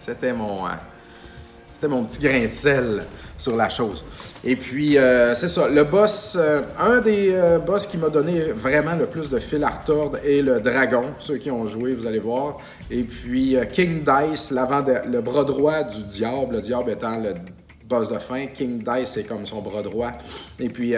C'était 0.00 0.32
mon... 0.32 0.66
Euh, 0.66 0.70
mon 1.88 2.04
petit 2.04 2.20
grain 2.20 2.46
de 2.46 2.52
sel 2.52 3.04
sur 3.36 3.56
la 3.56 3.68
chose. 3.68 4.04
Et 4.46 4.56
puis, 4.56 4.98
euh, 4.98 5.34
c'est 5.34 5.48
ça. 5.48 5.68
Le 5.68 5.84
boss, 5.84 6.36
euh, 6.38 6.62
un 6.78 7.00
des 7.00 7.30
euh, 7.32 7.58
boss 7.58 7.86
qui 7.86 7.96
m'a 7.96 8.10
donné 8.10 8.40
vraiment 8.52 8.94
le 8.94 9.06
plus 9.06 9.30
de 9.30 9.38
fil 9.38 9.64
à 9.64 9.70
retordre 9.70 10.18
est 10.24 10.42
le 10.42 10.60
dragon. 10.60 11.04
Ceux 11.18 11.38
qui 11.38 11.50
ont 11.50 11.66
joué, 11.66 11.94
vous 11.94 12.06
allez 12.06 12.18
voir. 12.18 12.58
Et 12.90 13.02
puis, 13.02 13.56
King 13.72 14.02
Dice, 14.04 14.50
le 14.50 15.20
bras 15.20 15.44
droit 15.44 15.82
du 15.82 16.02
diable. 16.02 16.56
Le 16.56 16.60
diable 16.60 16.90
étant 16.90 17.18
le 17.18 17.34
boss 17.88 18.10
de 18.10 18.18
fin. 18.18 18.46
King 18.46 18.82
Dice 18.82 19.16
est 19.16 19.24
comme 19.24 19.46
son 19.46 19.62
bras 19.62 19.82
droit. 19.82 20.12
Et 20.60 20.68
puis, 20.68 20.94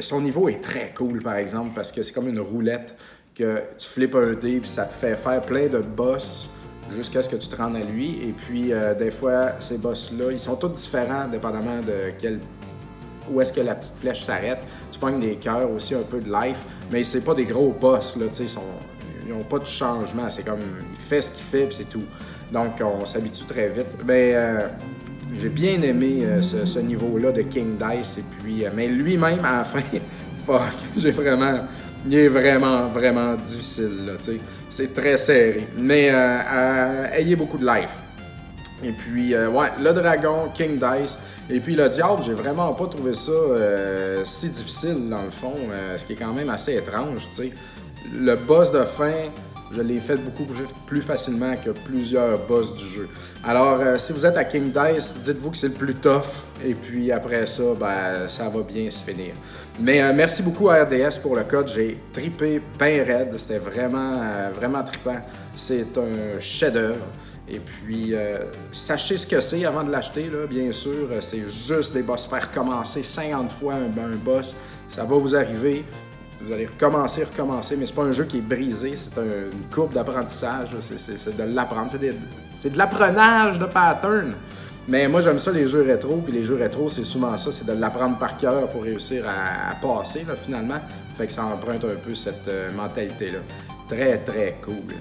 son 0.00 0.20
niveau 0.20 0.48
est 0.48 0.62
très 0.62 0.92
cool, 0.94 1.22
par 1.22 1.36
exemple, 1.36 1.70
parce 1.74 1.90
que 1.90 2.02
c'est 2.02 2.12
comme 2.12 2.28
une 2.28 2.40
roulette 2.40 2.94
que 3.34 3.62
tu 3.78 3.88
flippes 3.88 4.14
un 4.14 4.34
dé, 4.34 4.58
puis 4.60 4.68
ça 4.68 4.84
te 4.84 4.92
fait 4.92 5.16
faire 5.16 5.40
plein 5.42 5.66
de 5.66 5.78
boss 5.78 6.48
jusqu'à 6.92 7.22
ce 7.22 7.28
que 7.28 7.36
tu 7.36 7.48
te 7.48 7.56
rendes 7.56 7.76
à 7.76 7.80
lui. 7.80 8.18
Et 8.22 8.34
puis, 8.36 8.72
euh, 8.72 8.94
des 8.94 9.10
fois, 9.10 9.52
ces 9.60 9.78
boss-là, 9.78 10.32
ils 10.32 10.40
sont 10.40 10.56
tous 10.56 10.68
différents, 10.68 11.26
dépendamment 11.28 11.80
de 11.80 12.12
quel... 12.18 12.40
où 13.30 13.40
est-ce 13.40 13.52
que 13.52 13.60
la 13.60 13.74
petite 13.74 13.94
flèche 14.00 14.22
s'arrête. 14.22 14.60
Tu 14.90 14.98
pognes 14.98 15.20
des 15.20 15.36
cœurs 15.36 15.70
aussi, 15.70 15.94
un 15.94 16.02
peu 16.02 16.20
de 16.20 16.30
life, 16.30 16.58
mais 16.90 17.02
c'est 17.04 17.24
pas 17.24 17.34
des 17.34 17.44
gros 17.44 17.74
boss, 17.80 18.16
là, 18.16 18.26
tu 18.28 18.46
sais, 18.46 18.60
ils 19.26 19.32
n'ont 19.32 19.44
pas 19.44 19.58
de 19.58 19.66
changement. 19.66 20.28
C'est 20.28 20.44
comme, 20.44 20.60
il 20.60 21.04
fait 21.04 21.20
ce 21.20 21.30
qu'il 21.30 21.44
fait, 21.44 21.68
c'est 21.70 21.88
tout. 21.88 22.04
Donc, 22.52 22.80
on 22.82 23.04
s'habitue 23.06 23.44
très 23.44 23.68
vite. 23.68 23.86
Mais 24.06 24.32
euh, 24.34 24.68
j'ai 25.40 25.48
bien 25.48 25.80
aimé 25.82 26.20
euh, 26.22 26.40
ce, 26.40 26.78
niveau-là 26.78 27.32
de 27.32 27.42
King 27.42 27.76
Dice. 27.78 28.18
Et 28.18 28.24
puis, 28.42 28.64
mais 28.74 28.88
lui-même, 28.88 29.44
à 29.44 29.58
la 29.58 29.64
fin, 29.64 29.80
fuck, 30.46 30.62
j'ai 30.96 31.10
vraiment 31.10 31.60
il 32.06 32.14
est 32.14 32.28
vraiment, 32.28 32.88
vraiment 32.88 33.34
difficile. 33.34 34.06
Là, 34.06 34.12
c'est 34.68 34.94
très 34.94 35.16
serré. 35.16 35.66
Mais 35.76 36.10
euh, 36.10 36.14
euh, 36.14 37.06
ayez 37.12 37.36
beaucoup 37.36 37.58
de 37.58 37.66
life. 37.66 37.90
Et 38.82 38.92
puis, 38.92 39.34
euh, 39.34 39.48
ouais, 39.48 39.68
le 39.80 39.92
dragon, 39.92 40.50
King 40.54 40.78
Dice. 40.78 41.18
Et 41.50 41.60
puis 41.60 41.76
le 41.76 41.88
diable, 41.90 42.22
j'ai 42.24 42.32
vraiment 42.32 42.72
pas 42.72 42.86
trouvé 42.86 43.12
ça 43.12 43.32
si 44.24 44.48
difficile 44.48 45.10
dans 45.10 45.22
le 45.22 45.30
fond, 45.30 45.54
ce 45.94 46.02
qui 46.06 46.14
est 46.14 46.16
quand 46.16 46.32
même 46.32 46.48
assez 46.48 46.74
étrange. 46.74 47.28
sais. 47.32 47.52
Le 48.14 48.34
boss 48.34 48.72
de 48.72 48.82
fin, 48.84 49.12
je 49.74 49.82
l'ai 49.82 49.98
fait 49.98 50.16
beaucoup 50.16 50.46
plus 50.86 51.00
facilement 51.00 51.54
que 51.56 51.70
plusieurs 51.70 52.38
boss 52.46 52.74
du 52.74 52.86
jeu. 52.86 53.08
Alors, 53.42 53.78
euh, 53.80 53.96
si 53.96 54.12
vous 54.12 54.24
êtes 54.24 54.36
à 54.36 54.44
King 54.44 54.70
Dice, 54.72 55.16
dites-vous 55.22 55.50
que 55.50 55.56
c'est 55.56 55.68
le 55.68 55.74
plus 55.74 55.94
tough, 55.94 56.22
et 56.64 56.74
puis 56.74 57.10
après 57.12 57.46
ça, 57.46 57.62
ben, 57.78 58.28
ça 58.28 58.48
va 58.48 58.62
bien 58.62 58.88
se 58.90 59.02
finir. 59.02 59.34
Mais 59.80 60.02
euh, 60.02 60.12
merci 60.14 60.42
beaucoup 60.42 60.70
à 60.70 60.84
RDS 60.84 61.20
pour 61.20 61.36
le 61.36 61.44
code. 61.44 61.68
J'ai 61.68 61.98
tripé 62.12 62.60
pain 62.78 63.04
raide. 63.04 63.34
C'était 63.36 63.58
vraiment, 63.58 64.20
euh, 64.22 64.50
vraiment 64.54 64.82
trippant. 64.84 65.20
C'est 65.56 65.98
un 65.98 66.40
chef-d'œuvre. 66.40 67.04
Et 67.46 67.60
puis, 67.60 68.14
sachez 68.72 69.18
ce 69.18 69.26
que 69.26 69.38
c'est 69.38 69.66
avant 69.66 69.84
de 69.84 69.92
l'acheter, 69.92 70.30
bien 70.48 70.72
sûr. 70.72 71.10
C'est 71.20 71.44
juste 71.68 71.92
des 71.92 72.02
boss. 72.02 72.26
Faire 72.26 72.50
commencer 72.50 73.02
50 73.02 73.52
fois 73.52 73.74
un 73.74 74.16
boss, 74.16 74.54
ça 74.88 75.04
va 75.04 75.16
vous 75.16 75.36
arriver. 75.36 75.84
Vous 76.40 76.52
allez 76.52 76.66
recommencer, 76.66 77.24
recommencer, 77.24 77.76
mais 77.76 77.86
c'est 77.86 77.94
pas 77.94 78.02
un 78.02 78.12
jeu 78.12 78.24
qui 78.24 78.38
est 78.38 78.42
brisé, 78.42 78.94
c'est 78.96 79.18
une 79.20 79.70
courbe 79.72 79.92
d'apprentissage, 79.94 80.76
c'est 80.80 81.36
de 81.36 81.54
l'apprendre, 81.54 81.90
c'est 82.54 82.70
de 82.70 82.78
l'apprenage 82.78 83.58
de 83.58 83.66
pattern. 83.66 84.34
Mais 84.86 85.08
moi, 85.08 85.22
j'aime 85.22 85.38
ça, 85.38 85.50
les 85.50 85.66
jeux 85.66 85.82
rétro, 85.82 86.16
puis 86.16 86.32
les 86.32 86.44
jeux 86.44 86.56
rétro, 86.56 86.90
c'est 86.90 87.04
souvent 87.04 87.36
ça, 87.38 87.50
c'est 87.50 87.64
de 87.64 87.72
l'apprendre 87.72 88.18
par 88.18 88.36
cœur 88.36 88.68
pour 88.68 88.82
réussir 88.82 89.24
à, 89.26 89.74
passer, 89.76 90.26
finalement. 90.42 90.78
Fait 91.16 91.26
que 91.26 91.32
ça 91.32 91.44
emprunte 91.44 91.84
un 91.84 91.96
peu 91.96 92.14
cette 92.14 92.48
euh, 92.48 92.70
mentalité-là. 92.72 93.38
Très, 93.88 94.18
très 94.18 94.58
cool. 94.62 94.94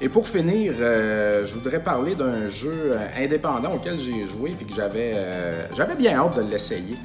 Et 0.00 0.08
pour 0.08 0.26
finir, 0.26 0.74
euh, 0.80 1.44
je 1.44 1.54
voudrais 1.54 1.80
parler 1.80 2.14
d'un 2.14 2.48
jeu 2.48 2.72
euh, 2.72 2.98
indépendant 3.18 3.74
auquel 3.74 3.98
j'ai 4.00 4.26
joué, 4.26 4.54
puis 4.56 4.64
que 4.64 4.74
j'avais, 4.74 5.14
j'avais 5.76 5.96
bien 5.96 6.20
hâte 6.20 6.36
de 6.36 6.50
l'essayer. 6.50 6.96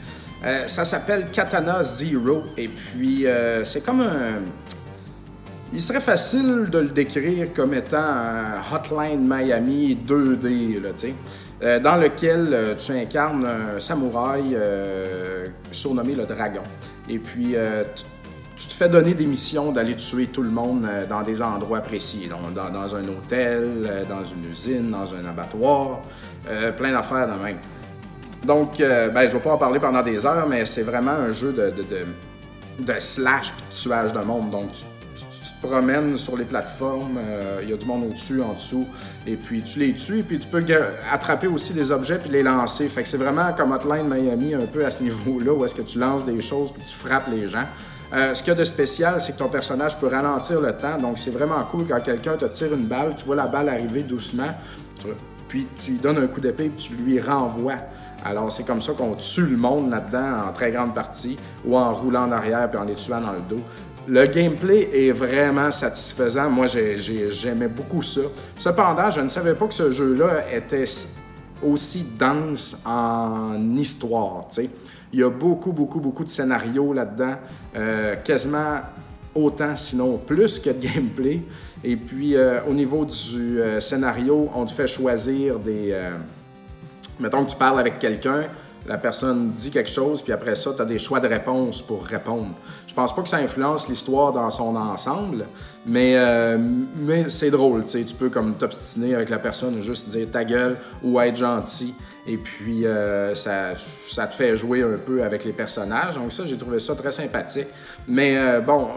Euh, 0.46 0.68
ça 0.68 0.84
s'appelle 0.84 1.28
Katana 1.32 1.84
Zero. 1.84 2.44
Et 2.58 2.68
puis, 2.68 3.26
euh, 3.26 3.64
c'est 3.64 3.86
comme 3.86 4.02
un. 4.02 4.42
Il 5.74 5.82
serait 5.82 6.02
facile 6.02 6.70
de 6.70 6.80
le 6.80 6.90
décrire 6.90 7.52
comme 7.54 7.74
étant 7.74 7.98
un 7.98 8.62
Hotline 8.72 9.28
Miami 9.28 9.98
2D, 10.08 10.80
là, 10.80 10.90
euh, 11.64 11.80
dans 11.80 11.96
lequel 11.96 12.76
tu 12.78 12.92
incarnes 12.92 13.46
un 13.46 13.80
samouraï 13.80 14.56
surnommé 15.72 16.14
le 16.14 16.26
Dragon. 16.26 16.62
Et 17.10 17.18
puis, 17.18 17.56
tu 18.56 18.68
te 18.68 18.74
fais 18.74 18.88
donner 18.88 19.16
des 19.16 19.26
missions 19.26 19.72
d'aller 19.72 19.96
tuer 19.96 20.28
tout 20.28 20.44
le 20.44 20.52
monde 20.52 20.88
dans 21.10 21.24
des 21.24 21.42
endroits 21.42 21.82
précis, 21.82 22.30
dans, 22.30 22.70
dans 22.70 22.96
un 22.96 23.04
hôtel, 23.08 24.06
dans 24.08 24.24
une 24.24 24.52
usine, 24.52 24.92
dans 24.92 25.12
un 25.16 25.28
abattoir, 25.28 26.02
plein 26.78 26.92
d'affaires 26.92 27.28
de 27.36 27.44
même. 27.44 27.58
Donc, 28.44 28.80
euh, 28.80 29.10
ben, 29.10 29.22
je 29.22 29.28
ne 29.28 29.34
vais 29.34 29.40
pas 29.40 29.54
en 29.54 29.58
parler 29.58 29.80
pendant 29.80 30.02
des 30.02 30.26
heures, 30.26 30.48
mais 30.48 30.66
c'est 30.66 30.84
vraiment 30.84 31.12
un 31.12 31.32
jeu 31.32 31.54
de, 31.54 31.74
de, 32.80 32.94
slash 33.00 33.50
et 33.50 33.72
de 33.72 33.76
tuage 33.76 34.14
de 34.14 34.20
monde. 34.20 34.50
Donc, 34.50 34.74
tu, 34.74 34.84
te 34.84 35.68
promènes 35.68 36.18
sur 36.18 36.36
les 36.36 36.44
plateformes, 36.44 37.18
euh, 37.24 37.62
il 37.64 37.70
y 37.70 37.74
a 37.74 37.78
du 37.78 37.86
monde 37.86 38.04
au-dessus, 38.04 38.42
en 38.42 38.54
dessous, 38.54 38.86
et 39.26 39.38
puis 39.38 39.62
tu 39.62 39.80
les 39.80 39.94
tues, 39.94 40.20
et 40.20 40.24
puis 40.24 40.38
tu 40.38 40.48
peux 40.48 40.62
attraper 41.10 41.48
aussi 41.48 41.74
des 41.74 41.90
objets 41.92 42.18
puis 42.18 42.30
les 42.30 42.44
lancer. 42.44 42.90
Fait 42.90 43.04
que 43.04 43.08
c'est 43.08 43.18
vraiment 43.18 43.54
comme 43.54 43.72
Hotline 43.72 44.08
Miami, 44.10 44.56
un 44.56 44.66
peu 44.66 44.86
à 44.86 44.92
ce 44.92 45.04
niveau-là, 45.04 45.54
où 45.54 45.64
est-ce 45.64 45.76
que 45.76 45.82
tu 45.82 46.00
lances 46.00 46.26
des 46.26 46.42
choses 46.42 46.72
puis 46.74 46.84
tu 46.84 46.96
frappes 46.96 47.30
les 47.32 47.48
gens. 47.48 47.66
Euh, 48.14 48.34
ce 48.34 48.44
qu'il 48.44 48.52
y 48.52 48.56
a 48.56 48.60
de 48.60 48.64
spécial, 48.64 49.22
c'est 49.22 49.34
que 49.34 49.40
ton 49.40 49.48
personnage 49.48 49.98
peut 49.98 50.08
ralentir 50.08 50.60
le 50.60 50.74
temps, 50.74 50.98
donc 50.98 51.18
c'est 51.18 51.32
vraiment 51.32 51.64
cool 51.72 51.86
quand 51.88 52.00
quelqu'un 52.02 52.36
te 52.36 52.46
tire 52.46 52.74
une 52.74 52.86
balle, 52.86 53.14
tu 53.18 53.26
vois 53.26 53.36
la 53.36 53.48
balle 53.48 53.70
arriver 53.70 54.02
doucement, 54.02 54.50
puis 55.48 55.66
tu 55.84 55.92
lui 55.92 55.98
donnes 55.98 56.18
un 56.18 56.28
coup 56.28 56.42
d'épée 56.42 56.66
et 56.66 56.72
tu 56.72 56.94
lui 56.94 57.20
renvoies. 57.20 57.78
Alors, 58.24 58.52
c'est 58.52 58.66
comme 58.66 58.82
ça 58.82 58.94
qu'on 58.94 59.16
tue 59.16 59.46
le 59.46 59.58
monde 59.58 59.90
là-dedans 59.90 60.48
en 60.50 60.54
très 60.54 60.72
grande 60.72 60.94
partie, 60.94 61.38
ou 61.66 61.78
en 61.78 61.94
roulant 61.94 62.28
en 62.28 62.32
arrière 62.32 62.70
puis 62.70 62.80
en 62.80 62.86
les 62.86 62.96
tuant 62.96 63.22
dans 63.22 63.34
le 63.34 63.42
dos. 63.50 63.62
Le 64.08 64.26
gameplay 64.26 64.90
est 64.94 65.12
vraiment 65.12 65.72
satisfaisant. 65.72 66.50
Moi, 66.50 66.68
j'aimais 66.68 67.70
beaucoup 67.70 68.02
ça. 68.02 68.22
Cependant, 68.58 69.10
je 69.10 69.22
ne 69.22 69.30
savais 69.30 69.54
pas 69.54 69.68
que 69.68 69.74
ce 69.74 69.92
jeu-là 69.92 70.54
était 70.54 70.84
aussi 71.64 72.06
dense 72.20 72.82
en 72.86 73.56
histoire. 73.78 74.48
Il 75.14 75.20
y 75.20 75.24
a 75.24 75.30
beaucoup, 75.30 75.72
beaucoup, 75.72 76.00
beaucoup 76.00 76.24
de 76.24 76.30
scénarios 76.30 76.92
là-dedans, 76.92 77.36
euh, 77.76 78.16
quasiment 78.18 78.80
autant, 79.36 79.76
sinon 79.76 80.18
plus 80.18 80.60
que 80.60 80.70
de 80.70 80.86
gameplay. 80.86 81.42
Et 81.84 81.96
puis, 81.96 82.36
euh, 82.36 82.60
au 82.68 82.74
niveau 82.74 83.06
du 83.06 83.62
euh, 83.62 83.80
scénario, 83.80 84.50
on 84.54 84.66
te 84.66 84.72
fait 84.72 84.88
choisir 84.88 85.60
des 85.60 85.96
Mettons 87.20 87.46
que 87.46 87.52
tu 87.52 87.58
parles 87.58 87.80
avec 87.80 88.00
quelqu'un, 88.00 88.44
la 88.86 88.98
personne 88.98 89.52
dit 89.52 89.72
quelque 89.72 89.90
chose, 89.90 90.22
puis 90.22 90.34
après 90.34 90.56
ça, 90.56 90.74
tu 90.76 90.82
as 90.82 90.86
des 90.86 91.00
choix 91.00 91.20
de 91.20 91.28
réponse 91.28 91.82
pour 91.82 92.06
répondre. 92.06 92.52
Je 92.88 92.94
pense 92.94 93.16
pas 93.16 93.22
que 93.22 93.30
ça 93.30 93.38
influence 93.38 93.88
l'histoire 93.88 94.34
dans 94.34 94.52
son 94.52 94.76
ensemble, 94.76 95.46
mais, 95.86 96.16
euh, 96.18 96.58
mais 96.98 97.30
c'est 97.30 97.50
drôle, 97.50 97.86
tu 97.86 98.04
peux 98.18 98.30
comme 98.30 98.56
t'obstiner 98.56 99.16
avec 99.16 99.30
la 99.30 99.40
personne, 99.40 99.82
juste 99.82 100.10
dire 100.10 100.28
ta 100.32 100.44
gueule 100.44 100.78
ou 101.02 101.20
être 101.20 101.38
gentil. 101.38 101.96
Et 102.26 102.38
puis, 102.38 102.86
euh, 102.86 103.36
ça, 103.36 104.28
te 104.28 104.34
fait 104.34 104.56
jouer 104.56 104.82
un 104.82 104.98
peu 104.98 105.24
avec 105.24 105.44
les 105.44 105.52
personnages. 105.52 106.16
Donc 106.16 106.32
ça, 106.32 106.44
j'ai 106.46 106.58
trouvé 106.58 106.80
ça 106.80 106.96
très 106.96 107.12
sympathique. 107.12 107.68
Mais 108.08 108.38
euh, 108.38 108.62
bon, 108.62 108.88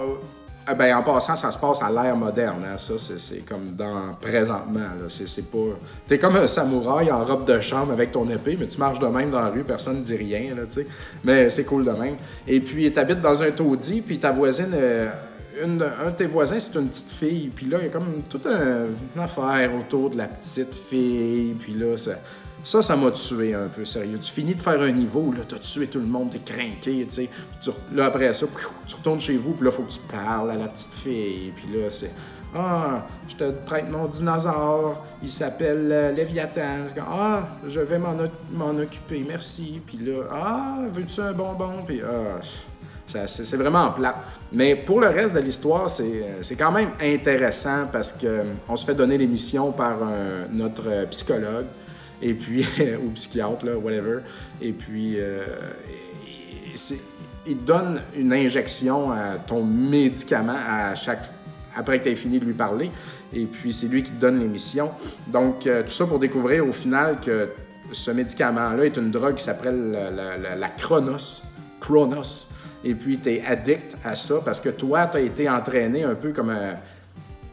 ah 0.68 0.74
ben, 0.74 0.96
en 0.96 1.02
passant, 1.02 1.36
ça 1.36 1.52
se 1.52 1.58
passe 1.58 1.80
à 1.80 1.90
l'ère 1.90 2.16
moderne. 2.16 2.64
Hein. 2.66 2.76
Ça, 2.76 2.94
c'est 2.98 3.46
comme 3.46 3.72
dans 3.76 4.14
présentement. 4.20 4.88
C'est 5.08 5.50
pas. 5.50 5.76
T'es 6.08 6.18
comme 6.18 6.36
un 6.36 6.46
samouraï 6.48 7.10
en 7.10 7.24
robe 7.24 7.44
de 7.44 7.60
chambre 7.60 7.92
avec 7.92 8.10
ton 8.10 8.28
épée, 8.28 8.56
mais 8.58 8.66
tu 8.66 8.78
marches 8.78 8.98
de 8.98 9.06
même 9.06 9.30
dans 9.30 9.40
la 9.40 9.50
rue, 9.50 9.62
personne 9.62 9.98
ne 9.98 10.02
dit 10.02 10.16
rien. 10.16 10.54
Là, 10.56 10.62
mais 11.22 11.50
c'est 11.50 11.64
cool 11.64 11.84
de 11.84 11.92
même. 11.92 12.16
Et 12.48 12.60
puis, 12.60 12.92
tu 12.92 12.98
habites 12.98 13.20
dans 13.20 13.42
un 13.42 13.50
taudis, 13.52 14.00
puis 14.00 14.18
ta 14.18 14.32
voisine. 14.32 14.72
Euh, 14.74 15.08
une, 15.64 15.82
un 15.82 16.10
de 16.10 16.16
tes 16.16 16.26
voisins, 16.26 16.58
c'est 16.58 16.78
une 16.78 16.88
petite 16.88 17.12
fille. 17.12 17.50
Puis 17.54 17.66
là, 17.66 17.78
il 17.80 17.84
y 17.84 17.88
a 17.88 17.90
comme 17.90 18.22
toute 18.28 18.46
une 18.46 19.22
affaire 19.22 19.70
autour 19.74 20.10
de 20.10 20.18
la 20.18 20.26
petite 20.26 20.74
fille. 20.74 21.56
Puis 21.58 21.72
là, 21.72 21.96
ça, 21.96 22.12
ça, 22.66 22.82
ça 22.82 22.96
m'a 22.96 23.12
tué 23.12 23.54
un 23.54 23.68
peu, 23.68 23.84
sérieux. 23.84 24.18
Tu 24.20 24.32
finis 24.32 24.56
de 24.56 24.60
faire 24.60 24.80
un 24.80 24.90
niveau, 24.90 25.32
là, 25.32 25.42
t'as 25.48 25.60
tué 25.60 25.86
tout 25.86 26.00
le 26.00 26.06
monde, 26.06 26.30
t'es 26.30 26.40
craqué, 26.40 27.06
tu 27.08 27.10
sais. 27.10 27.30
Là, 27.94 28.06
après 28.06 28.32
ça, 28.32 28.44
tu 28.88 28.94
retournes 28.96 29.20
chez 29.20 29.36
vous, 29.36 29.52
puis 29.52 29.64
là, 29.64 29.70
faut 29.70 29.84
que 29.84 29.92
tu 29.92 30.00
parles 30.00 30.50
à 30.50 30.56
la 30.56 30.66
petite 30.66 30.92
fille. 30.94 31.52
Puis 31.54 31.68
là, 31.72 31.88
c'est 31.90 32.10
Ah, 32.56 33.06
je 33.28 33.36
te 33.36 33.50
prête 33.66 33.88
mon 33.88 34.06
dinosaure, 34.06 35.04
il 35.22 35.30
s'appelle 35.30 35.88
euh, 35.92 36.10
Léviathan. 36.10 36.86
Ah, 37.08 37.46
je 37.68 37.78
vais 37.78 37.98
m'en 38.00 38.70
occuper, 38.70 39.24
merci. 39.28 39.80
Puis 39.86 39.98
là, 39.98 40.24
Ah, 40.32 40.78
veux-tu 40.90 41.20
un 41.20 41.32
bonbon? 41.32 41.84
Puis 41.86 42.02
ah. 42.02 42.40
C'est 43.28 43.56
vraiment 43.56 43.92
plat. 43.92 44.16
Mais 44.52 44.74
pour 44.74 45.00
le 45.00 45.06
reste 45.06 45.32
de 45.32 45.38
l'histoire, 45.38 45.88
c'est 45.88 46.56
quand 46.58 46.72
même 46.72 46.90
intéressant 47.00 47.86
parce 47.92 48.10
qu'on 48.10 48.26
euh, 48.26 48.76
se 48.76 48.84
fait 48.84 48.96
donner 48.96 49.16
les 49.16 49.28
missions 49.28 49.70
par 49.70 49.98
notre 50.50 51.06
psychologue 51.10 51.66
et 52.22 52.34
puis, 52.34 52.66
ou 53.04 53.10
psychiatre, 53.10 53.64
là, 53.64 53.76
whatever. 53.76 54.20
Et 54.60 54.72
puis, 54.72 55.14
euh, 55.18 55.44
il 57.46 57.64
donne 57.64 58.00
une 58.16 58.32
injection 58.32 59.12
à 59.12 59.36
ton 59.46 59.64
médicament 59.64 60.56
à 60.68 60.94
chaque, 60.94 61.22
après 61.76 61.98
que 61.98 62.04
tu 62.04 62.10
aies 62.10 62.16
fini 62.16 62.38
de 62.38 62.44
lui 62.44 62.54
parler. 62.54 62.90
Et 63.32 63.44
puis, 63.44 63.72
c'est 63.72 63.86
lui 63.86 64.02
qui 64.02 64.10
te 64.10 64.20
donne 64.20 64.40
l'émission. 64.40 64.90
Donc, 65.26 65.66
euh, 65.66 65.82
tout 65.82 65.90
ça 65.90 66.06
pour 66.06 66.18
découvrir 66.18 66.66
au 66.66 66.72
final 66.72 67.18
que 67.20 67.48
ce 67.92 68.10
médicament-là 68.10 68.84
est 68.84 68.96
une 68.96 69.10
drogue 69.10 69.36
qui 69.36 69.44
s'appelle 69.44 69.92
la, 69.92 70.56
la, 70.56 70.68
Chronos. 70.68 71.42
Chronos. 71.80 72.48
Et 72.84 72.94
puis, 72.94 73.18
tu 73.18 73.34
es 73.34 73.44
addict 73.44 73.96
à 74.04 74.16
ça 74.16 74.36
parce 74.44 74.60
que 74.60 74.70
toi, 74.70 75.06
tu 75.06 75.18
as 75.18 75.20
été 75.20 75.48
entraîné 75.48 76.04
un 76.04 76.14
peu 76.14 76.32
comme 76.32 76.54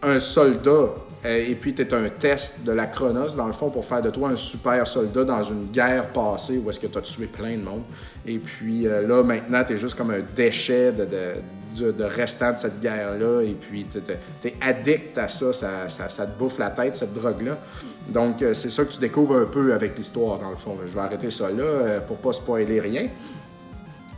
un, 0.02 0.20
soldat 0.20 0.90
et 1.26 1.56
puis, 1.56 1.74
tu 1.74 1.82
es 1.82 1.94
un 1.94 2.10
test 2.10 2.66
de 2.66 2.74
la 2.74 2.88
Chronos, 2.88 3.36
dans 3.38 3.48
le 3.48 3.54
fond, 3.54 3.70
pour 3.70 3.86
faire 3.86 4.02
de 4.02 4.10
toi 4.10 4.30
un 4.30 4.36
super 4.36 4.86
soldat 4.86 5.24
dans 5.24 5.44
une 5.44 5.68
guerre 5.72 6.10
passée 6.10 6.58
où 6.58 6.70
est-ce 6.70 6.80
que 6.80 6.88
tu 6.88 6.98
as 6.98 7.02
tué 7.02 7.28
plein 7.28 7.58
de 7.58 7.64
monde. 7.64 7.84
Et 8.26 8.40
puis 8.40 8.88
euh, 8.88 9.08
là, 9.08 9.24
maintenant, 9.24 9.64
tu 9.64 9.74
es 9.74 9.78
juste 9.78 9.98
comme 9.98 10.12
un 10.12 10.22
déchet 10.36 10.92
de, 10.92 12.04
restant 12.04 12.52
de 12.52 12.58
cette 12.58 12.80
guerre-là. 12.82 13.42
Et 13.42 13.54
puis, 13.54 13.86
tu 13.86 14.00
es, 14.48 14.56
addict 14.60 15.18
à 15.18 15.30
ça 15.30 15.54
ça, 15.54 15.88
ça 15.88 16.26
te 16.26 16.38
bouffe 16.38 16.60
la 16.60 16.72
tête, 16.72 16.96
cette 16.96 17.14
drogue-là. 17.14 17.58
Donc, 18.10 18.42
euh, 18.42 18.54
c'est 18.54 18.70
ça 18.70 18.84
que 18.84 18.92
tu 18.92 19.00
découvres 19.00 19.38
un 19.38 19.46
peu 19.46 19.74
avec 19.74 19.98
l'histoire, 19.98 20.40
dans 20.40 20.50
le 20.50 20.58
fond. 20.58 20.78
Je 20.86 20.94
vais 20.94 21.00
arrêter 21.00 21.30
ça 21.30 21.50
là 21.50 22.02
pour 22.02 22.18
pas 22.18 22.34
spoiler 22.34 22.82
rien. 22.82 23.08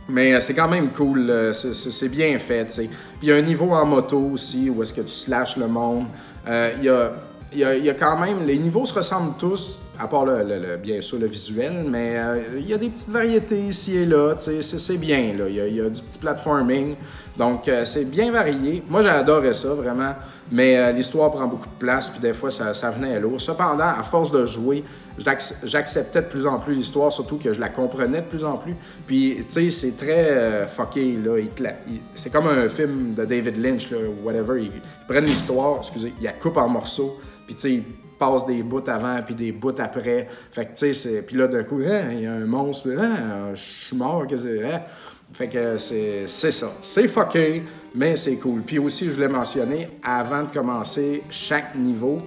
Mais 0.08 0.40
c'est 0.40 0.54
quand 0.54 0.68
même 0.68 0.90
cool, 0.90 1.50
c'est 1.52 2.08
bien 2.08 2.38
fait. 2.38 2.80
Il 3.22 3.28
y 3.28 3.32
a 3.32 3.36
un 3.36 3.42
niveau 3.42 3.72
en 3.72 3.84
moto 3.84 4.18
aussi 4.32 4.70
où 4.70 4.82
est-ce 4.82 4.94
que 4.94 5.00
tu 5.00 5.08
slashes 5.08 5.56
le 5.56 5.66
monde. 5.66 6.06
Il 6.46 6.50
euh, 6.52 7.10
y, 7.52 7.88
a, 7.88 7.94
quand 7.94 8.16
même. 8.18 8.46
Les 8.46 8.56
niveaux 8.56 8.86
se 8.86 8.94
ressemblent 8.94 9.36
tous 9.36 9.80
à 9.98 10.06
part 10.06 10.26
le, 10.26 10.76
bien 10.76 11.00
sûr 11.00 11.18
le 11.18 11.26
visuel, 11.26 11.84
mais 11.88 12.20
il 12.56 12.68
y 12.68 12.74
a 12.74 12.78
des 12.78 12.90
petites 12.90 13.08
variétés 13.08 13.60
ici 13.60 13.96
et 13.96 14.06
là, 14.06 14.34
c'est 14.38 14.98
bien. 14.98 15.32
Il 15.48 15.54
y, 15.54 15.80
a, 15.80 15.88
du 15.88 16.02
petit 16.02 16.18
platforming, 16.18 16.94
donc 17.38 17.70
c'est 17.84 18.10
bien 18.10 18.30
varié. 18.30 18.82
Moi, 18.88 19.06
adoré 19.06 19.52
ça, 19.54 19.74
vraiment, 19.74 20.14
mais 20.50 20.92
l'histoire 20.92 21.30
prend 21.30 21.46
beaucoup 21.46 21.68
de 21.68 21.78
place, 21.78 22.10
puis 22.10 22.20
des 22.20 22.32
fois, 22.32 22.50
ça, 22.50 22.90
venait 22.90 23.16
à 23.16 23.20
l'eau. 23.20 23.38
Cependant, 23.38 23.88
à 23.98 24.02
force 24.02 24.30
de 24.30 24.46
jouer, 24.46 24.84
j'acceptais 25.64 26.22
de 26.22 26.26
plus 26.26 26.46
en 26.46 26.58
plus 26.58 26.74
l'histoire, 26.74 27.12
surtout 27.12 27.36
que 27.36 27.52
je 27.52 27.60
la 27.60 27.68
comprenais 27.68 28.20
de 28.20 28.26
plus 28.26 28.44
en 28.44 28.56
plus. 28.56 28.74
Puis, 29.06 29.38
tu 29.38 29.44
sais, 29.48 29.70
c'est 29.70 29.96
très 29.96 30.30
euh, 30.30 30.66
fucké, 30.66 31.16
là. 31.16 31.70
c'est 32.14 32.30
comme 32.30 32.48
un 32.48 32.68
film 32.68 33.14
de 33.14 33.24
David 33.24 33.56
Lynch, 33.62 33.90
là, 33.90 33.98
ou 33.98 34.26
whatever. 34.26 34.62
Ils, 34.62 34.70
prennent 35.08 35.24
l'histoire, 35.24 35.78
excusez, 35.78 36.12
ils 36.20 36.24
la 36.24 36.32
coupent 36.32 36.56
en 36.56 36.68
morceaux, 36.68 37.18
puis, 37.46 37.54
tu 37.54 37.60
sais, 37.60 37.72
ils 37.74 37.84
passent 38.18 38.46
des 38.46 38.62
bouts 38.62 38.82
avant, 38.86 39.20
puis 39.24 39.34
des 39.34 39.52
bouts 39.52 39.78
après. 39.78 40.28
Fait 40.50 40.66
que, 40.66 40.76
tu 40.76 40.92
sais, 40.92 41.22
puis 41.22 41.36
là, 41.36 41.46
d'un 41.48 41.62
coup, 41.62 41.80
hein, 41.86 42.12
il 42.12 42.22
y 42.22 42.26
a 42.26 42.32
un 42.32 42.46
monstre, 42.46 42.88
hein, 42.98 43.54
je 43.54 43.60
suis 43.60 43.96
mort, 43.96 44.26
que 44.26 44.36
c'est. 44.36 44.64
Hein? 44.64 44.80
Fait 45.32 45.48
que 45.48 45.76
c'est 45.76 46.26
ça. 46.26 46.68
C'est 46.82 47.08
fucké, 47.08 47.62
mais 47.94 48.16
c'est 48.16 48.36
cool. 48.36 48.62
Puis 48.62 48.78
aussi, 48.78 49.06
je 49.06 49.12
voulais 49.12 49.28
mentionner, 49.28 49.88
avant 50.02 50.42
de 50.42 50.48
commencer 50.48 51.22
chaque 51.30 51.74
niveau, 51.74 52.22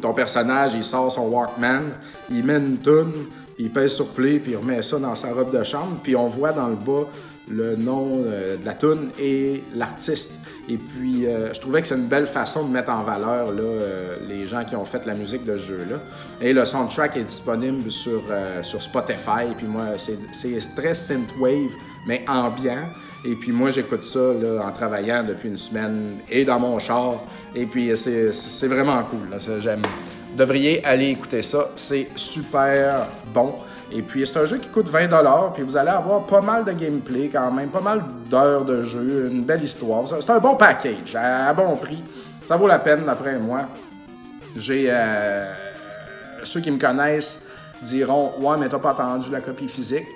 ton 0.00 0.12
personnage, 0.12 0.72
il 0.74 0.84
sort 0.84 1.12
son 1.12 1.28
Walkman, 1.28 1.92
il 2.30 2.44
met 2.44 2.56
une 2.56 2.78
toune, 2.78 3.12
il 3.58 3.70
pèse 3.70 3.94
sur 3.94 4.08
play, 4.08 4.38
puis 4.38 4.52
il 4.52 4.56
remet 4.56 4.82
ça 4.82 4.98
dans 4.98 5.14
sa 5.14 5.32
robe 5.32 5.56
de 5.56 5.62
chambre, 5.62 5.98
puis 6.02 6.16
on 6.16 6.26
voit 6.26 6.52
dans 6.52 6.68
le 6.68 6.76
bas 6.76 7.06
le 7.48 7.76
nom 7.76 8.22
euh, 8.24 8.56
de 8.56 8.64
la 8.64 8.74
toune 8.74 9.10
et 9.18 9.62
l'artiste. 9.74 10.34
Et 10.70 10.76
puis, 10.76 11.26
euh, 11.26 11.52
je 11.52 11.60
trouvais 11.60 11.82
que 11.82 11.88
c'est 11.88 11.96
une 11.96 12.06
belle 12.06 12.28
façon 12.28 12.64
de 12.64 12.72
mettre 12.72 12.92
en 12.92 13.02
valeur 13.02 13.50
là, 13.50 13.60
euh, 13.60 14.16
les 14.28 14.46
gens 14.46 14.64
qui 14.64 14.76
ont 14.76 14.84
fait 14.84 15.04
la 15.04 15.14
musique 15.14 15.44
de 15.44 15.56
ce 15.56 15.64
jeu-là. 15.64 15.96
Et 16.40 16.52
le 16.52 16.64
soundtrack 16.64 17.16
est 17.16 17.24
disponible 17.24 17.90
sur, 17.90 18.22
sur 18.62 18.80
Spotify. 18.80 19.52
Puis 19.58 19.66
moi, 19.66 19.86
c'est 19.98 20.74
très 20.76 20.94
synthwave, 20.94 21.72
mais 22.06 22.24
ambiant. 22.28 22.88
Et 23.24 23.34
puis 23.34 23.50
moi, 23.50 23.70
j'écoute 23.70 24.04
ça 24.04 24.32
là, 24.40 24.64
en 24.64 24.70
travaillant 24.70 25.24
depuis 25.24 25.48
une 25.48 25.58
semaine 25.58 26.18
et 26.30 26.44
dans 26.44 26.60
mon 26.60 26.78
char. 26.78 27.24
Et 27.54 27.66
puis 27.66 27.90
c'est 27.96 28.68
vraiment 28.68 29.02
cool. 29.02 29.36
J'aime. 29.60 29.82
Devriez 30.36 30.84
aller 30.84 31.08
écouter 31.08 31.42
ça. 31.42 31.68
C'est 31.74 32.08
super 32.14 33.08
bon. 33.34 33.54
Et 33.92 34.02
puis 34.02 34.26
c'est 34.26 34.38
un 34.38 34.46
jeu 34.46 34.58
qui 34.58 34.68
coûte 34.68 34.88
20 34.88 35.08
puis 35.54 35.62
vous 35.62 35.76
allez 35.76 35.90
avoir 35.90 36.24
pas 36.24 36.40
mal 36.40 36.64
de 36.64 36.72
gameplay 36.72 37.28
quand 37.28 37.50
même, 37.50 37.68
pas 37.68 37.80
mal 37.80 38.02
d'heures 38.30 38.64
de 38.64 38.84
jeu, 38.84 39.28
une 39.30 39.44
belle 39.44 39.64
histoire. 39.64 40.04
C'est 40.06 40.30
un 40.30 40.38
bon 40.38 40.54
package, 40.54 41.16
à 41.16 41.52
bon 41.52 41.76
prix. 41.76 42.02
Ça 42.44 42.56
vaut 42.56 42.66
la 42.66 42.78
peine 42.78 43.04
d'après 43.04 43.38
moi. 43.38 43.62
J'ai... 44.56 44.86
Euh, 44.90 45.52
ceux 46.44 46.60
qui 46.60 46.70
me 46.70 46.78
connaissent 46.78 47.48
diront 47.82 48.32
«Ouais, 48.40 48.56
mais 48.58 48.68
t'as 48.68 48.78
pas 48.78 48.90
attendu 48.90 49.30
la 49.30 49.40
copie 49.40 49.68
physique.» 49.68 50.06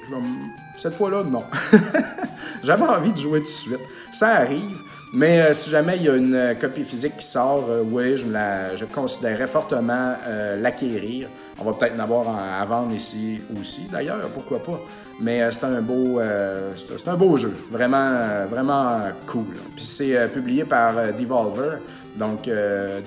Cette 0.77 0.97
fois-là, 0.97 1.23
non. 1.25 1.45
J'avais 2.63 2.83
envie 2.83 3.13
de 3.13 3.19
jouer 3.19 3.41
tout 3.41 3.47
de 3.47 3.51
suite. 3.51 3.81
Ça 4.13 4.37
arrive. 4.37 4.77
Mais 5.17 5.41
euh, 5.41 5.53
si 5.53 5.71
jamais 5.71 5.97
il 5.97 6.03
y 6.03 6.09
a 6.09 6.17
une 6.17 6.35
euh, 6.35 6.55
copie 6.55 6.83
physique 6.83 7.17
qui 7.17 7.25
sort, 7.25 7.67
euh, 7.71 7.85
oui, 7.89 8.17
je, 8.17 8.27
la, 8.27 8.75
je 8.75 8.85
considérerais 8.85 9.47
fortement 9.47 10.15
l'acquérir. 10.59 11.29
On 11.57 11.65
va 11.65 11.73
peut-être 11.73 11.95
en 11.95 12.01
avoir 12.01 12.27
à 12.37 12.65
vendre 12.65 12.93
ici 12.93 13.41
aussi, 13.59 13.87
d'ailleurs, 13.93 14.29
pourquoi 14.35 14.61
pas. 14.61 14.81
Mais 15.21 15.49
c'est 15.53 15.63
un 15.63 15.81
beau, 15.81 16.19
un 16.19 17.17
beau 17.17 17.37
jeu, 17.37 17.55
vraiment, 17.71 18.45
vraiment 18.51 19.03
cool. 19.29 19.55
Puis 19.77 19.85
c'est 19.85 20.29
publié 20.33 20.65
par 20.65 20.95
Devolver, 21.17 21.79
donc 22.17 22.51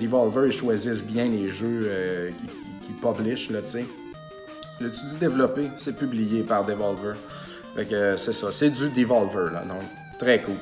Devolver 0.00 0.46
ils 0.46 0.52
choisissent 0.52 1.04
bien 1.04 1.26
les 1.26 1.50
jeux 1.50 2.32
qui, 2.38 2.86
qui, 2.86 2.92
publish 2.94 3.50
là, 3.50 3.60
tu 3.60 3.68
sais. 3.68 3.84
Tu 4.78 4.86
dis 4.86 5.16
développé, 5.20 5.68
c'est 5.76 5.98
publié 5.98 6.42
par 6.42 6.64
Devolver. 6.64 7.16
Fait 7.76 7.84
que 7.84 8.16
c'est 8.16 8.32
ça, 8.32 8.50
c'est 8.50 8.70
du 8.70 8.88
Devolver 8.88 9.52
là, 9.52 9.62
donc 9.68 9.82
très 10.18 10.40
cool. 10.40 10.56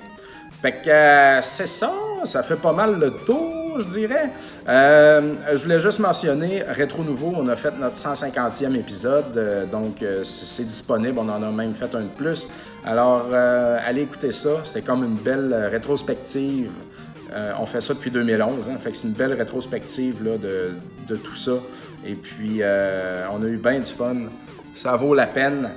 Fait 0.67 0.73
que 0.83 0.91
euh, 0.91 1.43
c'est 1.43 1.69
ça, 1.69 1.93
ça 2.25 2.43
fait 2.43 2.57
pas 2.57 2.73
mal 2.73 2.99
le 2.99 3.12
tour, 3.25 3.79
je 3.79 3.85
dirais. 3.85 4.31
Euh, 4.69 5.35
je 5.55 5.62
voulais 5.62 5.79
juste 5.79 6.01
mentionner, 6.01 6.64
Rétro 6.67 7.05
Nouveau, 7.05 7.33
on 7.37 7.47
a 7.47 7.55
fait 7.55 7.73
notre 7.79 7.95
150e 7.95 8.75
épisode, 8.75 9.37
euh, 9.37 9.64
donc 9.64 10.05
c'est 10.25 10.67
disponible, 10.67 11.21
on 11.21 11.29
en 11.29 11.41
a 11.41 11.51
même 11.53 11.73
fait 11.73 11.95
un 11.95 12.01
de 12.01 12.09
plus. 12.09 12.49
Alors, 12.85 13.33
allez 13.33 14.03
écouter 14.03 14.33
ça, 14.33 14.62
c'est 14.64 14.85
comme 14.85 15.05
une 15.05 15.19
belle 15.19 15.55
rétrospective. 15.71 16.69
on 17.61 17.67
fait 17.67 17.81
ça 17.81 17.95
depuis 17.95 18.11
2011, 18.11 18.69
hein, 18.69 18.79
fait 18.81 18.91
que 18.91 18.97
c'est 18.97 19.07
une 19.07 19.12
belle 19.12 19.35
rétrospective 19.35 20.25
là, 20.25 20.37
de, 20.37 20.75
de, 21.07 21.14
tout 21.14 21.37
ça. 21.37 21.59
Et 22.05 22.17
puis, 22.17 22.61
on 23.33 23.41
a 23.41 23.47
eu 23.47 23.57
bien 23.57 23.79
du 23.79 23.93
fun. 23.93 24.17
Ça 24.75 24.97
vaut 24.97 25.14
la 25.14 25.29
peine. 25.29 25.71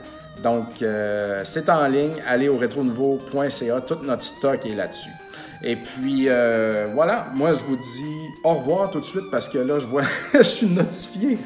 Donc, 0.43 0.81
euh, 0.81 1.41
c'est 1.45 1.69
en 1.69 1.87
ligne. 1.87 2.21
Allez 2.27 2.49
au 2.49 2.57
retronouveau.ca. 2.57 3.81
Tout 3.81 3.97
notre 4.03 4.23
stock 4.23 4.65
est 4.65 4.75
là-dessus. 4.75 5.09
Et 5.63 5.75
puis, 5.75 6.25
euh, 6.27 6.87
voilà. 6.93 7.27
Moi, 7.33 7.53
je 7.53 7.63
vous 7.63 7.75
dis 7.75 8.27
au 8.43 8.53
revoir 8.53 8.91
tout 8.91 8.99
de 8.99 9.05
suite 9.05 9.25
parce 9.31 9.49
que 9.49 9.57
là, 9.57 9.79
je 9.79 9.85
vois, 9.85 10.03
je 10.33 10.41
suis 10.43 10.67
notifié. 10.67 11.37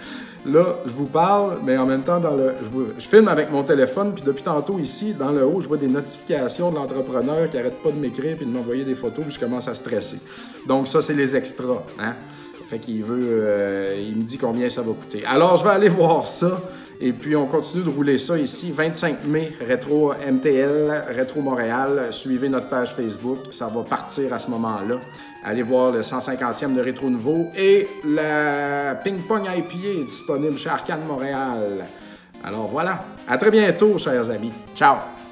Là, 0.46 0.76
je 0.86 0.92
vous 0.92 1.06
parle, 1.06 1.60
mais 1.64 1.78
en 1.78 1.86
même 1.86 2.04
temps, 2.04 2.20
dans 2.20 2.36
le, 2.36 2.54
je, 3.00 3.08
filme 3.08 3.30
avec 3.30 3.50
mon 3.50 3.64
téléphone, 3.64 4.12
puis 4.14 4.24
depuis 4.26 4.44
tantôt 4.44 4.78
ici, 4.78 5.14
dans 5.14 5.32
le 5.32 5.46
haut, 5.46 5.62
je 5.62 5.70
vois 5.70 5.78
des 5.78 5.88
notifications 5.88 6.70
de 6.70 6.76
l'entrepreneur 6.76 7.50
qui 7.50 7.58
arrête 7.58 7.82
pas 7.82 7.92
de 7.92 7.96
m'écrire 7.96 8.36
et 8.42 8.46
de 8.46 8.50
m'envoyer 8.50 8.84
des 8.84 8.94
photos, 8.94 9.24
puis 9.24 9.34
je 9.34 9.40
commence 9.40 9.70
à 9.70 9.74
stresser. 9.74 10.20
Donc 10.68 10.90
ça, 10.90 11.02
c'est 11.02 11.14
les 11.14 11.34
extras. 11.38 11.82
Hein? 11.98 12.16
Fait 12.70 12.78
qu'il 12.78 13.06
veut, 13.06 13.26
euh, 13.40 14.04
il 14.06 14.18
me 14.18 14.24
dit 14.24 14.38
combien 14.38 14.68
ça 14.68 14.82
va 14.82 14.92
coûter. 14.92 15.24
Alors, 15.26 15.56
je 15.56 15.64
vais 15.64 15.70
aller 15.70 15.88
voir 15.90 16.28
ça. 16.28 16.60
Et 17.06 17.12
puis, 17.12 17.36
on 17.36 17.48
continue 17.48 17.84
de 17.84 17.90
rouler 17.90 18.18
ça 18.18 18.38
ici. 18.38 18.72
25 18.72 19.26
mai, 19.26 19.52
Rétro 19.60 20.14
MTL, 20.14 21.04
Rétro 21.10 21.42
Montréal. 21.42 22.08
Suivez 22.12 22.48
notre 22.48 22.70
page 22.70 22.96
Facebook. 22.96 23.40
Ça 23.52 23.68
va 23.68 23.84
partir 23.84 24.32
à 24.32 24.40
ce 24.40 24.50
moment-là. 24.52 24.96
Allez 25.44 25.64
voir 25.64 25.92
le 25.92 26.00
150e 26.00 26.74
de 26.74 26.80
Rétro 26.80 27.10
Nouveau. 27.10 27.48
Et 27.58 27.90
la 28.06 28.96
Ping 29.04 29.20
Pong 29.28 29.44
IPA 29.44 30.00
est 30.00 30.06
disponible 30.06 30.58
chez 30.58 30.70
Arcane 30.70 31.06
Montréal. 31.06 31.86
Alors 32.42 32.68
voilà. 32.68 33.04
À 33.28 33.38
très 33.38 33.52
bientôt, 33.52 33.98
chers 33.98 34.30
amis. 34.30 34.54
Ciao! 34.74 35.23